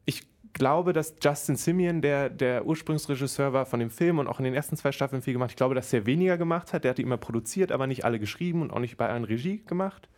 ich 0.06 0.28
glaube, 0.54 0.91
dass 0.91 1.13
Justin 1.22 1.56
Simeon, 1.56 2.02
der, 2.02 2.32
der 2.32 2.65
Ursprungsregisseur 2.65 3.54
war 3.54 3.67
von 3.67 3.80
dem 3.80 3.91
Film 3.91 4.17
und 4.17 4.28
auch 4.28 4.39
in 4.39 4.46
den 4.46 4.56
ersten 4.56 4.76
zwei 4.76 4.91
Staffeln 4.91 5.22
viel 5.22 5.34
gemacht, 5.34 5.52
ich 5.52 5.56
glaube, 5.56 5.76
dass 5.76 5.93
er 5.93 6.08
weniger 6.08 6.38
gemacht 6.38 6.74
hat. 6.74 6.84
Der 6.84 6.89
hat 6.89 6.98
die 6.98 7.04
immer 7.04 7.17
produziert, 7.17 7.72
aber 7.72 7.86
nicht 7.86 8.04
alle 8.04 8.20
geschrieben 8.20 8.63
und 8.63 8.72
auch 8.72 8.80
nicht 8.80 8.98
bei 8.98 9.08
allen 9.08 9.24
Regie 9.24 9.62
gemacht. 9.67 10.10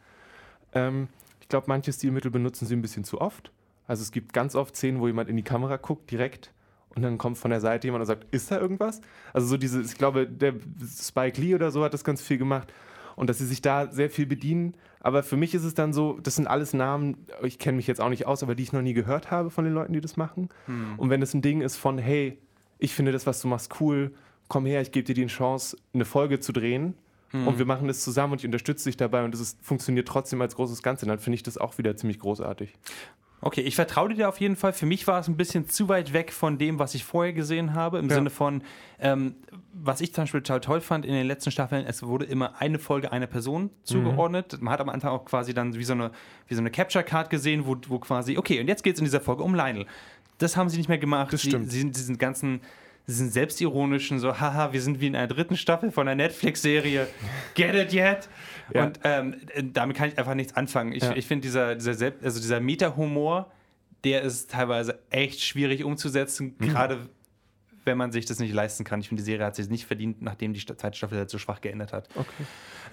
Ähm, 0.74 1.10
ich 1.42 1.50
glaube, 1.50 1.66
manche 1.68 1.92
Stilmittel 1.92 2.32
benutzen 2.32 2.66
sie 2.66 2.76
ein 2.76 2.82
bisschen 2.82 3.04
zu 3.04 3.20
oft. 3.20 3.52
Also 3.86 4.02
es 4.02 4.12
gibt 4.12 4.32
ganz 4.32 4.56
oft 4.56 4.78
Szenen, 4.78 5.02
wo 5.02 5.08
jemand 5.08 5.30
in 5.30 5.36
die 5.36 5.44
Kamera 5.44 5.76
guckt, 5.76 6.10
direkt, 6.10 6.54
und 6.96 7.02
dann 7.02 7.18
kommt 7.18 7.38
von 7.38 7.52
der 7.52 7.62
Seite 7.62 7.88
jemand 7.88 8.02
und 8.02 8.08
sagt, 8.08 8.28
ist 8.32 8.52
da 8.52 8.60
irgendwas? 8.60 9.02
Also 9.34 9.48
so 9.48 9.58
diese, 9.58 9.82
ich 9.82 9.96
glaube, 9.96 10.28
der 10.28 10.56
Spike 10.86 11.40
Lee 11.40 11.56
oder 11.56 11.72
so 11.72 11.84
hat 11.84 11.94
das 11.94 12.04
ganz 12.04 12.22
viel 12.22 12.38
gemacht. 12.38 12.74
Und 13.16 13.30
dass 13.30 13.38
sie 13.38 13.46
sich 13.46 13.62
da 13.62 13.92
sehr 13.92 14.10
viel 14.10 14.26
bedienen. 14.26 14.76
Aber 15.02 15.24
für 15.24 15.36
mich 15.36 15.54
ist 15.54 15.66
es 15.66 15.74
dann 15.74 15.92
so, 15.94 16.20
das 16.22 16.38
sind 16.38 16.48
alles 16.48 16.74
Namen, 16.74 17.26
ich 17.44 17.60
kenne 17.60 17.76
mich 17.76 17.88
jetzt 17.88 18.00
auch 18.02 18.10
nicht 18.10 18.26
aus, 18.28 18.44
aber 18.44 18.56
die 18.56 18.64
ich 18.64 18.74
noch 18.74 18.82
nie 18.82 18.94
gehört 18.94 19.30
habe 19.30 19.50
von 19.50 19.66
den 19.66 19.74
Leuten, 19.74 19.94
die 19.94 20.02
das 20.02 20.18
machen. 20.18 20.50
Und 20.98 21.10
wenn 21.10 21.22
es 21.22 21.34
ein 21.34 21.42
Ding 21.42 21.62
ist 21.62 21.76
von, 21.76 21.98
hey, 21.98 22.38
ich 22.80 22.94
finde 22.94 23.12
das, 23.12 23.26
was 23.26 23.42
du 23.42 23.48
machst, 23.50 23.80
cool, 23.82 24.12
komm 24.48 24.66
her, 24.66 24.82
ich 24.82 24.92
gebe 24.92 25.06
dir 25.06 25.16
die 25.16 25.26
Chance, 25.28 25.78
eine 25.94 26.06
Folge 26.06 26.40
zu 26.40 26.54
drehen. 26.54 26.96
Und 27.46 27.60
wir 27.60 27.66
machen 27.66 27.88
das 27.88 28.04
zusammen 28.04 28.34
und 28.34 28.40
ich 28.40 28.46
unterstütze 28.46 28.90
dich 28.90 28.98
dabei 28.98 29.24
und 29.24 29.36
es 29.36 29.56
funktioniert 29.62 30.08
trotzdem 30.08 30.42
als 30.42 30.56
großes 30.56 30.82
Ganze, 30.82 31.06
dann 31.06 31.20
finde 31.20 31.36
ich 31.36 31.44
das 31.44 31.60
auch 31.60 31.78
wieder 31.78 31.96
ziemlich 31.96 32.18
großartig. 32.20 32.74
Okay, 33.42 33.62
ich 33.62 33.76
vertraue 33.76 34.14
dir 34.14 34.28
auf 34.28 34.40
jeden 34.42 34.56
Fall. 34.56 34.74
Für 34.74 34.86
mich 34.86 35.08
war 35.08 35.20
es 35.20 35.28
ein 35.28 35.38
bisschen 35.38 35.70
zu 35.70 35.88
weit 35.88 36.12
weg 36.12 36.34
von 36.34 36.58
dem, 36.58 36.78
was 36.78 36.94
ich 36.94 37.06
vorher 37.06 37.32
gesehen 37.32 37.74
habe. 37.74 38.00
Im 38.00 38.10
Ja. 38.10 38.16
Sinne 38.16 38.30
von, 38.30 38.64
ähm, 39.00 39.36
was 39.74 40.02
ich 40.02 40.14
zum 40.14 40.24
Beispiel 40.24 40.42
total 40.42 40.60
toll 40.60 40.82
fand 40.82 41.06
in 41.06 41.14
den 41.14 41.26
letzten 41.26 41.52
Staffeln, 41.52 41.86
es 41.86 42.04
wurde 42.04 42.26
immer 42.26 42.60
eine 42.62 42.80
Folge 42.80 43.12
einer 43.12 43.28
Person 43.28 43.70
zugeordnet. 43.84 44.62
Man 44.62 44.74
hat 44.74 44.82
am 44.82 44.90
Anfang 44.90 45.12
auch 45.12 45.24
quasi 45.24 45.54
dann 45.54 45.74
wie 45.74 45.84
so 45.86 45.94
eine, 45.94 46.12
wie 46.48 46.56
so 46.56 46.60
eine 46.60 46.70
Capture 46.70 47.04
Card 47.04 47.30
gesehen, 47.30 47.66
wo, 47.66 47.78
wo 47.88 48.00
quasi, 48.00 48.38
okay, 48.38 48.60
und 48.60 48.68
jetzt 48.68 48.84
geht 48.84 48.96
es 48.96 49.00
in 49.00 49.06
dieser 49.06 49.22
Folge 49.22 49.44
um 49.44 49.56
Lionel. 49.56 49.86
Das 50.38 50.58
haben 50.58 50.70
sie 50.70 50.78
nicht 50.78 50.90
mehr 50.90 50.98
gemacht. 50.98 51.32
Das 51.32 51.42
sie, 51.42 51.50
stimmt. 51.50 51.72
Sie 51.72 51.80
sind 51.80 51.96
diesen 51.96 52.18
ganzen 52.18 52.62
diesen 53.08 53.30
selbstironischen, 53.32 54.20
so, 54.20 54.40
haha, 54.40 54.72
wir 54.72 54.82
sind 54.82 55.00
wie 55.02 55.08
in 55.08 55.16
einer 55.16 55.28
dritten 55.28 55.58
Staffel 55.58 55.92
von 55.92 56.08
einer 56.08 56.16
Netflix-Serie. 56.24 57.08
Get 57.56 57.74
it 57.74 57.94
yet? 57.94 58.30
Ja. 58.74 58.86
Und 58.86 59.00
ähm, 59.04 59.36
damit 59.74 59.98
kann 59.98 60.10
ich 60.10 60.18
einfach 60.18 60.36
nichts 60.36 60.56
anfangen. 60.56 60.92
Ich, 60.94 61.04
Ja. 61.04 61.16
ich 61.16 61.26
finde, 61.26 61.42
dieser, 61.44 61.76
dieser, 61.76 61.96
Selbst- 61.96 62.24
also 62.24 62.40
dieser 62.40 62.60
Meta-Humor, 62.60 63.52
der 64.04 64.22
ist 64.22 64.52
teilweise 64.52 65.00
echt 65.10 65.42
schwierig 65.42 65.84
umzusetzen, 65.84 66.56
Mhm. 66.60 66.68
gerade 66.70 67.10
wenn 67.86 67.98
man 67.98 68.12
sich 68.12 68.26
das 68.26 68.38
nicht 68.40 68.54
leisten 68.54 68.84
kann. 68.84 69.00
Ich 69.00 69.08
finde, 69.08 69.24
die 69.24 69.26
Serie 69.26 69.46
hat 69.48 69.56
sich 69.56 69.68
nicht 69.70 69.86
verdient, 69.88 70.22
nachdem 70.22 70.54
die 70.54 70.64
zweite 70.64 70.96
Staffel 70.96 71.18
halt 71.18 71.30
so 71.32 71.40
schwach 71.40 71.62
geändert 71.62 71.92
hat. 71.94 72.08
Okay. 72.14 72.28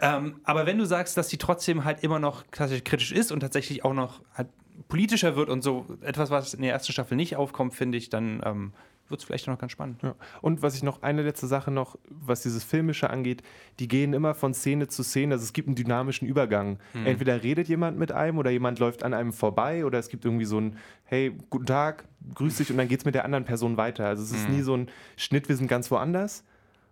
Ähm, 0.01 0.37
aber 0.45 0.65
wenn 0.65 0.79
du 0.79 0.87
sagst, 0.87 1.17
dass 1.19 1.29
die 1.29 1.37
trotzdem 1.37 1.85
halt 1.85 2.03
immer 2.03 2.19
noch 2.19 2.45
tatsächlich 2.51 2.85
kritisch 2.85 3.13
ist 3.13 3.31
und 3.33 3.41
tatsächlich 3.41 3.85
auch 3.85 3.93
noch 3.93 4.23
halt 4.35 4.49
politischer 4.89 5.37
wird 5.37 5.51
und 5.51 5.63
so 5.63 5.87
etwas, 6.03 6.31
was 6.31 6.55
in 6.55 6.63
der 6.63 6.73
ersten 6.73 6.93
Staffel 6.93 7.17
nicht 7.17 7.37
aufkommt, 7.37 7.75
finde 7.75 7.99
ich, 7.99 8.09
dann 8.09 8.41
ähm, 8.45 8.73
wird 9.09 9.21
es 9.21 9.27
vielleicht 9.27 9.49
auch 9.49 9.53
noch 9.53 9.59
ganz 9.59 9.73
spannend. 9.73 10.03
Ja. 10.03 10.15
Und 10.41 10.63
was 10.63 10.75
ich 10.75 10.83
noch, 10.83 11.03
eine 11.03 11.23
letzte 11.23 11.47
Sache 11.47 11.71
noch, 11.71 11.97
was 12.09 12.43
dieses 12.43 12.65
Filmische 12.65 13.11
angeht, 13.11 13.43
die 13.79 13.89
gehen 13.89 14.13
immer 14.13 14.35
von 14.35 14.55
Szene 14.55 14.89
zu 14.89 15.03
Szene, 15.03 15.35
also 15.35 15.45
es 15.45 15.53
gibt 15.53 15.69
einen 15.69 15.77
dynamischen 15.77 16.27
Übergang. 16.27 16.79
Entweder 17.05 17.43
redet 17.43 17.69
jemand 17.69 17.99
mit 17.99 18.13
einem 18.13 18.39
oder 18.39 18.51
jemand 18.51 18.79
läuft 18.79 19.03
an 19.03 19.15
einem 19.15 19.33
vorbei 19.33 19.85
oder 19.85 19.99
es 19.99 20.09
gibt 20.09 20.25
irgendwie 20.25 20.45
so 20.45 20.61
ein, 20.61 20.77
hey, 21.05 21.37
guten 21.51 21.67
Tag, 21.67 22.05
grüß 22.35 22.57
dich 22.57 22.71
und 22.71 22.79
dann 22.79 22.89
geht 22.89 23.01
es 23.01 23.05
mit 23.05 23.15
der 23.15 23.25
anderen 23.25 23.45
Person 23.45 23.77
weiter. 23.77 24.07
Also 24.07 24.23
es 24.23 24.33
ist 24.33 24.49
nie 24.49 24.63
so 24.63 24.77
ein 24.77 24.89
Schnitt, 25.17 25.49
wir 25.49 25.57
sind 25.57 25.69
ganz 25.69 25.91
woanders. 25.91 26.45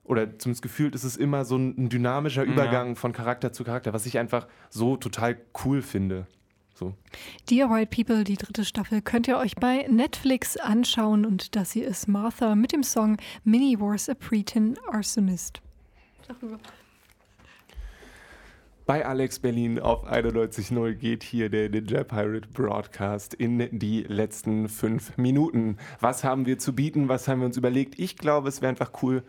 Oder 0.05 0.39
zumindest 0.39 0.63
gefühlt 0.63 0.95
ist 0.95 1.05
es 1.05 1.17
immer 1.17 1.47
so 1.47 1.57
ein, 1.57 1.75
ein 1.79 1.89
dynamischer 1.89 2.45
Übergang 2.45 2.95
von 2.95 3.13
Charakter 3.13 3.53
zu 3.53 3.65
Charakter, 3.65 3.95
was 3.95 4.05
ich 4.05 4.19
einfach 4.19 4.47
so 4.69 4.99
total 4.99 5.39
cool 5.65 5.81
finde. 5.81 6.27
So. 6.75 6.95
Dear 7.49 7.71
White 7.71 7.95
People, 7.95 8.25
die 8.25 8.37
dritte 8.37 8.65
Staffel, 8.65 9.01
könnt 9.01 9.29
ihr 9.29 9.39
euch 9.39 9.55
bei 9.55 9.87
Netflix 9.89 10.57
anschauen 10.57 11.25
und 11.25 11.55
das 11.55 11.71
hier 11.71 11.87
ist 11.87 12.09
Martha 12.09 12.57
mit 12.57 12.73
dem 12.73 12.83
Song 12.83 13.17
Minnie 13.45 13.79
Wars 13.79 14.09
a 14.09 14.15
Preteen 14.15 14.77
Arsonist. 14.91 15.61
Bei 18.87 19.07
Alex 19.07 19.39
Berlin 19.39 19.79
auf 19.79 20.05
91.0 20.05 20.95
geht 20.95 21.23
hier 21.23 21.49
der 21.49 21.71
Ninja 21.71 22.03
Pirate 22.03 22.49
Broadcast 22.49 23.35
in 23.35 23.79
die 23.79 24.03
letzten 24.03 24.69
fünf 24.69 25.17
Minuten. 25.17 25.79
Was 26.01 26.25
haben 26.25 26.45
wir 26.45 26.59
zu 26.59 26.75
bieten? 26.75 27.09
Was 27.09 27.29
haben 27.29 27.39
wir 27.39 27.47
uns 27.47 27.57
überlegt? 27.57 27.99
Ich 27.99 28.17
glaube, 28.17 28.49
es 28.49 28.61
wäre 28.61 28.71
einfach 28.71 28.91
cool. 29.03 29.23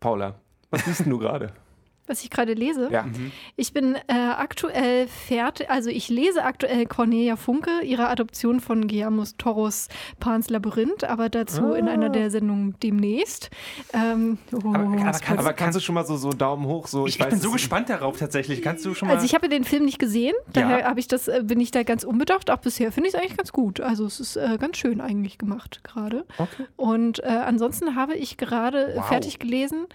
Paula, 0.00 0.40
was 0.70 0.84
siehst 0.84 1.00
denn 1.00 1.10
du 1.10 1.18
gerade? 1.18 1.52
was 2.10 2.22
ich 2.22 2.30
gerade 2.30 2.54
lese. 2.54 2.88
Ja. 2.90 3.06
Ich 3.56 3.72
bin 3.72 3.94
äh, 3.94 4.12
aktuell 4.12 5.06
fertig, 5.06 5.70
also 5.70 5.88
ich 5.90 6.08
lese 6.08 6.44
aktuell 6.44 6.86
Cornelia 6.86 7.36
Funke, 7.36 7.70
ihre 7.84 8.08
Adoption 8.08 8.60
von 8.60 8.88
Guillermo 8.88 9.24
Toros 9.38 9.88
Pans 10.18 10.50
Labyrinth, 10.50 11.04
aber 11.04 11.28
dazu 11.28 11.72
in 11.72 11.88
einer 11.88 12.08
der 12.08 12.30
Sendungen 12.30 12.74
demnächst. 12.82 13.50
Ähm, 13.94 14.38
oh, 14.52 14.56
Aber- 14.58 14.68
aber 14.68 14.84
Spoiler. 14.84 15.02
kannst- 15.20 15.28
Aber 15.38 15.52
kannst 15.52 15.76
du 15.76 15.80
schon 15.80 15.94
mal 15.94 16.04
so, 16.04 16.16
so 16.16 16.30
Daumen 16.30 16.66
hoch, 16.66 16.86
so 16.88 17.06
Ich, 17.06 17.14
ich 17.14 17.18
bin 17.24 17.32
weiß, 17.32 17.40
so 17.42 17.48
es- 17.48 17.54
gespannt 17.54 17.88
darauf 17.88 18.18
tatsächlich. 18.18 18.60
Kannst 18.62 18.84
du 18.84 18.94
schon 18.94 19.08
mal. 19.08 19.14
also 19.14 19.24
ich 19.26 19.34
habe 19.34 19.48
den 19.48 19.64
Film 19.64 19.84
nicht 19.84 19.98
gesehen, 19.98 20.34
daher 20.52 20.80
Ja. 20.80 20.84
habe 20.86 21.00
ich 21.00 21.06
das, 21.08 21.28
äh, 21.28 21.42
bin 21.44 21.60
ich 21.60 21.70
da 21.70 21.82
ganz 21.84 22.04
unbedacht. 22.04 22.50
Auch 22.50 22.58
bisher 22.58 22.90
finde 22.92 23.08
ich 23.08 23.14
es 23.14 23.20
eigentlich 23.20 23.36
ganz 23.36 23.52
gut. 23.52 23.80
Also 23.80 24.04
es 24.06 24.18
ist 24.20 24.36
äh, 24.36 24.58
ganz 24.58 24.76
schön 24.76 25.00
eigentlich 25.00 25.38
gemacht 25.38 25.80
gerade. 25.84 26.24
Okay. 26.38 26.64
Und 26.76 27.20
äh, 27.22 27.26
ansonsten 27.28 27.94
habe 27.94 28.14
ich 28.16 28.36
gerade 28.36 28.94
Wow. 28.96 29.06
fertig 29.08 29.38
gelesen. 29.38 29.86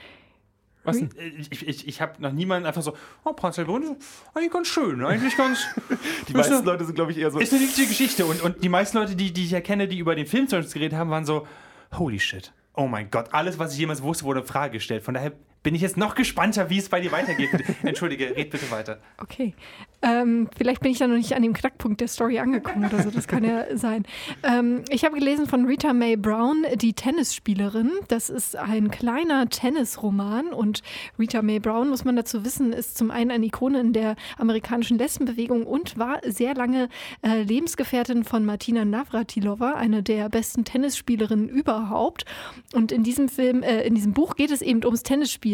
Was 0.86 0.98
denn? 0.98 1.10
ich 1.38 1.68
ich, 1.68 1.88
ich 1.88 2.02
habe 2.02 2.22
noch 2.22 2.32
niemanden 2.32 2.66
einfach 2.68 2.82
so, 2.82 2.96
oh, 3.24 3.34
Prinz 3.34 3.58
Labyrinth, 3.58 3.98
eigentlich 4.34 4.52
ganz 4.52 4.68
schön, 4.68 5.04
eigentlich 5.04 5.36
ganz. 5.36 5.60
Die 5.90 6.32
ist 6.32 6.34
meisten 6.34 6.54
eine- 6.54 6.66
Leute 6.66 6.86
sind, 6.86 6.96
glaube 6.96 7.12
ich, 7.12 7.18
eher 7.18 7.32
so. 7.32 7.40
Ist 7.40 7.52
eine 7.54 7.62
niedliche 7.62 7.88
Geschichte. 7.88 8.26
Und, 8.26 8.42
und 8.42 8.64
die 8.64 8.70
meisten 8.70 8.98
Leute, 8.98 9.16
die, 9.16 9.34
die 9.34 9.46
ich 9.46 9.54
erkenne, 9.54 9.88
die 9.88 9.98
über 9.98 10.16
den 10.16 10.26
Film 10.28 10.48
zu 10.48 10.56
uns 10.58 10.72
geredet 10.74 10.98
haben, 10.98 11.10
waren 11.10 11.26
so, 11.26 11.48
holy 11.98 12.20
shit. 12.20 12.54
Oh 12.74 12.88
mein 12.88 13.10
Gott, 13.10 13.30
alles, 13.32 13.58
was 13.60 13.74
ich 13.74 13.80
jemals 13.80 14.02
wusste, 14.02 14.26
wurde 14.26 14.42
in 14.42 14.46
Frage 14.46 14.74
gestellt. 14.74 15.04
Von 15.04 15.14
daher 15.14 15.32
bin 15.66 15.74
ich 15.74 15.82
jetzt 15.82 15.98
noch 15.98 16.14
gespannter, 16.14 16.70
wie 16.70 16.78
es 16.78 16.90
bei 16.90 17.02
dir 17.02 17.12
weitergeht. 17.12 17.50
Entschuldige, 17.84 18.36
red 18.36 18.52
bitte 18.52 18.70
weiter. 18.70 19.00
Okay. 19.18 19.56
Ähm, 20.04 20.48
vielleicht 20.56 20.82
bin 20.82 20.92
ich 20.92 21.00
da 21.00 21.08
noch 21.08 21.16
nicht 21.16 21.36
an 21.36 21.42
dem 21.42 21.54
Knackpunkt 21.54 22.00
der 22.00 22.08
Story 22.08 22.38
angekommen 22.38 22.86
oder 22.86 23.02
so. 23.02 23.10
Das 23.10 23.28
kann 23.28 23.44
ja 23.44 23.66
sein. 23.76 24.04
Ähm, 24.44 24.84
ich 24.90 25.04
habe 25.04 25.18
gelesen 25.18 25.48
von 25.48 25.66
Rita 25.66 25.94
Mae 25.94 26.18
Brown, 26.18 26.64
die 26.76 26.94
Tennisspielerin. 26.94 27.90
Das 28.10 28.30
ist 28.30 28.56
ein 28.56 28.92
kleiner 28.92 29.50
Tennisroman. 29.50 30.50
Und 30.50 30.84
Rita 31.18 31.42
Mae 31.42 31.58
Brown, 31.58 31.90
muss 31.90 32.06
man 32.06 32.16
dazu 32.16 32.46
wissen, 32.46 32.72
ist 32.72 32.96
zum 32.96 33.10
einen 33.10 33.32
eine 33.32 33.48
Ikone 33.48 33.80
in 33.80 33.94
der 33.94 34.18
amerikanischen 34.38 35.00
Lesbenbewegung 35.00 35.66
und 35.66 35.98
war 35.98 36.22
sehr 36.28 36.54
lange 36.54 36.90
äh, 37.24 37.42
Lebensgefährtin 37.42 38.24
von 38.24 38.46
Martina 38.46 38.86
Navratilova, 38.86 39.74
eine 39.74 40.04
der 40.04 40.30
besten 40.30 40.64
Tennisspielerinnen 40.64 41.50
überhaupt. 41.50 42.26
Und 42.74 42.92
in 42.92 43.02
diesem 43.02 43.30
Film, 43.30 43.64
äh, 43.64 43.82
in 43.82 43.96
diesem 43.96 44.14
Buch 44.14 44.36
geht 44.36 44.52
es 44.52 44.62
eben 44.62 44.86
ums 44.86 45.02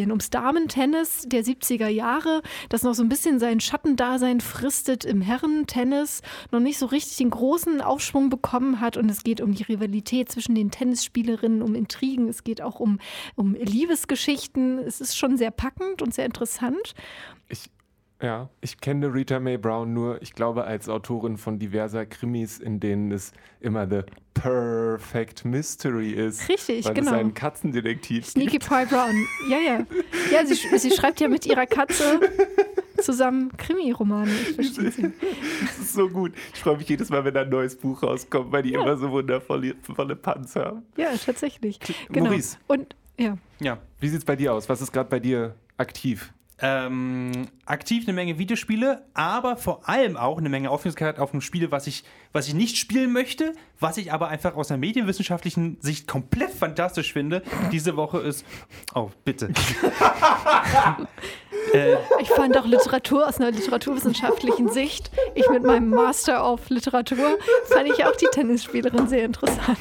Tennisspielen, 0.01 0.11
ums 0.11 0.29
Damentennis 0.29 1.23
der 1.27 1.43
70er 1.43 1.87
Jahre, 1.87 2.41
das 2.69 2.83
noch 2.83 2.93
so 2.93 3.03
ein 3.03 3.09
bisschen 3.09 3.39
sein 3.39 3.59
Schattendasein 3.59 4.41
fristet 4.41 5.05
im 5.05 5.21
Herrentennis, 5.21 6.21
noch 6.51 6.59
nicht 6.59 6.77
so 6.77 6.87
richtig 6.87 7.17
den 7.17 7.29
großen 7.29 7.81
Aufschwung 7.81 8.29
bekommen 8.29 8.79
hat. 8.79 8.97
Und 8.97 9.09
es 9.09 9.23
geht 9.23 9.41
um 9.41 9.53
die 9.53 9.63
Rivalität 9.63 10.31
zwischen 10.31 10.55
den 10.55 10.71
Tennisspielerinnen, 10.71 11.61
um 11.61 11.75
Intrigen, 11.75 12.27
es 12.27 12.43
geht 12.43 12.61
auch 12.61 12.79
um, 12.79 12.99
um 13.35 13.53
Liebesgeschichten. 13.53 14.79
Es 14.79 15.01
ist 15.01 15.17
schon 15.17 15.37
sehr 15.37 15.51
packend 15.51 16.01
und 16.01 16.13
sehr 16.13 16.25
interessant. 16.25 16.93
Ich, 18.21 18.25
ja, 18.25 18.49
ich 18.61 18.79
kenne 18.79 19.13
Rita 19.13 19.39
Mae 19.39 19.57
Brown 19.57 19.93
nur, 19.93 20.21
ich 20.21 20.33
glaube, 20.33 20.63
als 20.63 20.87
Autorin 20.87 21.37
von 21.37 21.57
diverser 21.59 22.05
Krimis, 22.05 22.59
in 22.59 22.79
denen 22.79 23.11
es 23.11 23.31
immer 23.59 23.87
The 23.89 24.03
Perfect 24.33 25.43
Mystery 25.43 26.11
ist. 26.11 26.47
Richtig, 26.47 26.85
weil 26.85 26.93
genau. 26.93 27.11
es 27.11 27.17
einen 27.17 27.33
Katzendetektiv 27.33 28.27
Sneaky 28.27 28.51
gibt. 28.51 28.69
Pie 28.69 28.85
Brown. 28.85 29.27
Ja, 29.49 29.57
ja. 29.57 29.85
Ja, 30.31 30.45
sie, 30.45 30.55
sie 30.55 30.91
schreibt 30.91 31.19
ja 31.19 31.27
mit 31.27 31.45
ihrer 31.45 31.65
Katze 31.65 32.19
zusammen 33.01 33.51
Krimi-Romane. 33.57 34.31
Ich. 34.57 34.75
Das 34.75 34.77
ist 34.77 34.99
so 35.93 36.07
gut. 36.07 36.33
Ich 36.53 36.61
freue 36.61 36.77
mich 36.77 36.87
jedes 36.87 37.09
Mal, 37.09 37.25
wenn 37.25 37.33
da 37.33 37.41
ein 37.41 37.49
neues 37.49 37.75
Buch 37.75 38.03
rauskommt, 38.03 38.51
weil 38.51 38.63
die 38.63 38.73
immer 38.73 38.97
so 38.97 39.09
wundervolle 39.11 39.75
volle 39.81 40.15
Punts 40.15 40.55
haben. 40.55 40.83
Ja, 40.95 41.09
tatsächlich. 41.17 41.79
Genau. 42.09 42.25
Maurice. 42.25 42.57
Und 42.67 42.95
ja. 43.17 43.37
Ja. 43.59 43.79
Wie 43.99 44.07
sieht 44.07 44.19
es 44.19 44.25
bei 44.25 44.35
dir 44.35 44.53
aus? 44.53 44.69
Was 44.69 44.81
ist 44.81 44.91
gerade 44.91 45.09
bei 45.09 45.19
dir 45.19 45.55
aktiv? 45.77 46.33
Ähm, 46.63 47.47
aktiv 47.65 48.03
eine 48.05 48.13
Menge 48.13 48.37
Videospiele, 48.37 49.03
aber 49.15 49.57
vor 49.57 49.89
allem 49.89 50.15
auch 50.15 50.37
eine 50.37 50.47
Menge 50.47 50.69
Aufmerksamkeit 50.69 51.17
auf 51.17 51.33
ein 51.33 51.41
Spiel, 51.41 51.71
was 51.71 51.87
ich, 51.87 52.03
was 52.33 52.47
ich 52.47 52.53
nicht 52.53 52.77
spielen 52.77 53.11
möchte, 53.11 53.53
was 53.79 53.97
ich 53.97 54.13
aber 54.13 54.27
einfach 54.27 54.55
aus 54.55 54.69
einer 54.69 54.77
medienwissenschaftlichen 54.77 55.77
Sicht 55.81 56.07
komplett 56.07 56.51
fantastisch 56.51 57.13
finde. 57.13 57.41
Diese 57.71 57.95
Woche 57.95 58.19
ist. 58.19 58.45
Oh, 58.93 59.09
bitte. 59.25 59.47
äh, 61.73 61.95
Ich 62.21 62.29
fand 62.29 62.55
auch 62.55 62.65
Literatur 62.65 63.27
aus 63.27 63.39
einer 63.39 63.49
literaturwissenschaftlichen 63.49 64.69
Sicht. 64.69 65.09
Ich 65.33 65.49
mit 65.49 65.63
meinem 65.63 65.89
Master 65.89 66.43
auf 66.43 66.69
Literatur 66.69 67.39
fand 67.65 67.87
ich 67.87 68.05
auch 68.05 68.15
die 68.15 68.27
Tennisspielerin 68.31 69.07
sehr 69.07 69.25
interessant. 69.25 69.79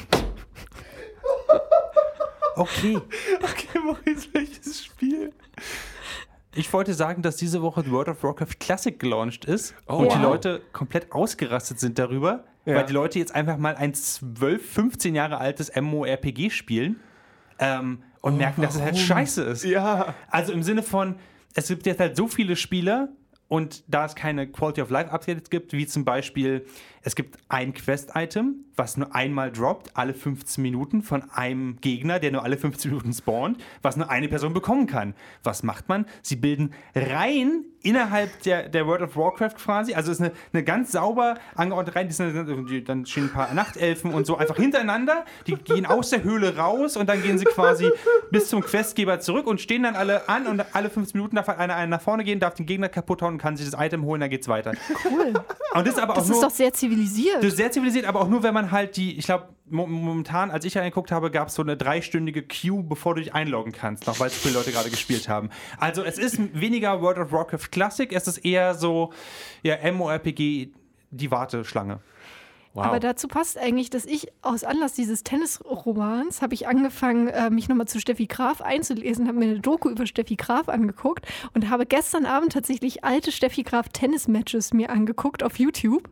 okay. 2.55 2.99
Okay, 3.43 3.79
Maurice, 3.85 4.27
welches 4.33 4.85
Spiel? 4.85 5.31
Ich 6.53 6.71
wollte 6.73 6.93
sagen, 6.93 7.21
dass 7.21 7.37
diese 7.37 7.61
Woche 7.61 7.89
World 7.89 8.09
of 8.09 8.23
Warcraft 8.23 8.59
Classic 8.59 8.97
gelauncht 8.99 9.45
ist 9.45 9.73
Oh, 9.87 9.97
und 9.97 10.11
die 10.11 10.15
wow. 10.17 10.23
Leute 10.23 10.61
komplett 10.73 11.11
ausgerastet 11.11 11.79
sind 11.79 11.97
darüber, 11.97 12.43
Ja. 12.65 12.75
weil 12.75 12.85
die 12.85 12.93
Leute 12.93 13.19
jetzt 13.19 13.33
einfach 13.33 13.57
mal 13.57 13.75
ein 13.75 13.93
12, 13.93 14.69
15 14.73 15.15
Jahre 15.15 15.37
altes 15.37 15.71
MMORPG 15.75 16.49
spielen 16.49 16.99
ähm, 17.59 18.03
und 18.21 18.37
merken, 18.37 18.61
dass 18.61 18.75
es 18.75 18.81
halt 18.81 18.97
scheiße 18.97 19.43
ist. 19.43 19.63
Ja. 19.63 20.13
Also 20.29 20.51
im 20.51 20.63
Sinne 20.63 20.83
von, 20.83 21.15
es 21.55 21.69
gibt 21.69 21.85
jetzt 21.85 21.99
halt 21.99 22.17
so 22.17 22.27
viele 22.27 22.55
Spieler 22.57 23.09
und 23.47 23.83
da 23.87 24.05
es 24.05 24.15
keine 24.15 24.47
Quality 24.47 24.81
of 24.81 24.89
Life 24.89 25.11
Updates 25.11 25.49
gibt, 25.49 25.71
wie 25.73 25.85
zum 25.87 26.03
Beispiel, 26.05 26.65
es 27.03 27.15
gibt 27.15 27.37
ein 27.49 27.73
Quest-Item, 27.73 28.65
was 28.75 28.97
nur 28.97 29.13
einmal 29.15 29.51
droppt, 29.51 29.95
alle 29.97 30.13
15 30.13 30.61
Minuten 30.61 31.01
von 31.01 31.29
einem 31.31 31.77
Gegner, 31.81 32.19
der 32.19 32.31
nur 32.31 32.43
alle 32.43 32.57
15 32.57 32.91
Minuten 32.91 33.13
spawnt, 33.13 33.61
was 33.81 33.97
nur 33.97 34.09
eine 34.09 34.27
Person 34.27 34.53
bekommen 34.53 34.87
kann. 34.87 35.13
Was 35.43 35.63
macht 35.63 35.89
man? 35.89 36.05
Sie 36.21 36.35
bilden 36.35 36.73
Reihen 36.95 37.65
innerhalb 37.83 38.43
der, 38.43 38.69
der 38.69 38.85
World 38.85 39.01
of 39.01 39.15
Warcraft 39.17 39.55
quasi, 39.57 39.95
also 39.95 40.11
es 40.11 40.19
ist 40.19 40.25
eine, 40.25 40.33
eine 40.53 40.63
ganz 40.63 40.91
sauber 40.91 41.35
angeordnete 41.55 41.95
Reihe, 41.97 42.05
die 42.05 42.13
sind, 42.13 42.69
die- 42.69 42.83
dann 42.83 43.07
stehen 43.07 43.23
ein 43.25 43.31
paar 43.33 43.51
Nachtelfen 43.55 44.13
und 44.13 44.27
so 44.27 44.37
einfach 44.37 44.55
hintereinander, 44.55 45.25
die 45.47 45.55
gehen 45.55 45.87
aus 45.87 46.11
der 46.11 46.23
Höhle 46.23 46.55
raus 46.57 46.95
und 46.95 47.07
dann 47.09 47.23
gehen 47.23 47.39
sie 47.39 47.45
quasi 47.45 47.89
bis 48.29 48.49
zum 48.49 48.61
Questgeber 48.61 49.19
zurück 49.19 49.47
und 49.47 49.59
stehen 49.59 49.81
dann 49.83 49.95
alle 49.95 50.29
an 50.29 50.45
und 50.45 50.63
alle 50.75 50.91
15 50.91 51.17
Minuten 51.17 51.35
darf 51.37 51.49
einer, 51.49 51.75
einer 51.75 51.87
nach 51.87 52.01
vorne 52.01 52.23
gehen, 52.23 52.39
darf 52.39 52.53
den 52.53 52.67
Gegner 52.67 52.87
kaputt 52.87 53.23
hauen 53.23 53.33
und 53.33 53.37
kann 53.39 53.57
sich 53.57 53.67
das 53.69 53.79
Item 53.83 54.03
holen, 54.05 54.21
dann 54.21 54.29
geht's 54.29 54.47
weiter. 54.47 54.73
Cool. 55.09 55.33
Und 55.73 55.87
das 55.87 55.95
ist 55.95 55.99
aber 55.99 56.13
auch 56.13 56.17
Das 56.17 56.27
nur... 56.27 56.37
ist 56.37 56.43
doch 56.43 56.51
sehr 56.51 56.71
zivilisiert. 56.91 57.37
Das 57.37 57.45
ist 57.45 57.57
sehr 57.57 57.71
zivilisiert, 57.71 58.05
aber 58.05 58.21
auch 58.21 58.27
nur, 58.27 58.43
wenn 58.43 58.53
man 58.53 58.71
halt 58.71 58.97
die, 58.97 59.17
ich 59.17 59.25
glaube, 59.25 59.49
mo 59.69 59.87
momentan, 59.87 60.51
als 60.51 60.65
ich 60.65 60.77
reingeguckt 60.77 61.11
habe, 61.11 61.31
gab 61.31 61.47
es 61.47 61.55
so 61.55 61.61
eine 61.61 61.77
dreistündige 61.77 62.43
Queue, 62.43 62.83
bevor 62.83 63.15
du 63.15 63.21
dich 63.21 63.33
einloggen 63.33 63.71
kannst, 63.71 64.07
noch 64.07 64.19
weil 64.19 64.29
so 64.29 64.35
viele 64.35 64.55
Leute 64.55 64.71
gerade 64.71 64.89
gespielt 64.89 65.29
haben. 65.29 65.49
Also 65.77 66.03
es 66.03 66.17
ist 66.17 66.39
weniger 66.59 67.01
World 67.01 67.17
of 67.17 67.31
Warcraft 67.31 67.71
Classic, 67.71 68.11
es 68.11 68.27
ist 68.27 68.39
eher 68.39 68.75
so, 68.75 69.11
ja, 69.63 69.77
MMORPG, 69.91 70.69
die 71.11 71.31
Warteschlange. 71.31 71.99
Wow. 72.73 72.85
Aber 72.85 72.99
dazu 73.01 73.27
passt 73.27 73.57
eigentlich, 73.57 73.89
dass 73.89 74.05
ich 74.05 74.27
aus 74.41 74.63
Anlass 74.63 74.93
dieses 74.93 75.23
Tennisromans 75.23 76.41
habe 76.41 76.53
ich 76.53 76.67
angefangen, 76.67 77.27
äh, 77.27 77.49
mich 77.49 77.67
nochmal 77.67 77.87
zu 77.87 77.99
Steffi 77.99 78.27
Graf 78.27 78.61
einzulesen, 78.61 79.27
habe 79.27 79.37
mir 79.39 79.45
eine 79.45 79.59
Doku 79.59 79.89
über 79.89 80.05
Steffi 80.05 80.35
Graf 80.35 80.69
angeguckt 80.69 81.25
und 81.53 81.69
habe 81.69 81.85
gestern 81.85 82.25
Abend 82.25 82.53
tatsächlich 82.53 83.03
alte 83.03 83.31
Steffi 83.31 83.63
Graf 83.63 83.89
Tennis-Matches 83.89 84.73
mir 84.73 84.89
angeguckt 84.89 85.43
auf 85.43 85.59
YouTube. 85.59 86.09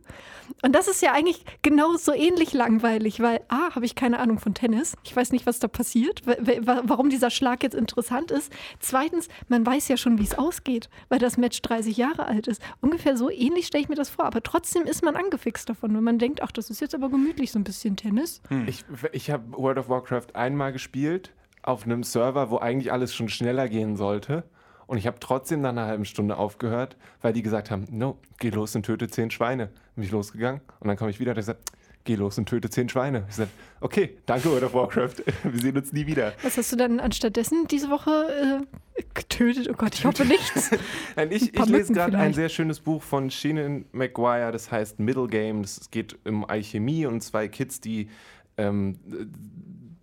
Und 0.62 0.74
das 0.74 0.88
ist 0.88 1.00
ja 1.00 1.12
eigentlich 1.12 1.44
genau 1.62 1.96
so 1.96 2.12
ähnlich 2.12 2.52
langweilig, 2.52 3.20
weil 3.20 3.40
A, 3.48 3.74
habe 3.74 3.86
ich 3.86 3.94
keine 3.94 4.18
Ahnung 4.18 4.38
von 4.40 4.52
Tennis. 4.52 4.96
Ich 5.04 5.14
weiß 5.14 5.30
nicht, 5.32 5.46
was 5.46 5.60
da 5.60 5.68
passiert, 5.68 6.26
wa- 6.26 6.36
wa- 6.40 6.82
warum 6.84 7.08
dieser 7.08 7.30
Schlag 7.30 7.62
jetzt 7.62 7.74
interessant 7.76 8.30
ist. 8.32 8.52
Zweitens, 8.80 9.28
man 9.48 9.64
weiß 9.64 9.88
ja 9.88 9.96
schon, 9.96 10.18
wie 10.18 10.24
es 10.24 10.36
ausgeht, 10.36 10.90
weil 11.08 11.20
das 11.20 11.36
Match 11.36 11.62
30 11.62 11.96
Jahre 11.96 12.26
alt 12.26 12.48
ist. 12.48 12.60
Ungefähr 12.80 13.16
so 13.16 13.30
ähnlich 13.30 13.68
stelle 13.68 13.82
ich 13.84 13.88
mir 13.88 13.94
das 13.94 14.10
vor. 14.10 14.24
Aber 14.26 14.42
trotzdem 14.42 14.82
ist 14.84 15.04
man 15.04 15.14
angefixt 15.16 15.68
davon, 15.68 15.94
wenn 15.96 16.02
man 16.04 16.18
denkt, 16.18 16.42
das 16.52 16.70
ist 16.70 16.80
jetzt 16.80 16.94
aber 16.94 17.10
gemütlich, 17.10 17.52
so 17.52 17.58
ein 17.58 17.64
bisschen 17.64 17.96
Tennis. 17.96 18.42
Ich, 18.66 18.84
ich 19.12 19.30
habe 19.30 19.52
World 19.52 19.78
of 19.78 19.88
Warcraft 19.88 20.34
einmal 20.34 20.72
gespielt 20.72 21.32
auf 21.62 21.84
einem 21.84 22.02
Server, 22.02 22.50
wo 22.50 22.58
eigentlich 22.58 22.92
alles 22.92 23.14
schon 23.14 23.28
schneller 23.28 23.68
gehen 23.68 23.96
sollte. 23.96 24.44
Und 24.86 24.98
ich 24.98 25.06
habe 25.06 25.18
trotzdem 25.20 25.60
nach 25.60 25.70
einer 25.70 25.86
halben 25.86 26.04
Stunde 26.04 26.36
aufgehört, 26.36 26.96
weil 27.20 27.32
die 27.32 27.42
gesagt 27.42 27.70
haben, 27.70 27.86
no, 27.90 28.18
geh 28.38 28.50
los 28.50 28.74
und 28.74 28.84
töte 28.84 29.08
zehn 29.08 29.30
Schweine. 29.30 29.70
Bin 29.94 30.04
ich 30.04 30.10
losgegangen 30.10 30.62
und 30.80 30.88
dann 30.88 30.96
komme 30.96 31.10
ich 31.10 31.20
wieder 31.20 31.30
und 31.30 31.38
ich 31.38 31.42
gesagt, 31.42 31.70
geh 32.04 32.14
los 32.14 32.38
und 32.38 32.48
töte 32.48 32.70
zehn 32.70 32.88
Schweine. 32.88 33.24
Ich 33.28 33.36
sagte, 33.36 33.52
okay, 33.80 34.18
danke 34.26 34.50
World 34.50 34.64
of 34.64 34.74
Warcraft, 34.74 35.16
wir 35.44 35.60
sehen 35.60 35.76
uns 35.76 35.92
nie 35.92 36.06
wieder. 36.06 36.32
Was 36.42 36.56
hast 36.56 36.72
du 36.72 36.76
dann 36.76 37.00
anstattdessen 37.00 37.66
diese 37.68 37.90
Woche 37.90 38.66
äh, 38.96 39.02
getötet? 39.14 39.68
Oh 39.70 39.74
Gott, 39.74 39.94
ich 39.94 40.04
hoffe 40.04 40.24
nichts. 40.24 40.70
Nein, 41.16 41.30
ich, 41.32 41.54
ich 41.54 41.66
lese 41.66 41.92
gerade 41.92 42.18
ein 42.18 42.34
sehr 42.34 42.48
schönes 42.48 42.80
Buch 42.80 43.02
von 43.02 43.30
Shannon 43.30 43.84
Maguire, 43.92 44.52
das 44.52 44.70
heißt 44.70 44.98
Middle 44.98 45.26
Game. 45.26 45.62
Das, 45.62 45.78
es 45.78 45.90
geht 45.90 46.18
um 46.26 46.44
Alchemie 46.44 47.06
und 47.06 47.22
zwei 47.22 47.48
Kids, 47.48 47.80
die 47.80 48.08
ähm, 48.56 48.98
äh, 49.10 49.26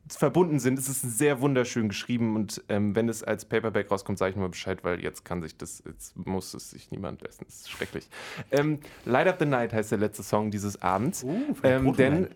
verbunden 0.09 0.59
sind. 0.59 0.79
Es 0.79 0.87
ist 0.87 1.01
sehr 1.01 1.41
wunderschön 1.41 1.89
geschrieben 1.89 2.35
und 2.35 2.63
ähm, 2.69 2.95
wenn 2.95 3.09
es 3.09 3.23
als 3.23 3.45
Paperback 3.45 3.91
rauskommt, 3.91 4.17
sage 4.17 4.31
ich 4.31 4.37
mal 4.37 4.49
Bescheid, 4.49 4.83
weil 4.83 5.01
jetzt 5.01 5.25
kann 5.25 5.41
sich 5.41 5.57
das, 5.57 5.83
jetzt 5.85 6.15
muss 6.25 6.53
es 6.53 6.69
sich 6.69 6.91
niemand 6.91 7.23
essen. 7.23 7.45
Das 7.45 7.55
ist 7.55 7.69
schrecklich. 7.69 8.07
Ähm, 8.51 8.79
Light 9.05 9.27
of 9.27 9.35
the 9.39 9.45
Night 9.45 9.73
heißt 9.73 9.91
der 9.91 9.97
letzte 9.97 10.23
Song 10.23 10.51
dieses 10.51 10.81
Abends. 10.81 11.21
den 11.21 11.55
ähm, 11.63 11.93
denn 11.95 12.27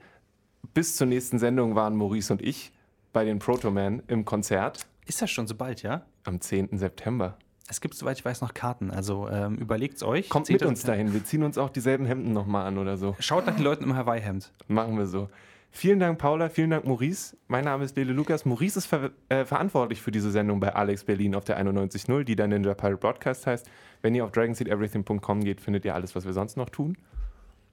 bis 0.74 0.96
zur 0.96 1.08
nächsten 1.08 1.40
Sendung 1.40 1.76
waren 1.76 1.96
Maurice 1.96 2.32
und 2.34 2.42
ich 2.42 2.72
bei 3.14 3.26
den 3.26 3.40
Proto 3.40 3.72
Man 3.72 4.04
im 4.08 4.26
Konzert 4.26 4.86
Ist 5.06 5.22
das 5.22 5.32
schon 5.32 5.48
so 5.48 5.56
bald, 5.56 5.84
ja? 5.84 6.06
am 6.24 6.40
10. 6.40 6.78
September. 6.78 7.38
Es 7.68 7.80
gibt, 7.80 7.96
soweit 7.96 8.18
ich 8.18 8.26
weiß, 8.26 8.42
noch 8.42 8.54
Karten. 8.54 8.92
Also 8.92 9.30
ähm, 9.30 9.56
überlegt's 9.56 10.04
euch. 10.04 10.28
Kommt 10.30 10.50
mit 10.50 10.64
uns 10.64 10.84
dahin. 10.84 11.14
Wir 11.14 11.24
ziehen 11.24 11.42
uns 11.42 11.58
auch 11.58 11.70
dieselben 11.70 12.06
Hemden 12.06 12.34
nochmal 12.34 12.66
an 12.68 12.78
oder 12.78 12.98
so. 12.98 13.16
Schaut 13.20 13.46
nach 13.46 13.56
den 13.56 13.64
Leuten 13.64 13.86
im 13.86 13.96
Hawaii-Hemd. 13.96 14.52
Machen 14.68 14.98
wir 14.98 15.06
so. 15.06 15.30
Vielen 15.74 16.00
Dank, 16.00 16.20
Paula. 16.20 16.50
Vielen 16.50 16.70
Dank, 16.70 16.86
Maurice. 16.86 17.38
Mein 17.48 17.64
Name 17.64 17.86
ist 17.86 17.96
Lele 17.96 18.12
Lukas. 18.12 18.44
Maurice 18.46 18.78
ist 18.78 18.88
ver 18.88 19.12
äh, 19.30 19.46
verantwortlich 19.46 20.02
für 20.02 20.12
diese 20.12 20.30
Sendung 20.30 20.60
bei 20.60 20.76
Alex 20.76 21.06
Berlin 21.06 21.34
auf 21.34 21.46
der 21.46 21.60
91.0, 21.64 22.24
die 22.26 22.36
dann 22.36 22.50
Ninja 22.50 22.74
Pirate 22.74 22.98
Broadcast 22.98 23.48
heißt. 23.48 23.70
Wenn 24.02 24.14
ihr 24.14 24.26
auf 24.26 24.32
dragonseedeverything.com 24.32 25.44
geht, 25.44 25.62
findet 25.62 25.86
ihr 25.86 25.96
alles, 25.96 26.14
was 26.14 26.26
wir 26.26 26.34
sonst 26.34 26.58
noch 26.58 26.70
tun. 26.70 26.98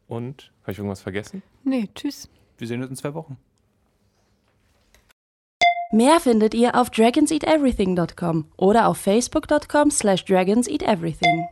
Und, 0.07 0.53
habe 0.63 0.73
ich 0.73 0.79
irgendwas 0.79 1.03
vergessen? 1.03 1.43
Nee, 1.65 1.89
tschüss. 1.95 2.31
Wir 2.57 2.69
sehen 2.69 2.81
uns 2.81 2.91
in 2.91 2.97
zwei 2.97 3.15
Wochen. 3.15 3.37
Mehr 5.91 6.21
findet 6.21 6.55
ihr 6.55 6.77
auf 6.77 6.91
dragonseateverything.com 6.91 8.45
oder 8.57 8.89
auf 8.89 8.99
facebook.com 8.99 9.91
slash 9.91 10.25
dragonseateverything. 10.25 11.49